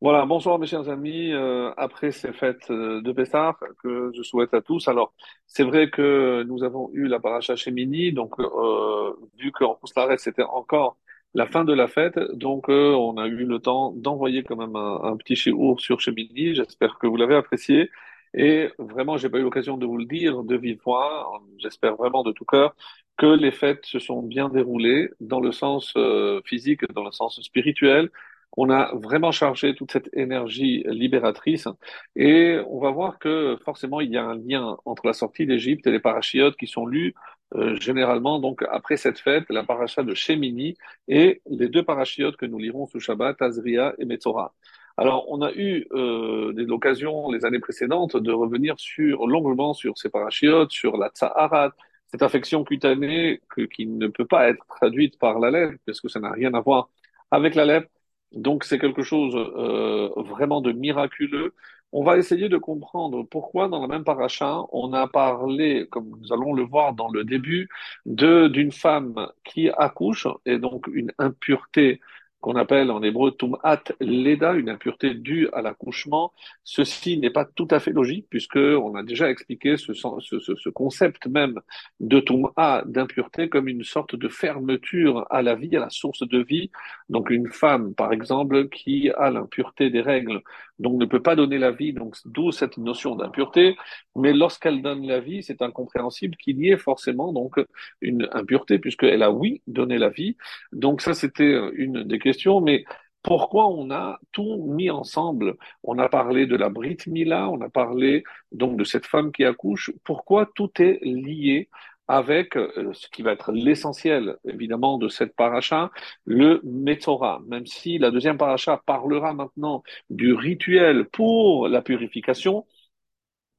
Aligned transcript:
Voilà, 0.00 0.24
bonsoir 0.24 0.58
mes 0.58 0.66
chers 0.66 0.88
amis. 0.88 1.30
Euh, 1.32 1.72
après 1.76 2.10
ces 2.10 2.32
fêtes 2.32 2.70
euh, 2.70 3.02
de 3.02 3.12
Pessah 3.12 3.56
que 3.82 4.10
je 4.14 4.22
souhaite 4.22 4.54
à 4.54 4.62
tous. 4.62 4.88
Alors, 4.88 5.12
c'est 5.46 5.62
vrai 5.62 5.90
que 5.90 6.42
nous 6.44 6.62
avons 6.64 6.90
eu 6.94 7.06
la 7.06 7.20
paracha 7.20 7.54
Shemini, 7.54 8.12
donc 8.12 8.38
euh, 8.40 9.12
vu 9.38 9.52
qu'en 9.52 9.74
Kouslarès 9.74 10.18
c'était 10.18 10.42
encore 10.42 10.96
la 11.34 11.46
fin 11.46 11.64
de 11.64 11.74
la 11.74 11.86
fête, 11.86 12.18
donc 12.32 12.70
euh, 12.70 12.92
on 12.94 13.18
a 13.18 13.26
eu 13.26 13.44
le 13.44 13.58
temps 13.58 13.92
d'envoyer 13.92 14.42
quand 14.42 14.56
même 14.56 14.74
un, 14.74 15.16
petit 15.18 15.36
shiur 15.36 15.78
sur 15.80 16.00
Shemini. 16.00 16.54
J'espère 16.54 16.98
que 16.98 17.06
vous 17.06 17.16
l'avez 17.16 17.34
apprécié. 17.36 17.90
Et 18.32 18.70
vraiment, 18.78 19.16
j'ai 19.16 19.28
pas 19.28 19.38
eu 19.38 19.42
l'occasion 19.42 19.76
de 19.76 19.86
vous 19.86 19.98
le 19.98 20.06
dire 20.06 20.44
de 20.44 20.56
vive 20.56 20.80
voix. 20.84 21.30
J'espère 21.58 21.96
vraiment 21.96 22.22
de 22.22 22.32
tout 22.32 22.44
cœur 22.44 22.74
que 23.16 23.26
les 23.26 23.50
fêtes 23.50 23.84
se 23.84 23.98
sont 23.98 24.22
bien 24.22 24.48
déroulées 24.48 25.10
dans 25.20 25.40
le 25.40 25.52
sens 25.52 25.92
euh, 25.96 26.40
physique, 26.46 26.90
dans 26.92 27.04
le 27.04 27.12
sens 27.12 27.40
spirituel 27.42 28.10
on 28.56 28.70
a 28.70 28.90
vraiment 28.94 29.32
chargé 29.32 29.74
toute 29.74 29.92
cette 29.92 30.10
énergie 30.12 30.84
libératrice 30.86 31.68
et 32.16 32.58
on 32.68 32.80
va 32.80 32.90
voir 32.90 33.18
que 33.18 33.56
forcément 33.64 34.00
il 34.00 34.10
y 34.10 34.16
a 34.16 34.24
un 34.24 34.36
lien 34.36 34.76
entre 34.84 35.06
la 35.06 35.12
sortie 35.12 35.46
d'Égypte 35.46 35.86
et 35.86 35.90
les 35.92 36.00
parachiotes 36.00 36.56
qui 36.56 36.66
sont 36.66 36.86
lus 36.86 37.14
euh, 37.54 37.76
généralement 37.80 38.38
donc 38.38 38.64
après 38.70 38.96
cette 38.96 39.18
fête, 39.18 39.44
la 39.50 39.64
paracha 39.64 40.02
de 40.02 40.14
Shemini 40.14 40.76
et 41.08 41.42
les 41.48 41.68
deux 41.68 41.84
parachiotes 41.84 42.36
que 42.36 42.46
nous 42.46 42.58
lirons 42.58 42.86
sous 42.86 43.00
Shabbat, 43.00 43.40
Azria 43.42 43.94
et 43.98 44.04
Metzora. 44.04 44.54
Alors, 44.96 45.24
on 45.30 45.40
a 45.40 45.50
eu 45.52 45.86
euh, 45.92 46.52
l'occasion 46.56 47.30
les 47.30 47.44
années 47.46 47.58
précédentes 47.58 48.16
de 48.16 48.32
revenir 48.32 48.74
sur 48.78 49.26
longuement 49.26 49.72
sur 49.72 49.96
ces 49.96 50.10
parachiotes, 50.10 50.72
sur 50.72 50.96
la 50.98 51.08
Tsaharat, 51.08 51.72
cette 52.08 52.22
affection 52.22 52.64
cutanée 52.64 53.40
que, 53.48 53.62
qui 53.62 53.86
ne 53.86 54.08
peut 54.08 54.26
pas 54.26 54.48
être 54.50 54.64
traduite 54.66 55.18
par 55.18 55.38
la 55.38 55.50
lèvre, 55.50 55.72
parce 55.86 56.00
que 56.00 56.08
ça 56.08 56.20
n'a 56.20 56.30
rien 56.32 56.52
à 56.54 56.60
voir 56.60 56.90
avec 57.30 57.54
la 57.54 57.64
lèvre. 57.64 57.86
Donc 58.32 58.64
c'est 58.64 58.78
quelque 58.78 59.02
chose 59.02 59.34
euh, 59.36 60.08
vraiment 60.16 60.60
de 60.60 60.72
miraculeux. 60.72 61.54
On 61.92 62.04
va 62.04 62.18
essayer 62.18 62.48
de 62.48 62.56
comprendre 62.56 63.24
pourquoi 63.24 63.68
dans 63.68 63.80
la 63.80 63.88
même 63.88 64.04
paracha, 64.04 64.60
on 64.72 64.92
a 64.92 65.08
parlé, 65.08 65.88
comme 65.90 66.10
nous 66.20 66.32
allons 66.32 66.52
le 66.54 66.62
voir 66.62 66.94
dans 66.94 67.10
le 67.10 67.24
début, 67.24 67.68
d'une 68.06 68.70
femme 68.70 69.28
qui 69.44 69.70
accouche 69.70 70.28
et 70.46 70.58
donc 70.58 70.86
une 70.92 71.12
impureté 71.18 72.00
qu'on 72.40 72.56
appelle 72.56 72.90
en 72.90 73.02
hébreu 73.02 73.32
tum'at 73.32 73.82
leda, 74.00 74.54
une 74.54 74.70
impureté 74.70 75.14
due 75.14 75.48
à 75.52 75.62
l'accouchement. 75.62 76.32
Ceci 76.64 77.18
n'est 77.18 77.30
pas 77.30 77.44
tout 77.44 77.68
à 77.70 77.80
fait 77.80 77.92
logique 77.92 78.26
puisque 78.30 78.56
on 78.56 78.94
a 78.94 79.02
déjà 79.02 79.30
expliqué 79.30 79.76
ce, 79.76 79.92
ce, 79.92 80.38
ce 80.38 80.68
concept 80.70 81.26
même 81.26 81.60
de 82.00 82.20
tum'a, 82.20 82.82
d'impureté, 82.86 83.48
comme 83.48 83.68
une 83.68 83.84
sorte 83.84 84.16
de 84.16 84.28
fermeture 84.28 85.26
à 85.30 85.42
la 85.42 85.54
vie, 85.54 85.76
à 85.76 85.80
la 85.80 85.90
source 85.90 86.26
de 86.26 86.42
vie. 86.42 86.70
Donc 87.08 87.30
une 87.30 87.50
femme, 87.50 87.94
par 87.94 88.12
exemple, 88.12 88.68
qui 88.68 89.10
a 89.10 89.30
l'impureté 89.30 89.90
des 89.90 90.00
règles, 90.00 90.40
donc 90.78 90.98
ne 90.98 91.04
peut 91.04 91.22
pas 91.22 91.36
donner 91.36 91.58
la 91.58 91.72
vie, 91.72 91.92
donc 91.92 92.16
d'où 92.24 92.52
cette 92.52 92.78
notion 92.78 93.16
d'impureté. 93.16 93.76
Mais 94.16 94.32
lorsqu'elle 94.32 94.80
donne 94.80 95.06
la 95.06 95.20
vie, 95.20 95.42
c'est 95.42 95.60
incompréhensible 95.60 96.36
qu'il 96.36 96.58
y 96.58 96.70
ait 96.70 96.78
forcément 96.78 97.32
donc 97.32 97.60
une 98.00 98.28
impureté 98.32 98.78
puisqu'elle 98.78 99.22
a 99.22 99.30
oui 99.30 99.60
donné 99.66 99.98
la 99.98 100.08
vie. 100.08 100.36
Donc 100.72 101.02
ça, 101.02 101.12
c'était 101.12 101.58
une 101.74 102.04
des 102.04 102.18
questions 102.18 102.29
mais 102.62 102.84
pourquoi 103.22 103.68
on 103.68 103.90
a 103.90 104.18
tout 104.32 104.64
mis 104.68 104.90
ensemble? 104.90 105.56
On 105.82 105.98
a 105.98 106.08
parlé 106.08 106.46
de 106.46 106.56
la 106.56 106.70
Brit 106.70 106.98
Mila, 107.06 107.50
on 107.50 107.60
a 107.60 107.68
parlé 107.68 108.24
donc 108.52 108.76
de 108.78 108.84
cette 108.84 109.06
femme 109.06 109.32
qui 109.32 109.44
accouche. 109.44 109.90
Pourquoi 110.04 110.46
tout 110.54 110.70
est 110.80 111.00
lié 111.02 111.68
avec 112.08 112.56
euh, 112.56 112.92
ce 112.92 113.08
qui 113.08 113.22
va 113.22 113.32
être 113.32 113.52
l'essentiel, 113.52 114.36
évidemment, 114.44 114.98
de 114.98 115.08
cette 115.08 115.36
paracha, 115.36 115.92
le 116.24 116.60
Metzora. 116.64 117.40
Même 117.46 117.66
si 117.66 117.98
la 117.98 118.10
deuxième 118.10 118.36
paracha 118.38 118.82
parlera 118.84 119.32
maintenant 119.32 119.84
du 120.10 120.32
rituel 120.34 121.04
pour 121.06 121.68
la 121.68 121.82
purification, 121.82 122.66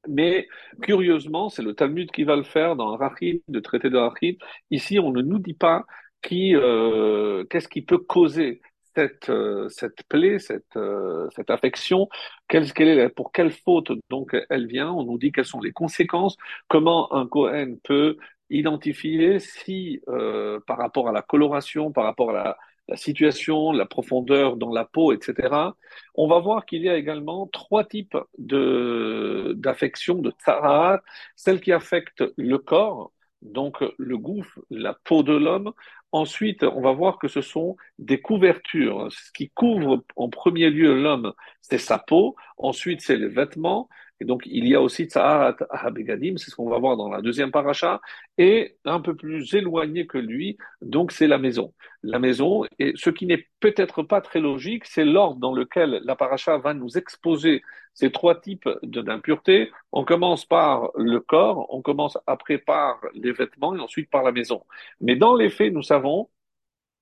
mais 0.08 0.48
curieusement, 0.82 1.48
c'est 1.48 1.62
le 1.62 1.74
Talmud 1.74 2.10
qui 2.10 2.24
va 2.24 2.36
le 2.36 2.42
faire 2.42 2.76
dans 2.76 2.96
Rachid, 2.96 3.42
le 3.48 3.62
traité 3.62 3.88
de 3.88 3.96
Rachid. 3.96 4.38
Ici, 4.70 4.98
on 4.98 5.12
ne 5.12 5.22
nous 5.22 5.38
dit 5.38 5.54
pas 5.54 5.86
qui, 6.22 6.54
euh, 6.56 7.44
qu'est-ce 7.50 7.68
qui 7.68 7.82
peut 7.82 7.98
causer 7.98 8.60
cette, 8.94 9.30
euh, 9.30 9.68
cette 9.68 10.02
plaie, 10.08 10.38
cette, 10.38 10.76
euh, 10.76 11.28
cette 11.34 11.50
affection, 11.50 12.08
quelle, 12.48 12.72
quelle 12.72 12.88
est, 12.88 13.08
pour 13.08 13.32
quelle 13.32 13.50
faute 13.52 13.92
donc 14.10 14.36
elle 14.50 14.66
vient, 14.66 14.90
on 14.92 15.04
nous 15.04 15.18
dit 15.18 15.32
quelles 15.32 15.44
sont 15.46 15.60
les 15.60 15.72
conséquences, 15.72 16.36
comment 16.68 17.12
un 17.14 17.26
Cohen 17.26 17.76
peut 17.84 18.16
identifier 18.50 19.38
si 19.38 20.00
euh, 20.08 20.60
par 20.66 20.78
rapport 20.78 21.08
à 21.08 21.12
la 21.12 21.22
coloration, 21.22 21.90
par 21.92 22.04
rapport 22.04 22.30
à 22.30 22.32
la, 22.32 22.58
la 22.88 22.96
situation, 22.96 23.72
la 23.72 23.86
profondeur 23.86 24.56
dans 24.56 24.72
la 24.72 24.84
peau, 24.84 25.12
etc. 25.12 25.74
On 26.14 26.28
va 26.28 26.38
voir 26.40 26.66
qu'il 26.66 26.82
y 26.82 26.88
a 26.88 26.96
également 26.96 27.46
trois 27.46 27.84
types 27.84 28.16
de 28.38 29.54
d'affections, 29.56 30.16
de 30.16 30.30
tsarat, 30.32 31.00
celle 31.36 31.60
qui 31.60 31.72
affecte 31.72 32.24
le 32.36 32.58
corps, 32.58 33.12
donc 33.40 33.78
le 33.98 34.18
gouffre, 34.18 34.60
la 34.70 34.94
peau 34.94 35.22
de 35.22 35.32
l'homme. 35.32 35.72
Ensuite, 36.12 36.62
on 36.62 36.82
va 36.82 36.92
voir 36.92 37.18
que 37.18 37.26
ce 37.26 37.40
sont 37.40 37.76
des 37.98 38.20
couvertures. 38.20 39.10
Ce 39.10 39.32
qui 39.32 39.50
couvre 39.50 40.04
en 40.16 40.28
premier 40.28 40.68
lieu 40.68 41.00
l'homme, 41.00 41.32
c'est 41.62 41.78
sa 41.78 41.98
peau. 41.98 42.36
Ensuite, 42.58 43.00
c'est 43.00 43.16
les 43.16 43.28
vêtements. 43.28 43.88
Et 44.22 44.24
donc, 44.24 44.44
il 44.46 44.68
y 44.68 44.76
a 44.76 44.80
aussi 44.80 45.06
Tsaharat 45.06 45.56
Ahabegadim, 45.68 46.36
c'est 46.36 46.48
ce 46.48 46.54
qu'on 46.54 46.70
va 46.70 46.78
voir 46.78 46.96
dans 46.96 47.08
la 47.08 47.20
deuxième 47.22 47.50
paracha, 47.50 48.00
et 48.38 48.76
un 48.84 49.00
peu 49.00 49.16
plus 49.16 49.52
éloigné 49.52 50.06
que 50.06 50.16
lui, 50.16 50.58
donc 50.80 51.10
c'est 51.10 51.26
la 51.26 51.38
maison. 51.38 51.74
La 52.04 52.20
maison, 52.20 52.64
et 52.78 52.92
ce 52.94 53.10
qui 53.10 53.26
n'est 53.26 53.48
peut-être 53.58 54.04
pas 54.04 54.20
très 54.20 54.38
logique, 54.38 54.84
c'est 54.86 55.04
l'ordre 55.04 55.40
dans 55.40 55.52
lequel 55.52 56.02
la 56.04 56.14
paracha 56.14 56.56
va 56.58 56.72
nous 56.72 56.96
exposer 56.96 57.62
ces 57.94 58.12
trois 58.12 58.40
types 58.40 58.68
d'impureté. 58.84 59.72
On 59.90 60.04
commence 60.04 60.44
par 60.44 60.92
le 60.94 61.18
corps, 61.18 61.66
on 61.74 61.82
commence 61.82 62.16
après 62.28 62.58
par 62.58 63.00
les 63.14 63.32
vêtements 63.32 63.74
et 63.74 63.80
ensuite 63.80 64.08
par 64.08 64.22
la 64.22 64.30
maison. 64.30 64.62
Mais 65.00 65.16
dans 65.16 65.34
les 65.34 65.50
faits, 65.50 65.72
nous 65.72 65.82
savons 65.82 66.28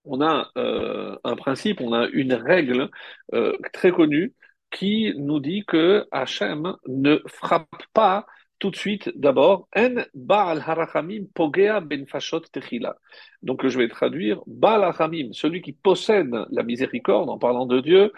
on 0.04 0.22
a 0.22 0.50
euh, 0.56 1.18
un 1.24 1.36
principe, 1.36 1.82
on 1.82 1.92
a 1.92 2.06
une 2.08 2.32
règle 2.32 2.88
euh, 3.34 3.52
très 3.74 3.92
connue 3.92 4.32
qui 4.70 5.12
nous 5.16 5.40
dit 5.40 5.64
que 5.66 6.06
Hachem 6.10 6.76
ne 6.86 7.18
frappe 7.26 7.82
pas 7.92 8.26
tout 8.58 8.70
de 8.70 8.76
suite 8.76 9.10
d'abord 9.16 9.68
en 9.74 10.02
Baal 10.14 10.62
Harachamim 10.64 11.24
Pogea 11.34 11.80
Ben 11.80 12.06
Fashot 12.06 12.40
Techila. 12.40 12.94
Donc 13.42 13.66
je 13.66 13.78
vais 13.78 13.88
traduire 13.88 14.40
Baal 14.46 14.84
Harachamim, 14.84 15.32
celui 15.32 15.62
qui 15.62 15.72
possède 15.72 16.30
la 16.50 16.62
miséricorde 16.62 17.30
en 17.30 17.38
parlant 17.38 17.66
de 17.66 17.80
Dieu, 17.80 18.12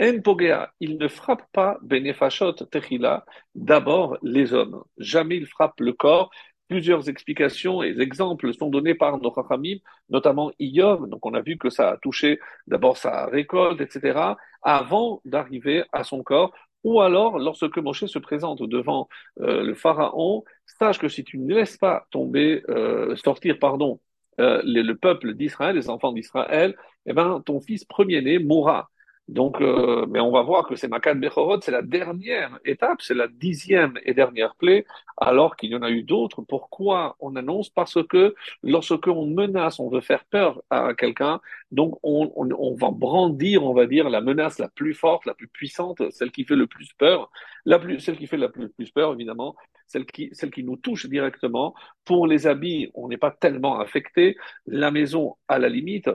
en 0.00 0.20
Pogea, 0.20 0.72
il 0.78 0.96
ne 0.96 1.08
frappe 1.08 1.42
pas 1.52 1.78
Ben 1.82 2.14
Fashot 2.14 2.52
Techila, 2.52 3.24
d'abord 3.56 4.16
les 4.22 4.54
hommes. 4.54 4.82
Jamais 4.98 5.36
il 5.36 5.46
frappe 5.46 5.80
le 5.80 5.92
corps, 5.92 6.30
Plusieurs 6.68 7.08
explications 7.08 7.82
et 7.82 7.98
exemples 7.98 8.52
sont 8.52 8.68
donnés 8.68 8.94
par 8.94 9.18
nos 9.18 9.32
Chachamim, 9.34 9.78
notamment 10.10 10.52
Iyov. 10.58 11.08
Donc, 11.08 11.24
on 11.24 11.34
a 11.34 11.40
vu 11.40 11.56
que 11.56 11.70
ça 11.70 11.92
a 11.92 11.96
touché 11.96 12.38
d'abord 12.66 12.98
sa 12.98 13.26
récolte, 13.26 13.80
etc., 13.80 14.36
avant 14.62 15.20
d'arriver 15.24 15.84
à 15.92 16.04
son 16.04 16.22
corps. 16.22 16.52
Ou 16.84 17.00
alors, 17.00 17.38
lorsque 17.38 17.78
Moshe 17.78 18.06
se 18.06 18.18
présente 18.18 18.62
devant 18.62 19.08
euh, 19.40 19.62
le 19.62 19.74
Pharaon, 19.74 20.44
sache 20.66 20.98
que 20.98 21.08
si 21.08 21.24
tu 21.24 21.38
ne 21.38 21.54
laisses 21.54 21.76
pas 21.76 22.06
tomber, 22.10 22.62
euh, 22.68 23.16
sortir, 23.16 23.58
pardon, 23.58 24.00
euh, 24.40 24.60
le 24.64 24.92
peuple 24.94 25.34
d'Israël, 25.34 25.74
les 25.76 25.90
enfants 25.90 26.12
d'Israël, 26.12 26.76
eh 27.06 27.12
ben, 27.12 27.42
ton 27.44 27.60
fils 27.60 27.84
premier-né 27.84 28.38
mourra. 28.38 28.90
Donc, 29.28 29.60
euh, 29.60 30.06
mais 30.08 30.20
on 30.20 30.30
va 30.30 30.40
voir 30.42 30.66
que 30.66 30.74
c'est 30.74 30.88
Makan 30.88 31.16
Bechorot, 31.16 31.60
c'est 31.60 31.70
la 31.70 31.82
dernière 31.82 32.58
étape, 32.64 33.02
c'est 33.02 33.14
la 33.14 33.28
dixième 33.28 33.98
et 34.04 34.14
dernière 34.14 34.54
plaie, 34.56 34.86
alors 35.18 35.54
qu'il 35.56 35.70
y 35.70 35.76
en 35.76 35.82
a 35.82 35.90
eu 35.90 36.02
d'autres. 36.02 36.40
Pourquoi 36.42 37.14
on 37.20 37.36
annonce? 37.36 37.68
Parce 37.68 38.02
que 38.08 38.34
lorsque 38.62 39.06
on 39.06 39.26
menace, 39.26 39.80
on 39.80 39.90
veut 39.90 40.00
faire 40.00 40.24
peur 40.24 40.62
à 40.70 40.94
quelqu'un, 40.94 41.40
donc 41.70 41.98
on, 42.02 42.32
on, 42.36 42.48
on, 42.58 42.74
va 42.74 42.90
brandir, 42.90 43.64
on 43.64 43.74
va 43.74 43.86
dire, 43.86 44.08
la 44.08 44.22
menace 44.22 44.58
la 44.58 44.68
plus 44.68 44.94
forte, 44.94 45.26
la 45.26 45.34
plus 45.34 45.48
puissante, 45.48 46.02
celle 46.10 46.30
qui 46.30 46.44
fait 46.44 46.56
le 46.56 46.66
plus 46.66 46.94
peur, 46.94 47.30
la 47.66 47.78
plus, 47.78 48.00
celle 48.00 48.16
qui 48.16 48.26
fait 48.26 48.38
la 48.38 48.48
plus, 48.48 48.70
plus 48.70 48.90
peur, 48.90 49.12
évidemment, 49.12 49.56
celle 49.86 50.06
qui, 50.06 50.30
celle 50.32 50.50
qui 50.50 50.64
nous 50.64 50.76
touche 50.76 51.06
directement. 51.06 51.74
Pour 52.06 52.26
les 52.26 52.46
habits, 52.46 52.90
on 52.94 53.08
n'est 53.08 53.18
pas 53.18 53.30
tellement 53.30 53.78
affecté. 53.78 54.36
La 54.66 54.90
maison, 54.90 55.36
à 55.48 55.58
la 55.58 55.68
limite, 55.68 56.08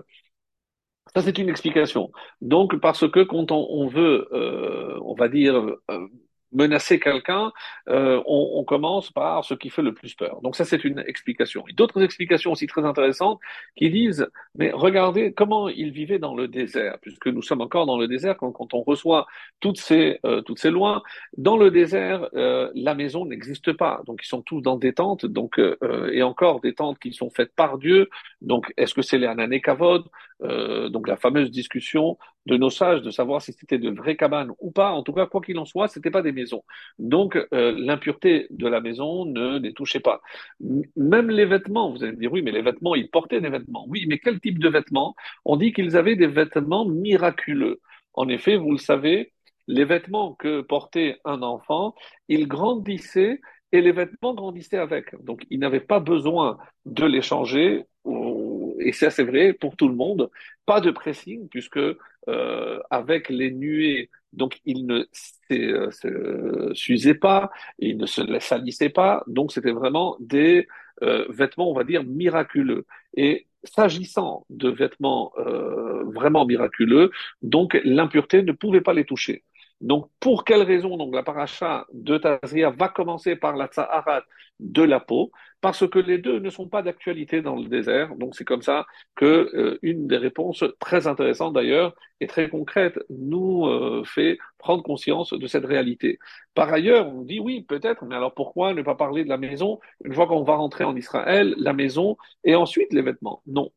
ça, 1.16 1.22
c'est 1.22 1.38
une 1.38 1.50
explication. 1.50 2.12
Donc, 2.42 2.80
parce 2.80 3.08
que 3.10 3.24
quand 3.24 3.52
on, 3.52 3.88
veut, 3.88 4.28
euh, 4.34 5.00
on 5.04 5.14
va 5.16 5.28
dire, 5.30 5.56
euh, 5.56 6.08
menacer 6.54 7.00
quelqu'un, 7.00 7.52
euh, 7.90 8.22
on, 8.26 8.52
on, 8.56 8.64
commence 8.64 9.12
par 9.12 9.44
ce 9.44 9.54
qui 9.54 9.70
fait 9.70 9.82
le 9.82 9.94
plus 9.94 10.14
peur. 10.16 10.42
Donc 10.42 10.56
ça, 10.56 10.66
c'est 10.66 10.84
une 10.84 11.04
explication. 11.06 11.66
Et 11.68 11.74
d'autres 11.74 12.02
explications 12.04 12.52
aussi 12.52 12.68
très 12.68 12.86
intéressantes 12.86 13.40
qui 13.76 13.90
disent, 13.90 14.28
mais 14.56 14.72
regardez 14.72 15.34
comment 15.34 15.68
ils 15.70 15.92
vivaient 15.92 16.20
dans 16.20 16.36
le 16.36 16.48
désert, 16.48 16.98
puisque 17.02 17.28
nous 17.28 17.42
sommes 17.42 17.62
encore 17.62 17.86
dans 17.86 17.98
le 17.98 18.08
désert 18.08 18.38
quand, 18.38 18.52
quand 18.52 18.74
on 18.74 18.82
reçoit 18.82 19.28
toutes 19.60 19.80
ces, 19.80 20.20
euh, 20.26 20.42
toutes 20.42 20.60
ces 20.60 20.72
lois. 20.72 21.04
Dans 21.38 21.58
le 21.58 21.72
désert, 21.72 22.30
euh, 22.36 22.72
la 22.76 22.96
maison 22.96 23.26
n'existe 23.26 23.74
pas. 23.74 24.02
Donc 24.06 24.22
ils 24.24 24.28
sont 24.28 24.42
tous 24.42 24.62
dans 24.62 24.78
des 24.78 24.94
tentes, 24.94 25.26
donc, 25.26 25.60
euh, 25.60 26.10
et 26.12 26.24
encore 26.24 26.62
des 26.62 26.74
tentes 26.74 27.00
qui 27.00 27.14
sont 27.14 27.30
faites 27.30 27.54
par 27.56 27.78
Dieu. 27.78 28.10
Donc 28.42 28.72
est-ce 28.78 28.94
que 28.94 29.02
c'est 29.02 29.18
les 29.18 29.28
Ananekavod 29.28 30.04
euh, 30.44 30.90
donc 30.90 31.08
la 31.08 31.16
fameuse 31.16 31.52
discussion 31.52 32.18
de 32.46 32.58
nos 32.58 32.70
sages 32.70 33.02
de 33.02 33.12
savoir 33.12 33.42
si 33.42 33.54
c'était 33.54 33.78
de 33.78 33.90
vraies 33.90 34.18
cabanes 34.18 34.52
ou 34.60 34.72
pas. 34.72 34.92
En 34.92 35.04
tout 35.04 35.14
cas, 35.14 35.26
quoi 35.26 35.42
qu'il 35.42 35.58
en 35.58 35.66
soit, 35.66 35.88
c'était 35.88 36.12
pas 36.12 36.22
des 36.22 36.32
maisons. 36.32 36.64
Donc 37.00 37.38
euh, 37.54 37.74
l'impureté 37.78 38.48
de 38.50 38.68
la 38.68 38.82
maison 38.82 39.26
ne 39.26 39.60
les 39.60 39.74
touchait 39.74 40.00
pas. 40.00 40.22
Même 40.96 41.30
les 41.30 41.46
vêtements, 41.46 41.92
vous 41.92 42.04
allez 42.04 42.14
me 42.14 42.18
dire 42.18 42.32
oui, 42.32 42.42
mais 42.42 42.52
les 42.52 42.62
vêtements, 42.62 42.96
ils 42.96 43.10
portaient 43.10 43.42
des 43.42 43.50
vêtements. 43.50 43.86
Oui, 43.88 44.06
mais 44.08 44.20
quel 44.20 44.40
type 44.40 44.60
de 44.60 44.70
vêtements? 44.70 45.16
On 45.46 45.58
dit 45.58 45.74
qu'ils 45.74 45.96
avaient 45.98 46.16
des 46.16 46.28
vêtements 46.28 46.86
miraculeux. 46.86 47.80
En 48.14 48.28
effet, 48.28 48.58
vous 48.58 48.72
le 48.72 48.78
savez, 48.78 49.34
les 49.68 49.86
vêtements 49.86 50.34
que 50.34 50.62
portait 50.62 51.20
un 51.26 51.42
enfant, 51.42 51.96
il 52.28 52.48
grandissait 52.48 53.40
et 53.72 53.82
les 53.82 53.92
vêtements 53.92 54.34
grandissaient 54.34 54.78
avec. 54.78 55.16
Donc, 55.24 55.44
il 55.50 55.60
n'avait 55.60 55.80
pas 55.80 56.00
besoin 56.00 56.58
de 56.86 57.06
les 57.06 57.22
changer. 57.22 57.86
Et 58.80 58.92
ça, 58.92 59.10
c'est 59.10 59.24
vrai 59.24 59.54
pour 59.54 59.76
tout 59.76 59.88
le 59.88 59.96
monde. 59.96 60.30
Pas 60.66 60.82
de 60.82 60.92
pressing, 60.92 61.48
puisque 61.50 61.78
euh, 61.78 62.80
avec 62.90 63.30
les 63.30 63.52
nuées, 63.52 64.10
donc 64.32 64.60
il 64.66 64.88
ne 64.88 65.06
euh, 65.52 66.74
s'usait 66.74 67.16
pas, 67.16 67.52
il 67.80 67.98
ne 67.98 68.06
se 68.06 68.22
salissait 68.40 68.90
pas. 68.90 69.24
Donc, 69.28 69.52
c'était 69.52 69.72
vraiment 69.72 70.18
des 70.20 70.68
euh, 71.02 71.26
vêtements, 71.30 71.70
on 71.70 71.74
va 71.74 71.84
dire, 71.84 72.04
miraculeux. 72.04 72.86
Et 73.16 73.48
s'agissant 73.64 74.46
de 74.50 74.70
vêtements 74.70 75.32
vraiment 75.38 76.46
miraculeux, 76.46 77.12
donc 77.42 77.80
l'impureté 77.86 78.44
ne 78.44 78.52
pouvait 78.52 78.82
pas 78.82 78.94
les 78.94 79.06
toucher. 79.06 79.44
Donc, 79.84 80.10
pour 80.20 80.46
quelle 80.46 80.64
raison? 80.64 80.98
Donc 80.98 81.14
la 81.14 81.24
paracha 81.24 81.86
de 81.94 82.18
Tazria 82.18 82.70
va 82.72 82.88
commencer 82.90 83.36
par 83.36 83.56
la 83.58 83.68
tsaharat 83.68 84.24
de 84.60 84.82
la 84.84 85.00
peau 85.02 85.32
Parce 85.62 85.88
que 85.90 86.00
les 86.00 86.18
deux 86.20 86.40
ne 86.40 86.50
sont 86.50 86.70
pas 86.70 86.82
d'actualité 86.82 87.42
dans 87.42 87.58
le 87.58 87.66
désert. 87.68 88.16
Donc, 88.16 88.36
c'est 88.36 88.46
comme 88.46 88.62
ça 88.62 88.86
que 89.16 89.26
euh, 89.54 89.80
une 89.82 90.08
des 90.08 90.18
réponses 90.18 90.64
très 90.80 91.08
intéressantes 91.08 91.54
d'ailleurs 91.54 91.94
et 92.22 92.28
très 92.28 92.50
concrète 92.50 92.98
nous 93.10 93.66
euh, 93.68 94.04
fait 94.06 94.38
prendre 94.58 94.84
conscience 94.84 95.34
de 95.34 95.48
cette 95.48 95.66
réalité. 95.66 96.18
Par 96.54 96.72
ailleurs, 96.72 97.08
on 97.10 97.22
dit 97.24 97.40
oui, 97.42 97.64
peut-être, 97.64 98.06
mais 98.06 98.16
alors 98.16 98.34
pourquoi 98.34 98.74
ne 98.74 98.82
pas 98.84 98.96
parler 98.96 99.26
de 99.26 99.30
la 99.30 99.38
maison? 99.38 99.80
Une 100.06 100.14
fois 100.14 100.28
qu'on 100.28 100.44
va 100.44 100.56
rentrer 100.56 100.86
en 100.86 100.96
Israël, 100.96 101.56
la 101.58 101.74
maison 101.74 102.16
et 102.46 102.56
ensuite 102.56 102.94
les 102.94 103.02
vêtements? 103.02 103.42
Non, 103.48 103.72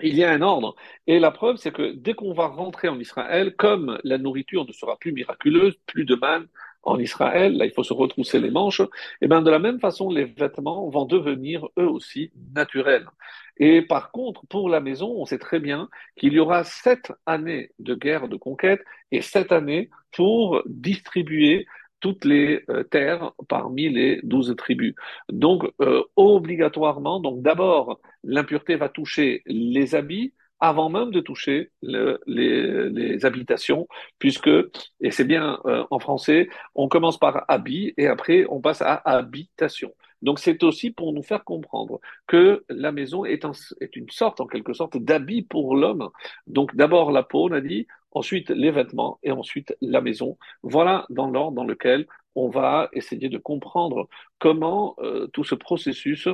il 0.00 0.16
y 0.16 0.24
a 0.24 0.30
un 0.30 0.42
ordre. 0.42 0.76
Et 1.06 1.18
la 1.18 1.30
preuve, 1.30 1.56
c'est 1.56 1.72
que 1.72 1.92
dès 1.92 2.14
qu'on 2.14 2.32
va 2.32 2.46
rentrer 2.46 2.88
en 2.88 2.98
Israël, 2.98 3.54
comme 3.56 3.98
la 4.04 4.18
nourriture 4.18 4.66
ne 4.66 4.72
sera 4.72 4.96
plus 4.96 5.12
miraculeuse, 5.12 5.74
plus 5.86 6.04
de 6.04 6.14
manne 6.14 6.46
en 6.82 6.98
Israël, 6.98 7.56
là 7.56 7.66
il 7.66 7.72
faut 7.72 7.82
se 7.82 7.92
retrousser 7.92 8.40
les 8.40 8.50
manches, 8.50 8.82
et 9.20 9.28
bien 9.28 9.42
de 9.42 9.50
la 9.50 9.58
même 9.58 9.80
façon, 9.80 10.10
les 10.10 10.24
vêtements 10.24 10.88
vont 10.88 11.04
devenir 11.04 11.66
eux 11.78 11.88
aussi 11.88 12.30
naturels. 12.54 13.06
Et 13.58 13.82
par 13.82 14.12
contre, 14.12 14.46
pour 14.46 14.68
la 14.68 14.80
maison, 14.80 15.12
on 15.16 15.26
sait 15.26 15.38
très 15.38 15.58
bien 15.58 15.88
qu'il 16.16 16.32
y 16.32 16.38
aura 16.38 16.62
sept 16.64 17.12
années 17.26 17.72
de 17.78 17.94
guerre 17.94 18.28
de 18.28 18.36
conquête 18.36 18.80
et 19.10 19.20
sept 19.20 19.50
années 19.52 19.90
pour 20.12 20.62
distribuer 20.66 21.66
toutes 22.00 22.24
les 22.24 22.64
euh, 22.70 22.84
terres 22.84 23.32
parmi 23.48 23.88
les 23.88 24.20
douze 24.22 24.54
tribus. 24.56 24.94
Donc, 25.28 25.64
euh, 25.80 26.02
obligatoirement, 26.16 27.20
donc 27.20 27.42
d'abord, 27.42 28.00
l'impureté 28.24 28.76
va 28.76 28.88
toucher 28.88 29.42
les 29.46 29.94
habits 29.94 30.32
avant 30.60 30.88
même 30.90 31.10
de 31.10 31.20
toucher 31.20 31.70
le, 31.82 32.20
les, 32.26 32.90
les, 32.90 33.24
habitations, 33.24 33.86
puisque, 34.18 34.50
et 35.00 35.10
c'est 35.10 35.24
bien 35.24 35.60
euh, 35.66 35.84
en 35.90 35.98
français, 36.00 36.48
on 36.74 36.88
commence 36.88 37.18
par 37.18 37.44
habit 37.48 37.94
et 37.96 38.06
après 38.08 38.44
on 38.48 38.60
passe 38.60 38.82
à 38.82 38.94
habitation. 39.04 39.92
Donc 40.22 40.40
c'est 40.40 40.64
aussi 40.64 40.90
pour 40.90 41.12
nous 41.12 41.22
faire 41.22 41.44
comprendre 41.44 42.00
que 42.26 42.64
la 42.68 42.90
maison 42.90 43.24
est, 43.24 43.44
est 43.80 43.96
une 43.96 44.10
sorte, 44.10 44.40
en 44.40 44.46
quelque 44.46 44.72
sorte, 44.72 44.96
d'habit 44.96 45.42
pour 45.42 45.76
l'homme. 45.76 46.10
Donc 46.48 46.74
d'abord 46.74 47.12
la 47.12 47.22
peau, 47.22 47.48
on 47.48 47.52
a 47.52 47.60
dit, 47.60 47.86
ensuite 48.12 48.50
les 48.50 48.70
vêtements 48.70 49.18
et 49.22 49.32
ensuite 49.32 49.76
la 49.80 50.00
maison. 50.00 50.38
Voilà 50.62 51.06
dans 51.10 51.30
l'ordre 51.30 51.56
dans 51.56 51.64
lequel 51.64 52.06
on 52.34 52.48
va 52.48 52.88
essayer 52.92 53.28
de 53.28 53.38
comprendre 53.38 54.08
comment 54.38 54.94
euh, 55.00 55.26
tout 55.28 55.44
ce 55.44 55.54
processus 55.54 56.28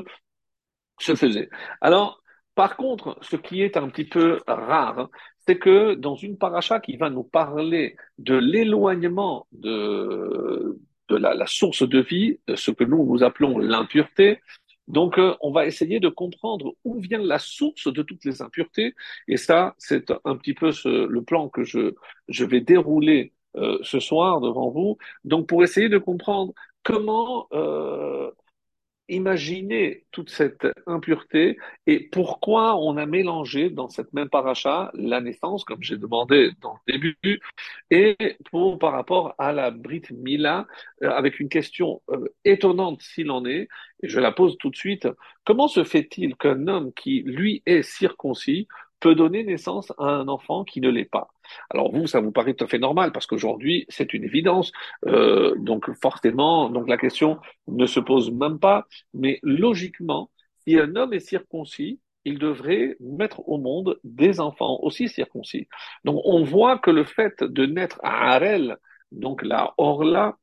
se 0.98 1.14
faisait. 1.14 1.48
Alors, 1.80 2.22
par 2.54 2.76
contre, 2.76 3.18
ce 3.20 3.36
qui 3.36 3.62
est 3.62 3.76
un 3.76 3.88
petit 3.88 4.04
peu 4.04 4.40
rare, 4.46 4.98
hein, 4.98 5.10
c'est 5.46 5.58
que 5.58 5.94
dans 5.94 6.14
une 6.14 6.38
paracha 6.38 6.78
qui 6.80 6.96
va 6.96 7.10
nous 7.10 7.24
parler 7.24 7.96
de 8.18 8.34
l'éloignement 8.36 9.46
de, 9.52 10.78
de 11.08 11.16
la, 11.16 11.34
la, 11.34 11.46
source 11.46 11.86
de 11.88 12.00
vie, 12.00 12.38
ce 12.54 12.70
que 12.70 12.84
nous 12.84 13.04
nous 13.04 13.24
appelons 13.24 13.58
l'impureté, 13.58 14.40
donc, 14.88 15.18
euh, 15.18 15.34
on 15.40 15.50
va 15.50 15.66
essayer 15.66 16.00
de 16.00 16.08
comprendre 16.08 16.74
où 16.84 17.00
vient 17.00 17.18
la 17.22 17.38
source 17.38 17.92
de 17.92 18.02
toutes 18.02 18.24
les 18.24 18.42
impuretés. 18.42 18.94
Et 19.28 19.36
ça, 19.36 19.74
c'est 19.78 20.12
un 20.24 20.36
petit 20.36 20.54
peu 20.54 20.70
le 20.84 21.22
plan 21.22 21.48
que 21.48 21.64
je, 21.64 21.94
je 22.28 22.44
vais 22.44 22.60
dérouler 22.60 23.32
euh, 23.56 23.78
ce 23.82 24.00
soir 24.00 24.40
devant 24.40 24.70
vous. 24.70 24.98
Donc, 25.24 25.48
pour 25.48 25.62
essayer 25.64 25.88
de 25.88 25.98
comprendre 25.98 26.52
comment 26.82 27.48
euh, 27.52 28.30
imaginer 29.08 30.04
toute 30.10 30.30
cette 30.30 30.66
impureté 30.86 31.58
et 31.86 32.00
pourquoi 32.00 32.76
on 32.76 32.96
a 32.96 33.06
mélangé 33.06 33.70
dans 33.70 33.88
cette 33.88 34.12
même 34.12 34.28
paracha 34.28 34.90
la 34.94 35.20
naissance, 35.20 35.64
comme 35.64 35.82
j'ai 35.82 35.96
demandé 35.96 36.52
dans 36.60 36.78
le 36.86 36.92
début, 36.92 37.40
et 37.90 38.16
pour 38.50 38.78
par 38.78 38.92
rapport 38.92 39.34
à 39.38 39.52
la 39.52 39.70
Brit 39.70 40.02
Mila, 40.10 40.66
euh, 41.02 41.10
avec 41.10 41.40
une 41.40 41.48
question 41.48 42.02
euh, 42.10 42.28
étonnante 42.44 43.02
s'il 43.02 43.30
en 43.30 43.44
est, 43.44 43.68
et 44.02 44.08
je 44.08 44.20
la 44.20 44.32
pose 44.32 44.56
tout 44.58 44.70
de 44.70 44.76
suite. 44.76 45.08
Comment 45.44 45.68
se 45.68 45.84
fait-il 45.84 46.36
qu'un 46.36 46.66
homme 46.68 46.92
qui, 46.94 47.22
lui, 47.22 47.62
est 47.66 47.82
circoncis 47.82 48.68
peut 49.00 49.14
donner 49.14 49.44
naissance 49.44 49.92
à 49.98 50.04
un 50.04 50.28
enfant 50.28 50.64
qui 50.64 50.80
ne 50.80 50.88
l'est 50.88 51.04
pas. 51.04 51.28
Alors 51.70 51.92
vous, 51.92 52.06
ça 52.06 52.20
vous 52.20 52.32
paraît 52.32 52.54
tout 52.54 52.64
à 52.64 52.68
fait 52.68 52.78
normal 52.78 53.12
parce 53.12 53.26
qu'aujourd'hui, 53.26 53.86
c'est 53.88 54.14
une 54.14 54.24
évidence. 54.24 54.72
Euh, 55.06 55.54
donc 55.56 55.92
forcément, 56.00 56.70
donc 56.70 56.88
la 56.88 56.96
question 56.96 57.38
ne 57.68 57.86
se 57.86 58.00
pose 58.00 58.30
même 58.30 58.58
pas. 58.58 58.86
Mais 59.12 59.38
logiquement, 59.42 60.30
si 60.66 60.78
un 60.78 60.96
homme 60.96 61.12
est 61.12 61.20
circoncis, 61.20 62.00
il 62.24 62.38
devrait 62.38 62.96
mettre 63.00 63.46
au 63.48 63.58
monde 63.58 63.98
des 64.04 64.40
enfants 64.40 64.78
aussi 64.82 65.08
circoncis. 65.08 65.68
Donc 66.04 66.20
on 66.24 66.42
voit 66.42 66.78
que 66.78 66.90
le 66.90 67.04
fait 67.04 67.42
de 67.42 67.66
naître 67.66 68.00
à 68.02 68.34
Harel, 68.34 68.78
donc 69.12 69.42
la 69.42 69.74
Orla, 69.76 70.36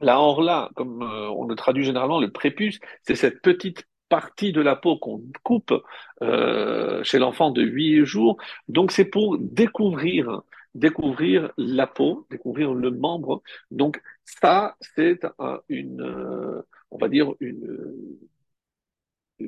la 0.00 0.20
Orla, 0.20 0.70
comme 0.74 1.02
euh, 1.02 1.28
on 1.30 1.44
le 1.46 1.54
traduit 1.54 1.84
généralement, 1.84 2.20
le 2.20 2.30
prépuce, 2.30 2.78
c'est 3.02 3.14
cette 3.16 3.42
petite 3.42 3.84
partie 4.12 4.52
de 4.52 4.60
la 4.60 4.76
peau 4.76 4.98
qu'on 4.98 5.22
coupe 5.42 5.72
euh, 6.20 7.02
chez 7.02 7.18
l'enfant 7.18 7.50
de 7.50 7.62
8 7.62 8.04
jours. 8.04 8.36
Donc 8.68 8.92
c'est 8.92 9.06
pour 9.06 9.38
découvrir 9.38 10.42
découvrir 10.74 11.50
la 11.56 11.86
peau, 11.86 12.26
découvrir 12.30 12.74
le 12.74 12.90
membre. 12.90 13.42
Donc 13.70 14.00
ça, 14.24 14.76
c'est 14.80 15.20
une, 15.68 16.00
euh, 16.02 16.62
on 16.90 16.98
va 16.98 17.08
dire 17.08 17.28
une, 17.40 17.78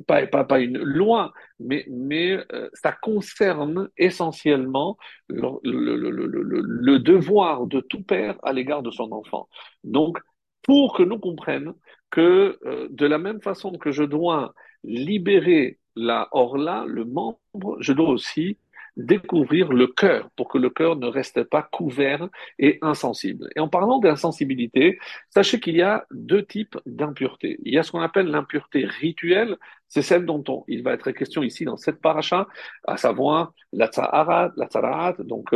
pas, 0.07 0.25
pas, 0.27 0.43
pas 0.43 0.59
une 0.59 0.77
loi, 0.77 1.31
mais, 1.59 1.85
mais 1.89 2.37
euh, 2.51 2.69
ça 2.73 2.91
concerne 2.91 3.89
essentiellement 3.97 4.97
le, 5.27 5.41
le, 5.63 5.95
le, 5.95 6.61
le, 6.61 6.99
devoir 6.99 7.65
de 7.67 7.79
tout 7.81 8.03
père 8.03 8.37
à 8.43 8.51
l'égard 8.53 8.83
de 8.83 8.91
son 8.91 9.11
enfant. 9.11 9.47
Donc, 9.83 10.19
pour 10.65 10.95
que 10.95 11.03
nous 11.03 11.19
comprenions 11.19 11.75
que 12.11 12.57
euh, 12.65 12.87
de 12.89 13.05
la 13.05 13.17
même 13.17 13.41
façon 13.41 13.71
que 13.73 13.91
je 13.91 14.03
dois 14.03 14.53
libérer 14.83 15.79
la 15.95 16.27
orla, 16.31 16.85
le 16.87 17.05
membre, 17.05 17.77
je 17.79 17.93
dois 17.93 18.09
aussi 18.09 18.57
découvrir 18.97 19.73
le 19.73 19.87
cœur 19.87 20.29
pour 20.35 20.47
que 20.47 20.57
le 20.57 20.69
cœur 20.69 20.95
ne 20.95 21.07
reste 21.07 21.43
pas 21.43 21.61
couvert 21.61 22.29
et 22.59 22.77
insensible. 22.81 23.49
Et 23.55 23.59
en 23.59 23.67
parlant 23.67 23.99
d'insensibilité, 23.99 24.97
sachez 25.29 25.59
qu'il 25.59 25.75
y 25.75 25.81
a 25.81 26.05
deux 26.11 26.45
types 26.45 26.77
d'impureté. 26.85 27.59
Il 27.63 27.73
y 27.73 27.77
a 27.77 27.83
ce 27.83 27.91
qu'on 27.91 28.01
appelle 28.01 28.27
l'impureté 28.27 28.85
rituelle, 28.85 29.57
c'est 29.89 30.01
celle 30.01 30.25
dont 30.25 30.43
on, 30.47 30.63
il 30.67 30.81
va 30.81 30.93
être 30.93 31.11
question 31.11 31.43
ici 31.43 31.65
dans 31.65 31.77
cette 31.77 32.01
paracha, 32.01 32.47
à 32.87 32.95
savoir 32.97 33.53
la 33.73 33.87
tsaharat, 33.87 34.53
la 34.55 34.67
tsaraat, 34.67 35.15
donc 35.19 35.53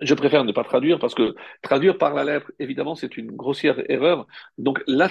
je 0.00 0.14
préfère 0.14 0.44
ne 0.44 0.52
pas 0.52 0.64
traduire 0.64 0.98
parce 0.98 1.14
que 1.14 1.34
traduire 1.62 1.98
par 1.98 2.14
la 2.14 2.24
lettre, 2.24 2.50
évidemment, 2.58 2.94
c'est 2.94 3.16
une 3.16 3.30
grossière 3.30 3.88
erreur. 3.90 4.26
Donc, 4.58 4.82
la 4.86 5.08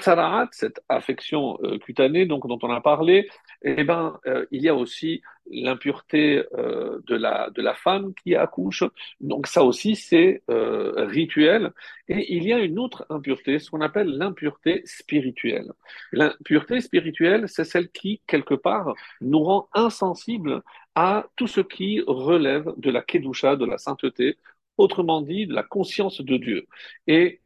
cette 0.51 0.81
affection 0.89 1.57
euh, 1.63 1.77
cutanée 1.79 2.25
donc, 2.25 2.47
dont 2.47 2.59
on 2.61 2.69
a 2.69 2.81
parlé, 2.81 3.29
eh 3.61 3.83
ben, 3.83 4.19
euh, 4.25 4.45
il 4.51 4.61
y 4.61 4.69
a 4.69 4.75
aussi 4.75 5.21
l'impureté 5.49 6.43
euh, 6.57 6.99
de, 7.07 7.15
la, 7.15 7.49
de 7.51 7.61
la 7.61 7.73
femme 7.73 8.13
qui 8.21 8.35
accouche. 8.35 8.83
Donc, 9.21 9.47
ça 9.47 9.63
aussi, 9.63 9.95
c'est 9.95 10.43
rituel. 10.47 11.71
Et 12.09 12.35
il 12.35 12.43
y 12.43 12.51
a 12.51 12.59
une 12.59 12.79
autre 12.79 13.05
impureté, 13.09 13.59
ce 13.59 13.71
qu'on 13.71 13.81
appelle 13.81 14.07
l'impureté 14.07 14.81
spirituelle. 14.85 15.71
L'impureté 16.11 16.81
spirituelle, 16.81 17.47
c'est 17.47 17.63
celle 17.63 17.89
qui, 17.89 18.21
quelque 18.27 18.55
part, 18.55 18.93
nous 19.21 19.43
rend 19.43 19.69
insensibles 19.73 20.61
à 20.95 21.25
tout 21.35 21.47
ce 21.47 21.61
qui 21.61 22.01
relève 22.05 22.71
de 22.77 22.91
la 22.91 23.01
kedusha, 23.01 23.55
de 23.55 23.65
la 23.65 23.77
sainteté, 23.77 24.37
autrement 24.77 25.21
dit 25.21 25.45
la 25.45 25.63
conscience 25.63 26.21
de 26.21 26.37
Dieu. 26.37 26.67
Et 27.07 27.41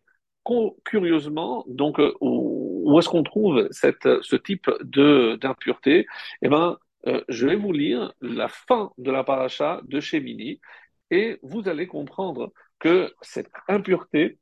curieusement, 0.85 1.65
donc, 1.67 1.99
euh, 1.99 2.13
où, 2.21 2.97
est-ce 2.99 3.09
qu'on 3.09 3.23
trouve 3.23 3.67
ce 3.71 4.35
type 4.35 4.69
de 4.81 5.37
d'impureté? 5.41 6.05
Eh 6.41 6.49
ben, 6.49 6.77
euh, 7.07 7.23
je 7.29 7.47
vais 7.47 7.55
vous 7.55 7.71
lire 7.73 8.13
la 8.21 8.47
fin 8.47 8.91
de 8.97 9.11
la 9.11 9.23
paracha 9.23 9.81
de 9.83 9.99
Shemini 9.99 10.59
et 11.11 11.37
vous 11.43 11.67
allez 11.67 11.87
comprendre 11.87 12.51
que 12.79 13.13
cette 13.21 13.51
impureté, 13.67 14.39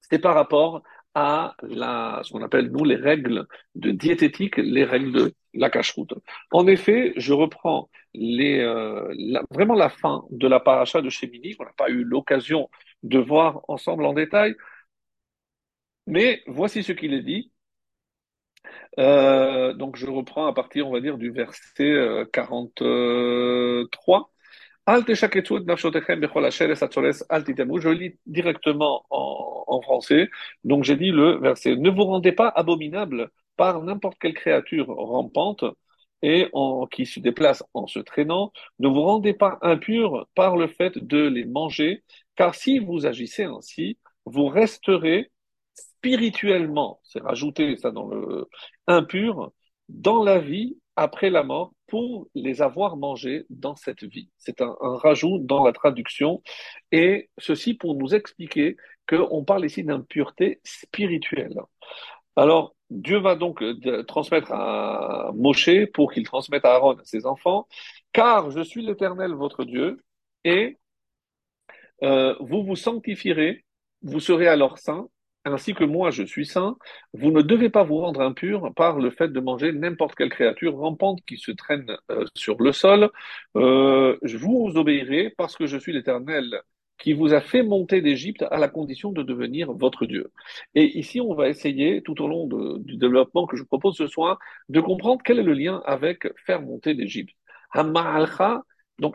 c'est 0.00 0.18
par 0.20 0.34
rapport 0.34 0.82
à 1.18 1.56
ce 1.60 2.30
qu'on 2.30 2.42
appelle, 2.42 2.70
nous, 2.70 2.84
les 2.84 2.96
règles 2.96 3.46
de 3.74 3.90
diététique, 3.90 4.58
les 4.58 4.84
règles 4.84 5.12
de 5.12 5.34
la 5.54 5.70
cache-route. 5.70 6.12
En 6.52 6.66
effet, 6.66 7.14
je 7.16 7.32
reprends 7.32 7.88
euh, 8.14 9.14
vraiment 9.50 9.74
la 9.74 9.88
fin 9.88 10.24
de 10.30 10.46
la 10.46 10.60
paracha 10.60 11.00
de 11.00 11.08
Shemini, 11.08 11.56
qu'on 11.56 11.64
n'a 11.64 11.72
pas 11.72 11.88
eu 11.88 12.04
l'occasion 12.04 12.68
de 13.02 13.18
voir 13.18 13.62
ensemble 13.68 14.04
en 14.04 14.12
détail, 14.12 14.54
mais 16.06 16.42
voici 16.46 16.82
ce 16.82 16.92
qu'il 16.92 17.14
est 17.14 17.22
dit. 17.22 17.50
Euh, 18.98 19.72
donc 19.74 19.96
je 19.96 20.06
reprends 20.06 20.46
à 20.46 20.52
partir, 20.52 20.86
on 20.86 20.92
va 20.92 21.00
dire, 21.00 21.16
du 21.16 21.30
verset 21.30 22.26
43. 22.32 24.30
Je 27.80 27.88
lis 27.88 28.18
directement 28.26 29.04
en, 29.10 29.80
français. 29.82 30.30
Donc 30.64 30.84
j'ai 30.84 30.96
dit 30.96 31.10
le 31.10 31.38
verset. 31.38 31.76
Ne 31.76 31.90
vous 31.90 32.04
rendez 32.04 32.32
pas 32.32 32.48
abominable 32.48 33.30
par 33.56 33.82
n'importe 33.82 34.18
quelle 34.20 34.34
créature 34.34 34.86
rampante 34.86 35.64
et 36.22 36.50
qui 36.90 37.06
se 37.06 37.20
déplace 37.20 37.62
en 37.74 37.86
se 37.86 37.98
traînant. 37.98 38.52
Ne 38.78 38.88
vous 38.88 39.02
rendez 39.02 39.34
pas 39.34 39.58
impur 39.62 40.26
par 40.34 40.56
le 40.56 40.68
fait 40.68 40.96
de 40.98 41.26
les 41.28 41.44
manger, 41.44 42.04
car 42.36 42.54
si 42.54 42.78
vous 42.78 43.06
agissez 43.06 43.44
ainsi, 43.44 43.98
vous 44.24 44.46
resterez 44.46 45.30
spirituellement, 45.74 47.00
c'est 47.04 47.20
rajouter 47.20 47.76
ça 47.76 47.90
dans 47.90 48.06
le 48.06 48.48
impur, 48.86 49.52
dans 49.88 50.22
la 50.22 50.38
vie 50.38 50.78
après 50.96 51.30
la 51.30 51.42
mort 51.42 51.72
pour 51.86 52.28
les 52.34 52.62
avoir 52.62 52.96
mangés 52.96 53.46
dans 53.50 53.76
cette 53.76 54.02
vie. 54.02 54.30
C'est 54.38 54.60
un, 54.60 54.74
rajout 54.80 55.38
dans 55.38 55.64
la 55.64 55.72
traduction 55.72 56.42
et 56.90 57.30
ceci 57.38 57.74
pour 57.74 57.94
nous 57.94 58.14
expliquer 58.14 58.76
qu'on 59.08 59.44
parle 59.44 59.66
ici 59.66 59.84
d'impureté 59.84 60.60
spirituelle. 60.64 61.60
Alors, 62.34 62.74
Dieu 62.90 63.18
va 63.18 63.34
donc 63.34 63.62
euh, 63.62 64.02
transmettre 64.04 64.52
à 64.52 65.32
Moshe 65.34 65.86
pour 65.92 66.12
qu'il 66.12 66.24
transmette 66.24 66.64
à 66.64 66.74
Aaron, 66.74 66.96
ses 67.04 67.26
enfants, 67.26 67.66
car 68.12 68.50
je 68.50 68.62
suis 68.62 68.84
l'Éternel, 68.84 69.32
votre 69.32 69.64
Dieu, 69.64 70.02
et 70.44 70.78
euh, 72.02 72.34
vous 72.40 72.62
vous 72.62 72.76
sanctifierez, 72.76 73.64
vous 74.02 74.20
serez 74.20 74.46
alors 74.46 74.78
saints, 74.78 75.08
ainsi 75.46 75.74
que 75.74 75.84
moi 75.84 76.10
je 76.10 76.24
suis 76.24 76.46
saint, 76.46 76.76
vous 77.14 77.30
ne 77.30 77.42
devez 77.42 77.70
pas 77.70 77.84
vous 77.84 77.98
rendre 77.98 78.20
impur 78.20 78.72
par 78.74 78.98
le 78.98 79.10
fait 79.10 79.28
de 79.28 79.40
manger 79.40 79.72
n'importe 79.72 80.14
quelle 80.14 80.30
créature 80.30 80.76
rampante 80.76 81.20
qui 81.26 81.38
se 81.38 81.52
traîne 81.52 81.96
euh, 82.10 82.24
sur 82.34 82.60
le 82.62 82.72
sol. 82.72 83.10
Euh, 83.56 84.18
je 84.22 84.36
vous 84.36 84.72
obéirai 84.76 85.32
parce 85.36 85.56
que 85.56 85.66
je 85.66 85.78
suis 85.78 85.92
l'Éternel 85.92 86.60
qui 86.98 87.12
vous 87.12 87.34
a 87.34 87.40
fait 87.40 87.62
monter 87.62 88.00
d'Égypte 88.00 88.44
à 88.50 88.58
la 88.58 88.68
condition 88.68 89.12
de 89.12 89.22
devenir 89.22 89.72
votre 89.72 90.06
Dieu. 90.06 90.32
Et 90.74 90.98
ici, 90.98 91.20
on 91.20 91.34
va 91.34 91.48
essayer, 91.48 92.02
tout 92.02 92.22
au 92.22 92.28
long 92.28 92.46
du 92.78 92.96
développement 92.96 93.46
que 93.46 93.56
je 93.56 93.64
propose 93.64 93.96
ce 93.96 94.06
soir, 94.06 94.38
de 94.70 94.80
comprendre 94.80 95.20
quel 95.24 95.38
est 95.38 95.42
le 95.42 95.52
lien 95.52 95.82
avec 95.84 96.26
faire 96.46 96.62
monter 96.62 96.94
d'Égypte. 96.94 97.36
Donc, 98.98 99.14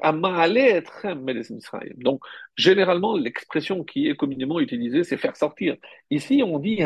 donc, 1.97 2.21
généralement, 2.55 3.17
l'expression 3.17 3.83
qui 3.83 4.07
est 4.07 4.15
communément 4.15 4.59
utilisée, 4.59 5.03
c'est 5.03 5.17
faire 5.17 5.35
sortir. 5.35 5.75
Ici, 6.11 6.43
on 6.45 6.59
dit 6.59 6.77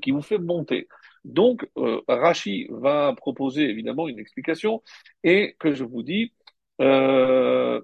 qui 0.00 0.10
vous 0.10 0.22
fait 0.22 0.38
monter. 0.38 0.88
Donc, 1.24 1.68
euh, 1.76 2.00
Rashi 2.08 2.66
va 2.70 3.14
proposer 3.16 3.62
évidemment 3.68 4.08
une 4.08 4.18
explication 4.18 4.82
et 5.22 5.56
que 5.58 5.74
je 5.74 5.84
vous 5.84 6.02
dis, 6.02 6.32
euh, 6.80 7.80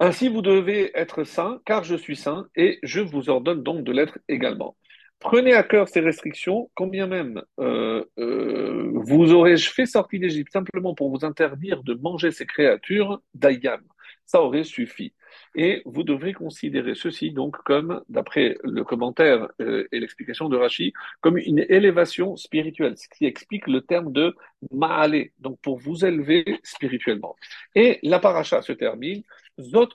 ainsi 0.00 0.28
vous 0.28 0.42
devez 0.42 0.90
être 0.98 1.24
saint, 1.24 1.60
car 1.64 1.84
je 1.84 1.94
suis 1.94 2.16
saint, 2.16 2.46
et 2.56 2.78
je 2.82 3.00
vous 3.00 3.30
ordonne 3.30 3.62
donc 3.62 3.84
de 3.84 3.92
l'être 3.92 4.18
également. 4.28 4.76
Prenez 5.20 5.52
à 5.52 5.62
cœur 5.62 5.86
ces 5.88 6.00
restrictions, 6.00 6.70
combien 6.74 7.06
même 7.06 7.42
euh, 7.58 8.02
euh, 8.18 8.90
vous 8.94 9.32
aurais-je 9.32 9.70
fait 9.70 9.84
sortir 9.84 10.20
d'Égypte 10.20 10.50
simplement 10.50 10.94
pour 10.94 11.10
vous 11.10 11.26
interdire 11.26 11.82
de 11.82 11.92
manger 11.92 12.30
ces 12.30 12.46
créatures 12.46 13.20
d'Ayam. 13.34 13.80
Ça 14.24 14.40
aurait 14.42 14.64
suffi. 14.64 15.12
Et 15.54 15.82
vous 15.84 16.04
devrez 16.04 16.32
considérer 16.32 16.94
ceci 16.94 17.32
donc 17.32 17.56
comme, 17.64 18.02
d'après 18.08 18.56
le 18.62 18.82
commentaire 18.82 19.48
euh, 19.60 19.86
et 19.92 20.00
l'explication 20.00 20.48
de 20.48 20.56
Rashi, 20.56 20.94
comme 21.20 21.36
une 21.36 21.66
élévation 21.68 22.36
spirituelle, 22.36 22.96
ce 22.96 23.06
qui 23.08 23.26
explique 23.26 23.66
le 23.66 23.82
terme 23.82 24.12
de 24.12 24.34
ma'ale, 24.70 25.26
donc 25.38 25.60
pour 25.60 25.78
vous 25.78 26.04
élever 26.04 26.60
spirituellement. 26.62 27.36
Et 27.74 27.98
la 28.02 28.20
paracha 28.20 28.62
se 28.62 28.72
termine, 28.72 29.22
Zot 29.60 29.88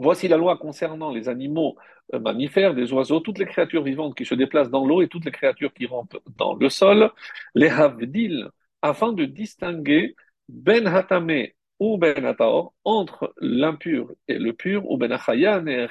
Voici 0.00 0.28
la 0.28 0.36
loi 0.36 0.56
concernant 0.56 1.10
les 1.10 1.28
animaux 1.28 1.76
euh, 2.14 2.20
mammifères, 2.20 2.72
des 2.72 2.92
oiseaux, 2.92 3.18
toutes 3.18 3.38
les 3.38 3.46
créatures 3.46 3.82
vivantes 3.82 4.14
qui 4.14 4.24
se 4.24 4.36
déplacent 4.36 4.70
dans 4.70 4.86
l'eau 4.86 5.02
et 5.02 5.08
toutes 5.08 5.24
les 5.24 5.32
créatures 5.32 5.74
qui 5.74 5.86
rampent 5.86 6.18
dans 6.36 6.54
le 6.54 6.68
sol, 6.68 7.10
les 7.56 7.68
havdil, 7.68 8.48
afin 8.80 9.12
de 9.12 9.24
distinguer 9.24 10.14
ben 10.48 10.86
hatame 10.86 11.48
ou 11.80 11.98
ben 11.98 12.24
hataor, 12.24 12.74
entre 12.84 13.34
l'impur 13.40 14.12
et 14.28 14.38
le 14.38 14.52
pur, 14.52 14.88
ou 14.88 14.98
ben 14.98 15.10
achayan 15.10 15.66
et 15.66 15.88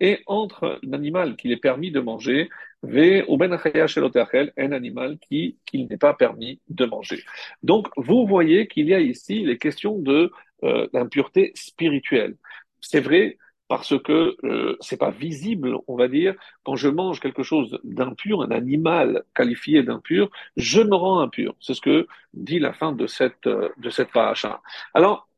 et 0.00 0.18
entre 0.26 0.80
l'animal 0.82 1.36
qu'il 1.36 1.52
est 1.52 1.56
permis 1.56 1.92
de 1.92 2.00
manger, 2.00 2.48
ve 2.82 3.24
ou 3.28 3.36
ben 3.36 3.52
un 3.52 4.72
animal 4.72 5.18
qui 5.20 5.56
n'est 5.72 5.96
pas 5.98 6.14
permis 6.14 6.60
de 6.68 6.84
manger. 6.84 7.22
Donc, 7.62 7.88
vous 7.96 8.26
voyez 8.26 8.66
qu'il 8.66 8.88
y 8.88 8.94
a 8.94 9.00
ici 9.00 9.44
les 9.44 9.58
questions 9.58 9.98
de 9.98 10.32
euh, 10.62 10.88
l'impureté 10.92 11.52
spirituelle. 11.54 12.36
C'est 12.80 13.00
vrai 13.00 13.38
parce 13.68 13.96
que 14.02 14.36
euh, 14.44 14.76
c'est 14.80 14.96
pas 14.96 15.10
visible, 15.10 15.78
on 15.86 15.96
va 15.96 16.08
dire. 16.08 16.34
Quand 16.64 16.74
je 16.74 16.88
mange 16.88 17.20
quelque 17.20 17.44
chose 17.44 17.78
d'impur, 17.84 18.42
un 18.42 18.50
animal 18.50 19.22
qualifié 19.34 19.84
d'impur, 19.84 20.28
je 20.56 20.80
me 20.82 20.96
rends 20.96 21.20
impur. 21.20 21.54
C'est 21.60 21.74
ce 21.74 21.80
que 21.80 22.08
dit 22.34 22.58
la 22.58 22.72
fin 22.72 22.92
de 22.92 23.06
cette 23.06 23.46
euh, 23.46 23.68
de 23.78 23.90
cette 23.90 24.10
paracha. 24.10 24.60
Alors, 24.92 25.28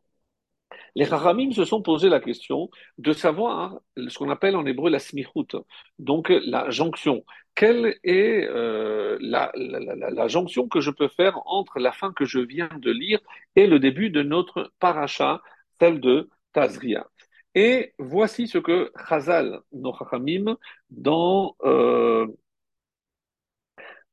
les 0.94 1.04
Rahamim 1.04 1.52
se 1.52 1.64
sont 1.64 1.82
posé 1.82 2.08
la 2.08 2.20
question 2.20 2.70
de 2.98 3.12
savoir 3.12 3.80
ce 3.96 4.16
qu'on 4.18 4.30
appelle 4.30 4.56
en 4.56 4.66
hébreu 4.66 4.90
la 4.90 4.98
smichut, 4.98 5.56
donc 5.98 6.30
la 6.30 6.70
jonction. 6.70 7.24
Quelle 7.54 7.98
est 8.02 8.46
euh, 8.48 9.18
la, 9.20 9.50
la, 9.54 10.10
la, 10.10 10.28
jonction 10.28 10.68
que 10.68 10.80
je 10.80 10.90
peux 10.90 11.08
faire 11.08 11.38
entre 11.46 11.78
la 11.78 11.92
fin 11.92 12.12
que 12.12 12.24
je 12.24 12.38
viens 12.40 12.70
de 12.78 12.90
lire 12.90 13.20
et 13.56 13.66
le 13.66 13.78
début 13.78 14.10
de 14.10 14.22
notre 14.22 14.72
paracha, 14.80 15.42
celle 15.78 16.00
de 16.00 16.30
Tazria? 16.52 17.06
Et 17.54 17.94
voici 17.98 18.48
ce 18.48 18.58
que 18.58 18.92
Chazal 19.08 19.60
Nochachamim, 19.72 20.56
dans 20.90 21.56
euh, 21.64 22.26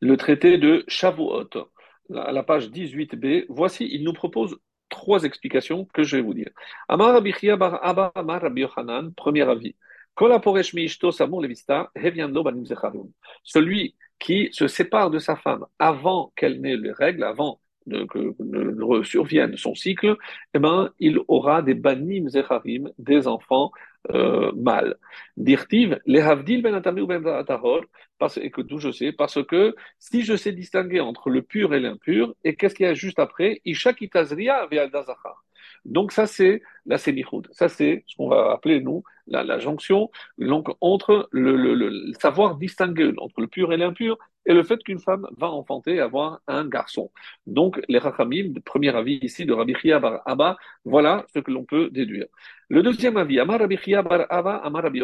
le 0.02 0.18
traité 0.18 0.58
de 0.58 0.84
Shavuot, 0.88 1.50
à 2.16 2.32
la 2.32 2.44
page 2.44 2.70
18b, 2.70 3.46
voici, 3.50 3.88
il 3.92 4.04
nous 4.04 4.14
propose 4.14 4.58
trois 4.90 5.24
explications 5.24 5.86
que 5.94 6.04
je 6.04 6.18
vais 6.18 6.24
vous 6.24 6.34
dire. 6.34 6.50
Amar 6.88 7.14
Rabbi 7.14 7.34
bar 7.58 7.86
Abba 7.86 8.12
Amar 8.16 8.42
Rabbi 8.42 8.62
Yochanan, 8.62 9.14
premier 9.14 9.48
avis. 9.48 9.76
Celui 13.44 13.96
qui 14.20 14.50
se 14.52 14.68
sépare 14.68 15.10
de 15.12 15.20
sa 15.20 15.36
femme 15.38 15.66
avant 15.78 16.34
qu'elle 16.36 16.60
n'ait 16.60 16.76
les 16.76 16.92
règles, 16.92 17.24
avant 17.24 17.62
que 18.08 18.36
ne 18.40 19.04
survienne 19.04 19.56
son 19.58 19.76
cycle, 19.76 20.16
eh 20.54 20.60
ben, 20.60 20.92
il 21.00 21.20
aura 21.28 21.62
des 21.62 21.74
banim 21.74 22.30
zecharim, 22.30 22.92
des 22.98 23.28
enfants 23.28 23.72
euh, 24.12 24.52
mâles. 24.56 24.96
Dirtiv, 25.38 26.00
les 26.06 26.22
havdil 26.22 26.62
ben 26.62 26.82
ou 27.00 27.08
ben 27.08 27.22
parce 28.18 28.38
et 28.38 28.50
que 28.50 28.62
d'où 28.62 28.80
je 28.80 28.92
sais, 28.92 29.12
parce 29.12 29.44
que 29.46 29.76
si 29.98 30.24
je 30.24 30.36
sais 30.36 30.52
distinguer 30.52 31.00
entre 31.00 31.30
le 31.30 31.42
pur 31.42 31.74
et 31.74 31.80
l'impur, 31.80 32.34
et 32.44 32.56
qu'est-ce 32.56 32.76
qu'il 32.76 32.86
y 32.86 32.90
a 32.90 32.94
juste 32.94 33.20
après, 33.20 33.62
isha 33.66 33.94
kitazria 33.94 34.68
ve'aldazachar. 34.68 35.44
Donc 35.86 36.12
ça 36.12 36.28
c'est 36.28 36.62
la 36.86 36.98
sémichoud. 36.98 37.48
Ça 37.52 37.70
c'est 37.70 38.04
ce 38.08 38.16
qu'on 38.16 38.30
va 38.30 38.52
appeler 38.52 38.82
nous 38.82 39.04
la, 39.30 39.44
la 39.44 39.60
jonction 39.60 40.10
donc, 40.38 40.68
entre 40.82 41.30
le, 41.32 41.56
le, 41.56 41.74
le, 41.74 42.14
savoir 42.20 42.56
distinguer 42.56 43.14
entre 43.18 43.42
le 43.42 43.48
pur 43.48 43.72
et 43.74 43.78
l'impur 43.78 44.18
et 44.46 44.54
le 44.54 44.64
fait 44.64 44.82
qu'une 44.84 45.00
femme 45.00 45.28
va 45.38 45.48
enfanter 45.48 45.96
et 45.96 46.00
avoir 46.00 46.40
un 46.48 46.66
garçon. 46.68 47.12
Donc, 47.46 47.80
les 47.88 48.00
Rachamim, 48.00 48.54
premier 48.66 48.96
avis 48.96 49.20
ici 49.22 49.46
de 49.46 49.54
Rabbi 49.54 49.76
Chia 49.76 50.00
bar 50.00 50.22
Abba, 50.26 50.58
voilà 50.86 51.26
ce 51.34 51.40
que 51.40 51.52
l'on 51.52 51.66
peut 51.66 51.90
déduire. 51.90 52.26
Le 52.70 52.82
deuxième 52.84 53.18
avis, 53.18 53.40
Amar 53.40 53.60
Rabbi 53.60 53.78
Chia 53.78 54.02
bar 54.02 54.26
Abba, 54.30 54.58
Amar 54.58 54.84
Rabbi 54.84 55.02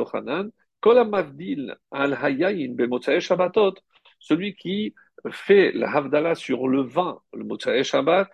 celui 4.20 4.56
qui 4.56 4.94
fait 5.32 5.72
la 5.72 5.96
havdala 5.96 6.36
sur 6.36 6.68
le 6.68 6.82
vin, 6.82 7.20
le 7.34 7.44
motzae 7.44 7.84
shabbat, 7.84 8.30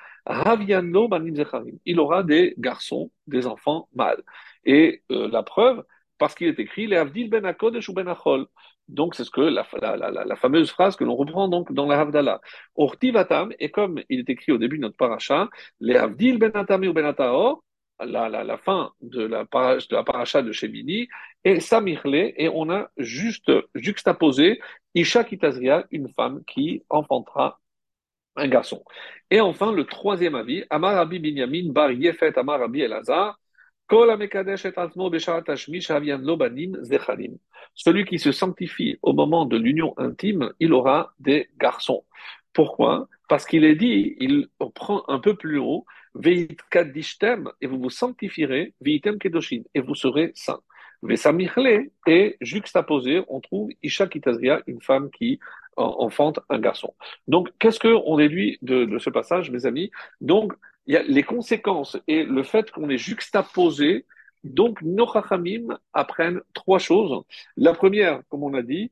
il 1.85 1.99
aura 1.99 2.23
des 2.23 2.53
garçons, 2.57 3.11
des 3.27 3.47
enfants 3.47 3.87
mâles. 3.93 4.21
Et 4.65 5.03
euh, 5.11 5.27
la 5.29 5.43
preuve, 5.43 5.83
parce 6.17 6.35
qu'il 6.35 6.47
est 6.47 6.59
écrit, 6.59 6.87
les 6.87 6.97
avdil 6.97 7.29
ben 7.29 7.45
akodesh 7.45 7.89
ou 7.89 7.93
ben 7.93 8.07
achol, 8.07 8.47
Donc, 8.87 9.15
c'est 9.15 9.23
ce 9.23 9.31
que 9.31 9.41
la, 9.41 9.65
la, 9.81 9.97
la, 9.97 10.25
la, 10.25 10.35
fameuse 10.35 10.71
phrase 10.71 10.95
que 10.95 11.03
l'on 11.03 11.15
reprend 11.15 11.47
donc 11.47 11.71
dans 11.73 11.87
la 11.87 11.99
Havdalah. 12.01 12.41
Ortivatam, 12.75 13.53
et 13.59 13.71
comme 13.71 14.01
il 14.09 14.19
est 14.19 14.29
écrit 14.29 14.51
au 14.51 14.57
début 14.57 14.77
de 14.77 14.83
notre 14.83 14.97
paracha, 14.97 15.49
les 15.79 15.95
Havdil 15.95 16.37
benatam 16.37 16.83
ou 16.83 16.93
benataor, 16.93 17.63
la, 17.99 18.29
la, 18.29 18.43
la, 18.43 18.57
fin 18.57 18.91
de 19.01 19.23
la, 19.23 19.45
paracha, 19.45 19.87
de 19.89 19.95
la 19.95 20.03
paracha 20.03 20.41
de 20.41 20.51
Shemini, 20.51 21.07
et 21.43 21.59
Samirle, 21.59 22.33
et 22.35 22.49
on 22.53 22.69
a 22.69 22.89
juste 22.97 23.51
juxtaposé 23.75 24.59
Isha 24.95 25.23
Kitazria, 25.23 25.85
une 25.91 26.09
femme 26.13 26.43
qui 26.45 26.83
enfantera 26.89 27.59
un 28.35 28.47
garçon. 28.47 28.83
Et 29.29 29.41
enfin, 29.41 29.71
le 29.71 29.85
troisième 29.85 30.35
avis, 30.35 30.63
Amar 30.69 30.95
Rabbi 30.95 31.19
Binyamin 31.19 31.71
Bar 31.71 31.91
Yefet 31.91 32.37
Amar 32.37 32.59
Rabbi 32.59 32.81
Elazar, 32.81 33.39
celui 37.75 38.05
qui 38.05 38.19
se 38.19 38.31
sanctifie 38.31 38.97
au 39.01 39.13
moment 39.13 39.45
de 39.45 39.57
l'union 39.57 39.93
intime, 39.97 40.53
il 40.59 40.73
aura 40.73 41.13
des 41.19 41.49
garçons. 41.59 42.05
Pourquoi? 42.53 43.07
Parce 43.27 43.45
qu'il 43.45 43.63
est 43.65 43.75
dit, 43.75 44.15
il 44.19 44.47
prend 44.75 45.03
un 45.07 45.19
peu 45.19 45.35
plus 45.35 45.57
haut, 45.57 45.85
et 46.23 46.47
vous 47.67 47.79
vous 47.79 47.89
sanctifierez, 47.89 48.73
et 48.85 49.81
vous 49.81 49.95
serez 49.95 50.31
saints. 50.35 50.61
Vesamichle, 51.03 51.89
et 52.05 52.37
juxtaposé, 52.41 53.23
on 53.27 53.39
trouve 53.39 53.71
Isha 53.81 54.07
Kitazria, 54.07 54.61
une 54.67 54.81
femme 54.81 55.09
qui 55.09 55.39
enfante 55.77 56.39
un 56.49 56.59
garçon. 56.59 56.93
Donc, 57.27 57.49
qu'est-ce 57.57 57.79
qu'on 57.79 58.17
déduit 58.17 58.57
de, 58.61 58.85
de 58.85 58.99
ce 58.99 59.09
passage, 59.09 59.49
mes 59.51 59.65
amis? 59.65 59.89
Donc, 60.19 60.53
il 60.87 60.93
y 60.93 60.97
a 60.97 61.03
les 61.03 61.23
conséquences 61.23 61.97
et 62.07 62.23
le 62.23 62.43
fait 62.43 62.71
qu'on 62.71 62.89
est 62.89 62.97
juxtaposé. 62.97 64.05
Donc, 64.43 64.81
nos 64.81 65.11
chachamim 65.11 65.77
apprennent 65.93 66.41
trois 66.53 66.79
choses. 66.79 67.23
La 67.57 67.73
première, 67.73 68.21
comme 68.29 68.43
on 68.43 68.53
a 68.55 68.61
dit, 68.63 68.91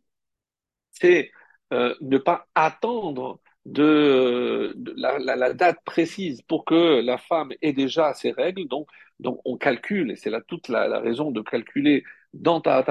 c'est 0.92 1.32
euh, 1.74 1.96
ne 2.02 2.18
pas 2.18 2.48
attendre 2.56 3.40
de, 3.66 4.76
la, 4.96 5.20
la, 5.20 5.36
la, 5.36 5.54
date 5.54 5.80
précise 5.86 6.42
pour 6.44 6.66
que 6.66 7.02
la 7.02 7.18
femme 7.18 7.52
ait 7.62 7.74
déjà 7.74 8.14
ses 8.14 8.32
règles. 8.32 8.68
Donc, 8.68 8.88
donc 9.20 9.40
on 9.46 9.58
calcule, 9.58 10.12
et 10.12 10.16
c'est 10.16 10.30
là 10.30 10.42
toute 10.42 10.70
la, 10.70 10.88
la, 10.88 11.00
raison 11.00 11.32
de 11.32 11.42
calculer 11.42 12.04
dans 12.34 12.62
ta 12.62 12.84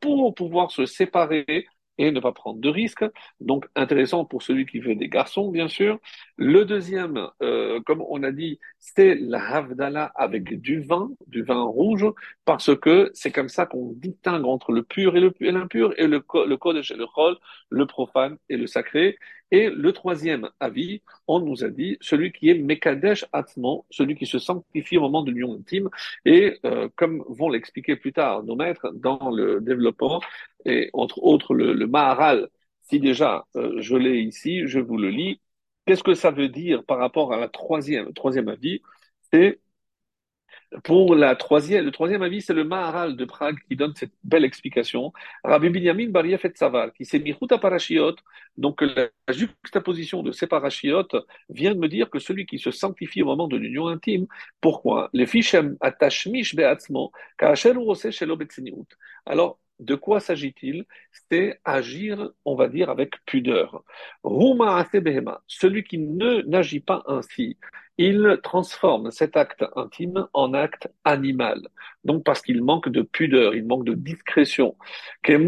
pour 0.00 0.34
pouvoir 0.34 0.70
se 0.70 0.86
séparer 0.86 1.66
et 1.98 2.10
ne 2.10 2.20
pas 2.20 2.32
prendre 2.32 2.60
de 2.60 2.68
risques. 2.68 3.04
Donc 3.40 3.66
intéressant 3.74 4.24
pour 4.24 4.42
celui 4.42 4.66
qui 4.66 4.78
veut 4.80 4.94
des 4.94 5.08
garçons, 5.08 5.50
bien 5.50 5.68
sûr. 5.68 5.98
Le 6.36 6.64
deuxième, 6.64 7.28
euh, 7.42 7.80
comme 7.86 8.02
on 8.08 8.22
a 8.22 8.32
dit, 8.32 8.58
c'est 8.78 9.14
la 9.16 9.42
havdala 9.56 10.12
avec 10.14 10.60
du 10.60 10.80
vin, 10.80 11.10
du 11.26 11.42
vin 11.42 11.62
rouge, 11.62 12.06
parce 12.44 12.74
que 12.76 13.10
c'est 13.14 13.32
comme 13.32 13.48
ça 13.48 13.66
qu'on 13.66 13.92
distingue 13.94 14.44
entre 14.46 14.72
le 14.72 14.82
pur 14.82 15.16
et 15.16 15.20
l'impur, 15.20 15.92
et, 15.98 16.06
le, 16.06 16.22
le 16.34 16.56
et 16.56 17.36
le 17.70 17.86
profane 17.86 18.36
et 18.48 18.56
le 18.56 18.66
sacré. 18.66 19.16
Et 19.50 19.70
le 19.70 19.92
troisième 19.92 20.48
avis, 20.60 21.02
on 21.26 21.40
nous 21.40 21.64
a 21.64 21.68
dit 21.70 21.96
celui 22.00 22.32
qui 22.32 22.50
est 22.50 22.54
Mekadesh 22.54 23.24
Atman, 23.32 23.78
celui 23.90 24.14
qui 24.14 24.26
se 24.26 24.38
sanctifie 24.38 24.98
au 24.98 25.00
moment 25.02 25.22
de 25.22 25.30
l'union 25.30 25.54
intime. 25.54 25.88
Et 26.24 26.58
euh, 26.64 26.88
comme 26.96 27.24
vont 27.28 27.48
l'expliquer 27.48 27.96
plus 27.96 28.12
tard 28.12 28.42
nos 28.44 28.56
maîtres 28.56 28.90
dans 28.94 29.30
le 29.30 29.60
développement, 29.60 30.20
et 30.66 30.90
entre 30.92 31.22
autres 31.22 31.54
le, 31.54 31.72
le 31.72 31.86
Maharal, 31.86 32.48
si 32.82 33.00
déjà 33.00 33.46
euh, 33.56 33.80
je 33.80 33.96
l'ai 33.96 34.20
ici, 34.20 34.66
je 34.66 34.80
vous 34.80 34.96
le 34.98 35.10
lis. 35.10 35.40
Qu'est-ce 35.86 36.02
que 36.02 36.14
ça 36.14 36.30
veut 36.30 36.48
dire 36.48 36.84
par 36.84 36.98
rapport 36.98 37.32
à 37.32 37.38
la 37.38 37.48
troisième, 37.48 38.12
troisième 38.12 38.48
avis? 38.48 38.82
C'est 39.32 39.60
pour 40.84 41.14
la 41.14 41.34
troisième, 41.34 41.84
le 41.84 41.90
troisième 41.90 42.22
avis, 42.22 42.42
c'est 42.42 42.52
le 42.52 42.64
Maharal 42.64 43.16
de 43.16 43.24
Prague 43.24 43.56
qui 43.68 43.76
donne 43.76 43.94
cette 43.94 44.12
belle 44.22 44.44
explication. 44.44 45.12
Rabbi 45.44 45.70
Binyamin 45.70 46.10
Bar 46.10 46.26
et 46.26 46.38
qui 46.96 47.04
s'est 47.04 47.18
mis 47.18 47.34
à 47.50 47.58
parashiot, 47.58 48.16
donc 48.56 48.82
la 48.82 49.08
juxtaposition 49.30 50.22
de 50.22 50.32
ces 50.32 50.46
parachiotes 50.46 51.16
vient 51.48 51.74
de 51.74 51.78
me 51.78 51.88
dire 51.88 52.10
que 52.10 52.18
celui 52.18 52.44
qui 52.46 52.58
se 52.58 52.70
sanctifie 52.70 53.22
au 53.22 53.26
moment 53.26 53.48
de 53.48 53.56
l'union 53.56 53.88
intime, 53.88 54.26
pourquoi? 54.60 55.08
Les 55.12 55.26
fichem 55.26 55.76
atashmish 55.80 56.54
be'atzmo, 56.54 57.12
Alors, 59.26 59.58
de 59.78 59.94
quoi 59.94 60.20
s'agit-il? 60.20 60.84
C'est 61.30 61.60
agir, 61.64 62.30
on 62.44 62.54
va 62.54 62.68
dire, 62.68 62.90
avec 62.90 63.14
pudeur. 63.26 63.82
Celui 64.24 65.84
qui 65.84 65.98
ne 65.98 66.42
n'agit 66.42 66.80
pas 66.80 67.02
ainsi, 67.06 67.56
il 67.96 68.38
transforme 68.42 69.10
cet 69.10 69.36
acte 69.36 69.64
intime 69.74 70.28
en 70.32 70.54
acte 70.54 70.88
animal. 71.04 71.60
Donc 72.04 72.24
parce 72.24 72.42
qu'il 72.42 72.62
manque 72.62 72.88
de 72.88 73.02
pudeur, 73.02 73.54
il 73.54 73.66
manque 73.66 73.84
de 73.84 73.94
discrétion. 73.94 74.76
Et 75.26 75.38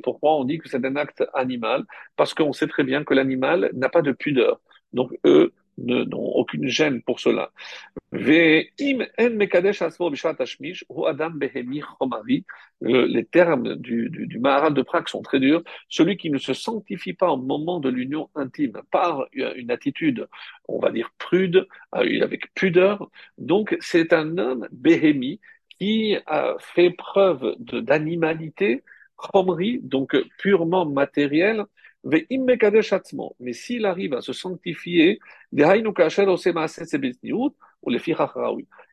pourquoi 0.00 0.36
on 0.36 0.44
dit 0.44 0.58
que 0.58 0.68
c'est 0.68 0.84
un 0.84 0.96
acte 0.96 1.24
animal? 1.34 1.84
Parce 2.16 2.34
qu'on 2.34 2.52
sait 2.52 2.66
très 2.66 2.84
bien 2.84 3.04
que 3.04 3.14
l'animal 3.14 3.70
n'a 3.74 3.88
pas 3.88 4.02
de 4.02 4.12
pudeur. 4.12 4.60
Donc 4.92 5.12
eux 5.24 5.52
n'ont 5.78 6.32
aucune 6.34 6.68
gêne 6.68 7.02
pour 7.02 7.20
cela. 7.20 7.50
Les 8.12 8.72
termes 13.30 13.76
du, 13.76 14.10
du, 14.10 14.26
du 14.26 14.38
Maharal 14.38 14.74
de 14.74 14.82
Prague 14.82 15.08
sont 15.08 15.22
très 15.22 15.40
durs. 15.40 15.62
Celui 15.88 16.16
qui 16.16 16.30
ne 16.30 16.38
se 16.38 16.54
sanctifie 16.54 17.12
pas 17.12 17.30
au 17.30 17.36
moment 17.36 17.80
de 17.80 17.88
l'union 17.88 18.28
intime 18.34 18.80
par 18.90 19.26
une 19.32 19.70
attitude, 19.70 20.28
on 20.68 20.78
va 20.78 20.90
dire 20.90 21.10
prude, 21.18 21.66
avec 21.92 22.52
pudeur, 22.54 23.10
donc 23.36 23.76
c'est 23.80 24.12
un 24.12 24.38
homme 24.38 24.68
béhémi 24.72 25.40
qui 25.78 26.16
a 26.26 26.56
fait 26.58 26.90
preuve 26.90 27.54
d'animalité, 27.58 28.82
donc 29.82 30.16
purement 30.38 30.86
matériel, 30.86 31.64
mais 32.04 33.52
s'il 33.52 33.86
arrive 33.86 34.14
à 34.14 34.20
se 34.20 34.32
sanctifier, 34.32 35.18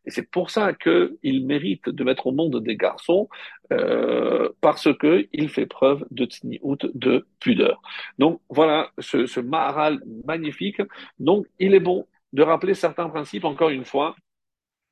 et 0.08 0.12
c'est 0.12 0.30
pour 0.30 0.50
ça 0.50 0.74
qu'il 0.74 1.46
mérite 1.46 1.90
de 1.90 2.04
mettre 2.04 2.28
au 2.28 2.32
monde 2.32 2.64
des 2.64 2.76
garçons, 2.76 3.30
euh, 3.72 4.50
parce 4.62 4.88
qu'il 4.98 5.50
fait 5.50 5.66
preuve 5.66 6.06
de 6.12 6.26
tsniout, 6.26 6.78
de 6.94 7.28
pudeur. 7.40 7.82
Donc 8.20 8.42
voilà 8.50 8.92
ce, 9.00 9.26
ce 9.26 9.40
maharal 9.40 10.02
magnifique. 10.26 10.82
Donc 11.20 11.48
il 11.60 11.74
est 11.74 11.80
bon 11.80 12.08
de 12.34 12.44
rappeler 12.44 12.74
certains 12.74 13.10
principes 13.10 13.46
encore 13.46 13.70
une 13.70 13.86
fois, 13.86 14.16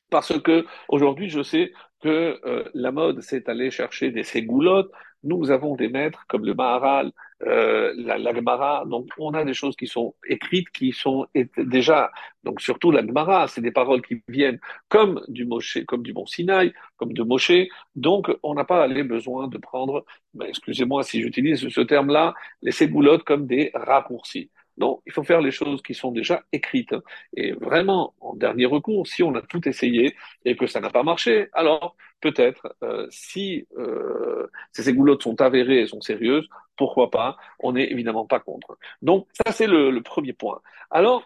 parce 0.10 0.39
que 0.39 0.65
aujourd'hui 0.88 1.30
je 1.30 1.43
sais 1.43 1.71
que 2.02 2.39
euh, 2.45 2.69
la 2.73 2.91
mode, 2.91 3.21
c'est 3.21 3.47
aller 3.49 3.71
chercher 3.71 4.12
des 4.12 4.23
ségoulottes. 4.23 4.91
Nous 5.23 5.52
avons 5.52 5.76
des 5.76 5.88
maîtres 5.88 6.26
comme 6.28 6.45
le 6.45 6.54
Maharal, 6.54 7.12
euh, 7.45 7.93
la, 7.97 8.17
la. 8.17 8.84
Donc, 8.86 9.10
on 9.17 9.34
a 9.34 9.43
des 9.43 9.53
choses 9.53 9.75
qui 9.75 9.88
sont 9.88 10.15
écrites, 10.27 10.69
qui 10.71 10.91
sont 10.91 11.27
déjà, 11.58 12.12
donc 12.43 12.62
surtout 12.62 12.91
la 12.91 13.06
Gemara, 13.06 13.47
c'est 13.47 13.62
des 13.62 13.71
paroles 13.71 14.01
qui 14.01 14.21
viennent 14.27 14.60
comme 14.89 15.21
du 15.27 15.45
Moshe, 15.45 15.79
comme 15.86 16.03
du 16.03 16.13
Mont 16.13 16.25
Sinaï, 16.25 16.73
comme 16.97 17.13
de 17.13 17.23
Moshe. 17.23 17.67
Donc, 17.95 18.29
on 18.43 18.53
n'a 18.53 18.65
pas 18.65 18.88
les 18.88 19.03
besoin 19.03 19.47
de 19.47 19.58
prendre, 19.58 20.06
ben, 20.34 20.47
excusez-moi 20.47 21.03
si 21.03 21.21
j'utilise 21.21 21.67
ce 21.67 21.82
terme-là, 21.82 22.34
les 22.62 22.71
ségoulottes 22.71 23.23
comme 23.23 23.47
des 23.47 23.71
raccourcis. 23.73 24.49
Non, 24.77 25.01
il 25.06 25.12
faut 25.13 25.23
faire 25.23 25.41
les 25.41 25.51
choses 25.51 25.82
qui 25.84 25.93
sont 25.93 26.12
déjà 26.12 26.43
écrites. 26.51 26.95
Et 27.36 27.51
vraiment, 27.51 28.15
en 28.21 28.36
dernier 28.36 28.65
recours, 28.65 29.06
si 29.08 29.21
on 29.21 29.36
a 29.36 29.41
tout 29.41 29.67
essayé 29.67 30.15
et 30.45 30.56
que 30.56 30.65
ça 30.65 30.79
n'a 30.79 30.89
pas 30.89 31.03
marché, 31.03 31.49
alors 31.53 31.95
peut-être, 32.21 32.75
euh, 32.84 33.06
si 33.12 33.67
euh, 33.77 34.47
ces 34.71 34.89
égoulottes 34.89 35.21
sont 35.23 35.39
avérées 35.41 35.82
et 35.82 35.88
sont 35.88 36.01
sérieuses, 36.01 36.47
pourquoi 36.75 37.09
pas 37.12 37.38
On 37.59 37.73
n'est 37.73 37.89
évidemment 37.91 38.25
pas 38.25 38.39
contre. 38.39 38.77
Donc 39.01 39.27
ça, 39.33 39.51
c'est 39.51 39.67
le, 39.67 40.01
premier 40.01 40.33
point. 40.33 40.62
Alors, 40.91 41.23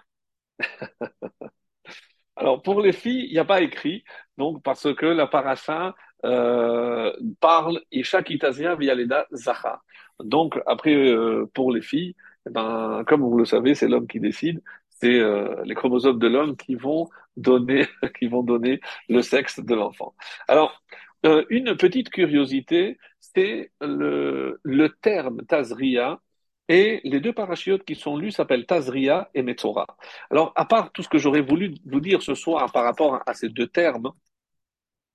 alors 2.35 2.61
pour 2.61 2.81
les 2.81 2.93
filles, 2.93 3.25
il 3.27 3.33
n'y 3.33 3.39
a 3.39 3.45
pas 3.45 3.61
écrit, 3.61 4.03
donc 4.37 4.63
parce 4.63 4.93
que 4.95 5.05
la 5.05 5.27
paracha 5.27 5.95
euh, 6.25 7.13
parle 7.39 7.81
Isha 7.91 8.23
Kitazia 8.23 8.75
Vialeda 8.75 9.27
Zacha. 9.33 9.81
Donc 10.19 10.59
après, 10.65 10.95
euh, 10.95 11.49
pour 11.53 11.71
les 11.71 11.81
filles, 11.81 12.15
eh 12.47 12.49
ben, 12.49 13.03
comme 13.07 13.21
vous 13.21 13.37
le 13.37 13.45
savez, 13.45 13.75
c'est 13.75 13.87
l'homme 13.87 14.07
qui 14.07 14.19
décide. 14.19 14.61
C'est 14.89 15.19
euh, 15.19 15.63
les 15.65 15.75
chromosomes 15.75 16.17
de 16.17 16.27
l'homme 16.27 16.57
qui 16.57 16.75
vont 16.75 17.09
donner, 17.35 17.85
qui 18.19 18.27
vont 18.27 18.43
donner 18.43 18.79
le 19.09 19.21
sexe 19.21 19.59
de 19.59 19.75
l'enfant. 19.75 20.15
Alors, 20.47 20.81
euh, 21.25 21.45
une 21.49 21.75
petite 21.75 22.09
curiosité, 22.09 22.97
c'est 23.19 23.71
le, 23.81 24.59
terme 25.01 25.45
Tazria 25.45 26.21
et 26.69 27.01
les 27.03 27.19
deux 27.19 27.33
parachiotes 27.33 27.83
qui 27.85 27.95
sont 27.95 28.17
lus 28.17 28.31
s'appellent 28.31 28.65
Tazria 28.65 29.29
et 29.33 29.41
Metzora. 29.41 29.87
Alors, 30.29 30.53
à 30.55 30.65
part 30.65 30.91
tout 30.91 31.03
ce 31.03 31.09
que 31.09 31.17
j'aurais 31.17 31.41
voulu 31.41 31.75
vous 31.85 32.01
dire 32.01 32.21
ce 32.21 32.35
soir 32.35 32.71
par 32.71 32.83
rapport 32.83 33.21
à 33.25 33.33
ces 33.33 33.49
deux 33.49 33.67
termes, 33.67 34.11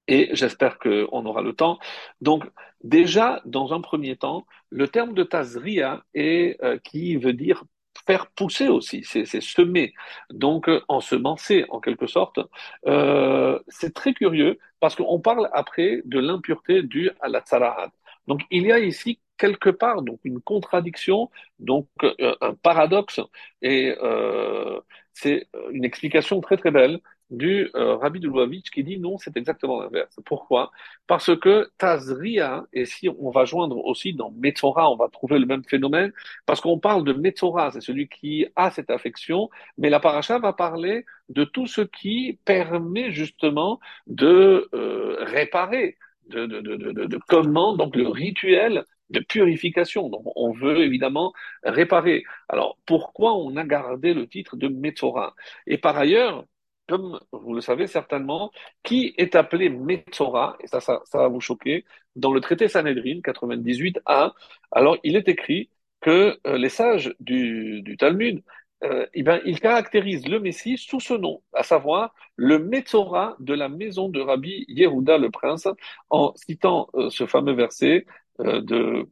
et 0.09 0.31
j'espère 0.33 0.79
qu'on 0.79 1.25
aura 1.27 1.43
le 1.43 1.53
temps. 1.55 1.79
Donc, 2.21 2.45
déjà, 2.83 3.41
dans 3.45 3.73
un 3.73 3.81
premier 3.81 4.17
temps, 4.17 4.47
le 4.71 4.89
terme 4.89 5.15
de 5.15 5.23
Tazria, 5.23 6.05
est, 6.15 6.63
euh, 6.65 6.79
qui 6.79 7.17
veut 7.17 7.33
dire 7.33 7.65
faire 8.07 8.27
pousser 8.33 8.69
aussi, 8.69 9.05
c'est 9.05 9.25
semer, 9.41 9.93
donc 10.31 10.69
euh, 10.69 10.81
ensemencer 10.89 11.65
en 11.71 11.81
quelque 11.81 12.07
sorte. 12.07 12.41
Euh, 12.87 13.59
c'est 13.69 13.95
très 13.95 14.15
curieux 14.15 14.59
parce 14.81 14.97
qu'on 14.97 15.21
parle 15.21 15.49
après 15.53 16.03
de 16.05 16.19
l'impureté 16.19 16.83
due 16.83 17.11
à 17.21 17.29
la 17.29 17.41
tsarahat. 17.41 17.91
Donc 18.27 18.43
il 18.51 18.65
y 18.67 18.73
a 18.73 18.79
ici 18.79 19.21
quelque 19.37 19.71
part 19.71 20.03
donc 20.03 20.21
une 20.25 20.41
contradiction, 20.41 21.31
donc 21.59 21.89
euh, 22.05 22.35
un 22.41 22.55
paradoxe, 22.55 23.21
et 23.63 23.95
euh, 24.03 24.81
c'est 25.15 25.49
une 25.71 25.85
explication 25.85 26.41
très 26.41 26.57
très 26.57 26.71
belle 26.71 27.01
du 27.33 27.71
euh, 27.75 27.97
Rabbi 27.97 28.21
de 28.21 28.29
Lubavitch 28.29 28.71
qui 28.71 28.85
dit 28.85 28.99
non, 28.99 29.17
c'est 29.19 29.37
exactement 29.37 29.81
l'inverse. 29.81 30.21
Pourquoi? 30.25 30.71
Parce 31.07 31.35
que 31.37 31.71
Tazria, 31.79 32.67
et 32.73 32.85
si 32.85 33.09
on 33.09 33.31
va 33.31 33.45
joindre 33.45 33.79
aussi 33.85 34.13
dans 34.13 34.31
Metzora, 34.31 34.91
on 34.91 34.97
va 34.97 35.09
trouver 35.09 35.39
le 35.39 35.47
même 35.47 35.65
phénomène, 35.65 36.13
parce 36.47 36.61
qu'on 36.61 36.79
parle 36.79 37.05
de 37.05 37.15
Metzora, 37.15 37.71
c'est 37.73 37.81
celui 37.81 38.09
qui 38.09 38.47
a 38.55 38.71
cette 38.71 38.91
affection, 38.91 39.51
mais 39.79 39.91
la 39.91 39.99
paracha 39.99 40.39
va 40.39 40.53
parler 40.53 41.07
de 41.31 41.45
tout 41.45 41.67
ce 41.67 41.81
qui 41.81 42.39
permet 42.45 43.11
justement 43.11 43.81
de 44.07 44.69
euh, 44.75 45.17
réparer, 45.21 45.97
de, 46.29 46.47
de, 46.47 47.19
comment, 47.29 47.77
donc 47.77 47.97
le 47.97 48.09
rituel 48.09 48.85
de 49.13 49.21
purification. 49.21 50.09
Donc, 50.09 50.23
on 50.37 50.53
veut 50.53 50.83
évidemment 50.83 51.33
réparer. 51.65 52.25
Alors, 52.49 52.79
pourquoi 52.87 53.35
on 53.35 53.57
a 53.57 53.65
gardé 53.65 54.15
le 54.15 54.27
titre 54.29 54.57
de 54.57 54.69
Metzora? 54.69 55.35
Et 55.67 55.79
par 55.79 55.97
ailleurs, 55.97 56.45
comme 56.89 57.21
vous 57.33 57.55
le 57.55 57.61
savez 57.61 57.87
certainement, 57.87 58.51
qui 58.83 59.15
est 59.17 59.35
appelé 59.37 59.69
Metzora, 59.71 60.57
et 60.61 60.67
ça, 60.67 60.81
ça, 60.81 61.01
va 61.15 61.29
vous 61.29 61.41
choquer, 61.41 61.85
dans 62.17 62.33
le 62.33 62.41
traité 62.41 62.69
Sanhedrin 62.69 63.21
98a, 63.21 64.33
alors 64.73 64.97
il 65.05 65.17
est 65.17 65.29
écrit 65.29 65.71
que 66.01 66.39
euh, 66.47 66.59
les 66.59 66.69
sages 66.69 67.15
du, 67.21 67.83
du 67.83 67.97
Talmud, 67.97 68.43
euh, 68.85 69.07
eh 69.15 69.23
ben, 69.23 69.41
ils 69.45 69.61
caractérisent 69.61 70.27
le 70.29 70.41
Messie 70.41 70.77
sous 70.79 71.01
ce 71.01 71.15
nom, 71.15 71.43
à 71.55 71.63
savoir 71.63 72.15
le 72.37 72.59
Metzora 72.59 73.37
de 73.41 73.55
la 73.55 73.69
maison 73.69 74.09
de 74.09 74.21
Rabbi 74.21 74.65
Yehuda 74.69 75.19
le 75.19 75.31
prince, 75.31 75.69
en 76.11 76.33
citant 76.37 76.89
euh, 76.95 77.11
ce 77.11 77.27
fameux 77.27 77.55
verset 77.55 78.07
de 78.39 79.09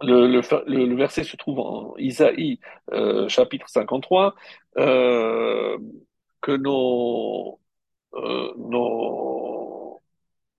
le, 0.00 0.94
verset 0.94 1.24
se 1.24 1.36
trouve 1.36 1.60
en 1.60 1.96
Isaïe 1.96 2.60
chapitre 3.28 3.68
53. 3.68 4.34
Euh, 4.78 5.78
que 6.46 6.52
nos, 6.52 7.60
euh, 8.14 8.52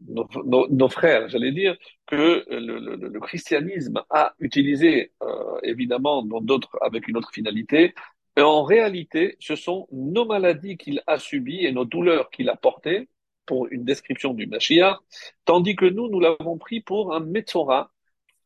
nos, 0.01 0.89
frères, 0.89 1.27
j'allais 1.29 1.51
dire, 1.51 1.75
que 2.05 2.45
le, 2.49 3.19
christianisme 3.19 4.03
a 4.09 4.33
utilisé, 4.39 5.11
euh, 5.23 5.59
évidemment, 5.63 6.23
dans 6.23 6.41
d'autres, 6.41 6.77
avec 6.81 7.07
une 7.07 7.17
autre 7.17 7.31
finalité. 7.31 7.93
Et 8.35 8.41
en 8.41 8.63
réalité, 8.63 9.35
ce 9.39 9.55
sont 9.55 9.87
nos 9.91 10.25
maladies 10.25 10.77
qu'il 10.77 11.01
a 11.07 11.17
subies 11.17 11.65
et 11.65 11.71
nos 11.71 11.85
douleurs 11.85 12.29
qu'il 12.29 12.49
a 12.49 12.55
portées, 12.55 13.09
pour 13.45 13.67
une 13.71 13.85
description 13.85 14.33
du 14.33 14.45
Mashiach, 14.45 14.97
tandis 15.45 15.75
que 15.75 15.85
nous, 15.85 16.09
nous 16.09 16.19
l'avons 16.19 16.57
pris 16.57 16.81
pour 16.81 17.15
un 17.15 17.21
Metzora 17.21 17.91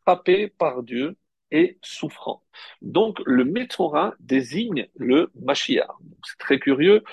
frappé 0.04 0.48
par 0.48 0.84
Dieu 0.84 1.18
et 1.50 1.80
souffrant. 1.82 2.44
Donc, 2.82 3.20
le 3.26 3.44
Metzora 3.44 4.14
désigne 4.20 4.88
le 4.96 5.32
Mashiach. 5.36 5.90
C'est 6.24 6.38
très 6.38 6.60
curieux 6.60 7.04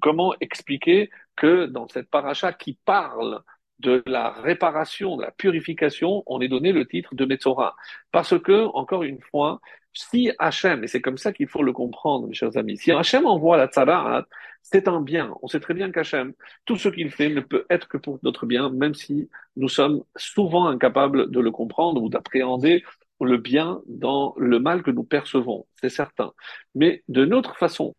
Comment 0.00 0.34
expliquer 0.40 1.10
que 1.36 1.66
dans 1.66 1.88
cette 1.88 2.10
paracha 2.10 2.52
qui 2.52 2.78
parle 2.84 3.42
de 3.80 4.02
la 4.06 4.30
réparation, 4.30 5.16
de 5.16 5.22
la 5.22 5.30
purification, 5.30 6.22
on 6.26 6.40
est 6.40 6.48
donné 6.48 6.72
le 6.72 6.86
titre 6.86 7.14
de 7.14 7.24
Metzora 7.24 7.76
Parce 8.12 8.38
que, 8.38 8.66
encore 8.74 9.02
une 9.02 9.20
fois, 9.20 9.60
si 9.92 10.30
Hachem, 10.38 10.84
et 10.84 10.88
c'est 10.88 11.00
comme 11.00 11.18
ça 11.18 11.32
qu'il 11.32 11.48
faut 11.48 11.62
le 11.62 11.72
comprendre, 11.72 12.28
mes 12.28 12.34
chers 12.34 12.56
amis, 12.56 12.76
si 12.76 12.92
Hachem 12.92 13.26
envoie 13.26 13.56
la 13.56 13.66
tzara, 13.66 14.26
c'est 14.62 14.88
un 14.88 15.00
bien. 15.00 15.34
On 15.42 15.48
sait 15.48 15.60
très 15.60 15.74
bien 15.74 15.90
qu'Hachem, 15.90 16.32
tout 16.64 16.76
ce 16.76 16.88
qu'il 16.88 17.10
fait 17.10 17.28
ne 17.28 17.40
peut 17.40 17.66
être 17.70 17.88
que 17.88 17.96
pour 17.96 18.18
notre 18.22 18.46
bien, 18.46 18.70
même 18.70 18.94
si 18.94 19.28
nous 19.56 19.68
sommes 19.68 20.02
souvent 20.16 20.66
incapables 20.68 21.30
de 21.30 21.40
le 21.40 21.50
comprendre 21.50 22.02
ou 22.02 22.08
d'appréhender 22.08 22.84
le 23.20 23.38
bien 23.38 23.80
dans 23.86 24.34
le 24.36 24.58
mal 24.58 24.82
que 24.82 24.90
nous 24.90 25.04
percevons, 25.04 25.66
c'est 25.80 25.88
certain. 25.88 26.32
Mais 26.74 27.02
de 27.08 27.24
notre 27.24 27.56
façon 27.56 27.94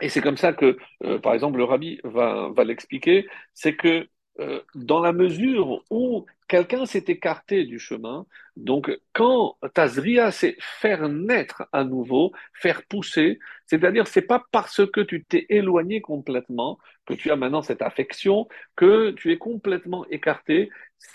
et 0.00 0.08
c'est 0.08 0.20
comme 0.20 0.36
ça 0.36 0.52
que, 0.52 0.76
euh, 1.04 1.18
par 1.18 1.34
exemple, 1.34 1.58
le 1.58 1.64
rabbi 1.64 1.98
va, 2.04 2.50
va 2.54 2.64
l'expliquer, 2.64 3.26
c'est 3.52 3.74
que 3.74 4.08
euh, 4.40 4.60
dans 4.74 5.00
la 5.00 5.12
mesure 5.12 5.82
où 5.90 6.26
quelqu'un 6.46 6.86
s'est 6.86 7.04
écarté 7.08 7.64
du 7.64 7.78
chemin, 7.78 8.26
donc 8.56 8.90
quand 9.12 9.56
Tazria, 9.74 10.30
c'est 10.30 10.56
faire 10.60 11.08
naître 11.08 11.68
à 11.72 11.84
nouveau, 11.84 12.32
faire 12.54 12.82
pousser, 12.86 13.38
c'est-à-dire 13.66 14.06
c'est 14.06 14.22
pas 14.22 14.44
parce 14.52 14.86
que 14.86 15.00
tu 15.00 15.24
t'es 15.24 15.46
éloigné 15.48 16.00
complètement, 16.00 16.78
que 17.04 17.14
tu 17.14 17.30
as 17.30 17.36
maintenant 17.36 17.62
cette 17.62 17.82
affection, 17.82 18.48
que 18.76 19.10
tu 19.10 19.32
es 19.32 19.38
complètement 19.38 20.06
écarté, 20.08 20.70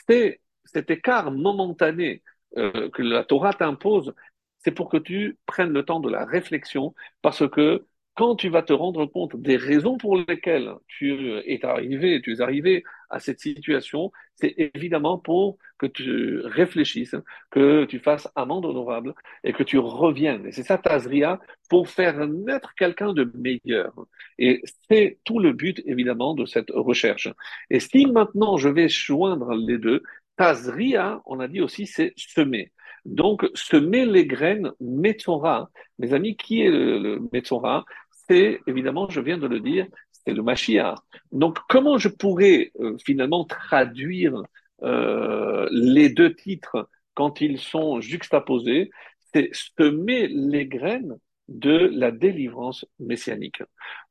c'est 0.07 0.41
cet 0.65 0.91
écart 0.91 1.31
momentané 1.31 2.21
euh, 2.57 2.89
que 2.89 3.01
la 3.01 3.23
Torah 3.23 3.53
t'impose, 3.53 4.13
c'est 4.59 4.71
pour 4.71 4.89
que 4.89 4.97
tu 4.97 5.37
prennes 5.45 5.71
le 5.71 5.83
temps 5.83 5.99
de 5.99 6.09
la 6.09 6.25
réflexion, 6.25 6.93
parce 7.21 7.47
que 7.49 7.85
quand 8.15 8.35
tu 8.35 8.49
vas 8.49 8.61
te 8.61 8.73
rendre 8.73 9.05
compte 9.05 9.35
des 9.35 9.57
raisons 9.57 9.97
pour 9.97 10.17
lesquelles 10.17 10.71
tu 10.87 11.37
es 11.45 11.65
arrivé, 11.65 12.21
tu 12.21 12.33
es 12.33 12.41
arrivé 12.41 12.83
à 13.09 13.19
cette 13.19 13.39
situation, 13.39 14.11
c'est 14.35 14.53
évidemment 14.57 15.17
pour 15.17 15.57
que 15.77 15.85
tu 15.87 16.39
réfléchisses, 16.41 17.15
que 17.49 17.85
tu 17.85 17.99
fasses 17.99 18.27
amende 18.35 18.65
honorable 18.65 19.13
et 19.43 19.53
que 19.53 19.63
tu 19.63 19.77
reviennes. 19.79 20.45
Et 20.47 20.51
c'est 20.51 20.63
ça, 20.63 20.77
Tazria, 20.77 21.39
pour 21.69 21.89
faire 21.89 22.27
naître 22.27 22.73
quelqu'un 22.75 23.13
de 23.13 23.31
meilleur. 23.35 23.93
Et 24.37 24.61
c'est 24.89 25.19
tout 25.23 25.39
le 25.39 25.53
but, 25.53 25.81
évidemment, 25.85 26.35
de 26.35 26.45
cette 26.45 26.71
recherche. 26.71 27.29
Et 27.69 27.79
si 27.79 28.05
maintenant 28.05 28.57
je 28.57 28.69
vais 28.69 28.89
joindre 28.89 29.53
les 29.53 29.77
deux, 29.77 30.03
Tazria, 30.37 31.21
on 31.25 31.39
a 31.39 31.47
dit 31.47 31.61
aussi, 31.61 31.85
c'est 31.87 32.13
semer. 32.15 32.71
Donc, 33.05 33.45
semer 33.53 34.05
les 34.05 34.25
graines 34.25 34.71
Metzora. 34.79 35.69
Mes 35.99 36.13
amis, 36.13 36.37
qui 36.37 36.61
est 36.61 36.71
le, 36.71 36.99
le 36.99 37.21
Metzora? 37.33 37.83
C'est 38.27 38.61
évidemment, 38.67 39.09
je 39.09 39.21
viens 39.21 39.37
de 39.37 39.47
le 39.47 39.59
dire, 39.59 39.87
c'est 40.11 40.33
le 40.33 40.43
Mashiach. 40.43 40.95
Donc, 41.31 41.59
comment 41.69 41.97
je 41.97 42.09
pourrais 42.09 42.71
euh, 42.79 42.97
finalement 43.03 43.45
traduire 43.45 44.41
euh, 44.83 45.67
les 45.71 46.09
deux 46.09 46.33
titres 46.33 46.89
quand 47.13 47.41
ils 47.41 47.59
sont 47.59 47.99
juxtaposés? 48.01 48.91
C'est 49.33 49.49
semer 49.53 50.27
les 50.27 50.65
graines 50.65 51.17
de 51.49 51.89
la 51.93 52.11
délivrance 52.11 52.85
messianique. 52.99 53.61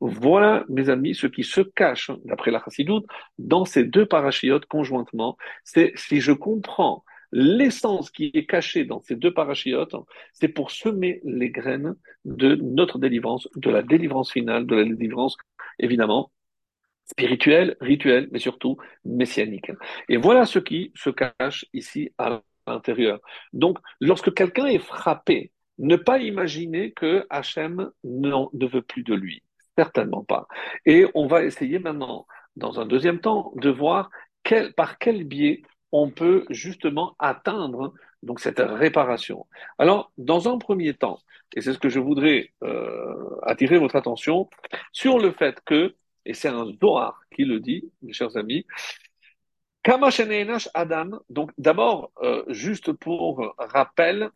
Voilà, 0.00 0.64
mes 0.68 0.90
amis, 0.90 1.14
ce 1.14 1.26
qui 1.26 1.44
se 1.44 1.60
cache, 1.60 2.10
d'après 2.24 2.50
la 2.50 2.60
Chassidoute, 2.62 3.06
dans 3.38 3.64
ces 3.64 3.84
deux 3.84 4.04
parachiotes 4.04 4.66
conjointement. 4.66 5.36
C'est 5.64 5.92
si 5.96 6.20
je 6.20 6.32
comprends 6.32 7.04
L'essence 7.32 8.10
qui 8.10 8.30
est 8.34 8.46
cachée 8.46 8.84
dans 8.84 9.00
ces 9.00 9.16
deux 9.16 9.32
parachiotes, 9.32 9.94
c'est 10.34 10.48
pour 10.48 10.70
semer 10.70 11.20
les 11.24 11.50
graines 11.50 11.94
de 12.24 12.54
notre 12.56 12.98
délivrance, 12.98 13.48
de 13.56 13.70
la 13.70 13.82
délivrance 13.82 14.32
finale, 14.32 14.66
de 14.66 14.76
la 14.76 14.84
délivrance, 14.84 15.36
évidemment, 15.78 16.30
spirituelle, 17.06 17.76
rituelle, 17.80 18.28
mais 18.32 18.38
surtout 18.38 18.76
messianique. 19.04 19.72
Et 20.08 20.18
voilà 20.18 20.44
ce 20.44 20.58
qui 20.58 20.92
se 20.94 21.10
cache 21.10 21.64
ici 21.72 22.10
à 22.18 22.42
l'intérieur. 22.66 23.20
Donc, 23.52 23.78
lorsque 24.00 24.32
quelqu'un 24.34 24.66
est 24.66 24.78
frappé, 24.78 25.52
ne 25.78 25.96
pas 25.96 26.18
imaginer 26.18 26.92
que 26.92 27.26
Hachem 27.30 27.90
ne 28.04 28.66
veut 28.66 28.82
plus 28.82 29.02
de 29.02 29.14
lui. 29.14 29.42
Certainement 29.76 30.22
pas. 30.22 30.46
Et 30.84 31.06
on 31.14 31.26
va 31.26 31.44
essayer 31.44 31.78
maintenant, 31.78 32.26
dans 32.56 32.78
un 32.78 32.86
deuxième 32.86 33.20
temps, 33.20 33.52
de 33.56 33.70
voir 33.70 34.10
quel, 34.42 34.74
par 34.74 34.98
quel 34.98 35.24
biais 35.24 35.62
on 35.92 36.10
peut 36.10 36.46
justement 36.50 37.14
atteindre 37.18 37.94
donc 38.22 38.40
cette 38.40 38.60
réparation. 38.60 39.46
Alors, 39.78 40.12
dans 40.16 40.52
un 40.52 40.58
premier 40.58 40.94
temps, 40.94 41.18
et 41.54 41.60
c'est 41.60 41.72
ce 41.72 41.78
que 41.78 41.88
je 41.88 42.00
voudrais 42.00 42.50
euh, 42.62 43.36
attirer 43.42 43.78
votre 43.78 43.96
attention 43.96 44.48
sur 44.92 45.18
le 45.18 45.32
fait 45.32 45.60
que, 45.64 45.94
et 46.24 46.34
c'est 46.34 46.48
un 46.48 46.66
Zohar 46.80 47.20
qui 47.34 47.44
le 47.44 47.60
dit, 47.60 47.90
mes 48.00 48.12
chers 48.12 48.36
amis, 48.36 48.66
Kama 49.82 50.10
Adam, 50.74 51.10
donc 51.28 51.50
d'abord, 51.58 52.12
euh, 52.22 52.44
juste 52.48 52.92
pour 52.92 53.54
rappel, 53.58 54.30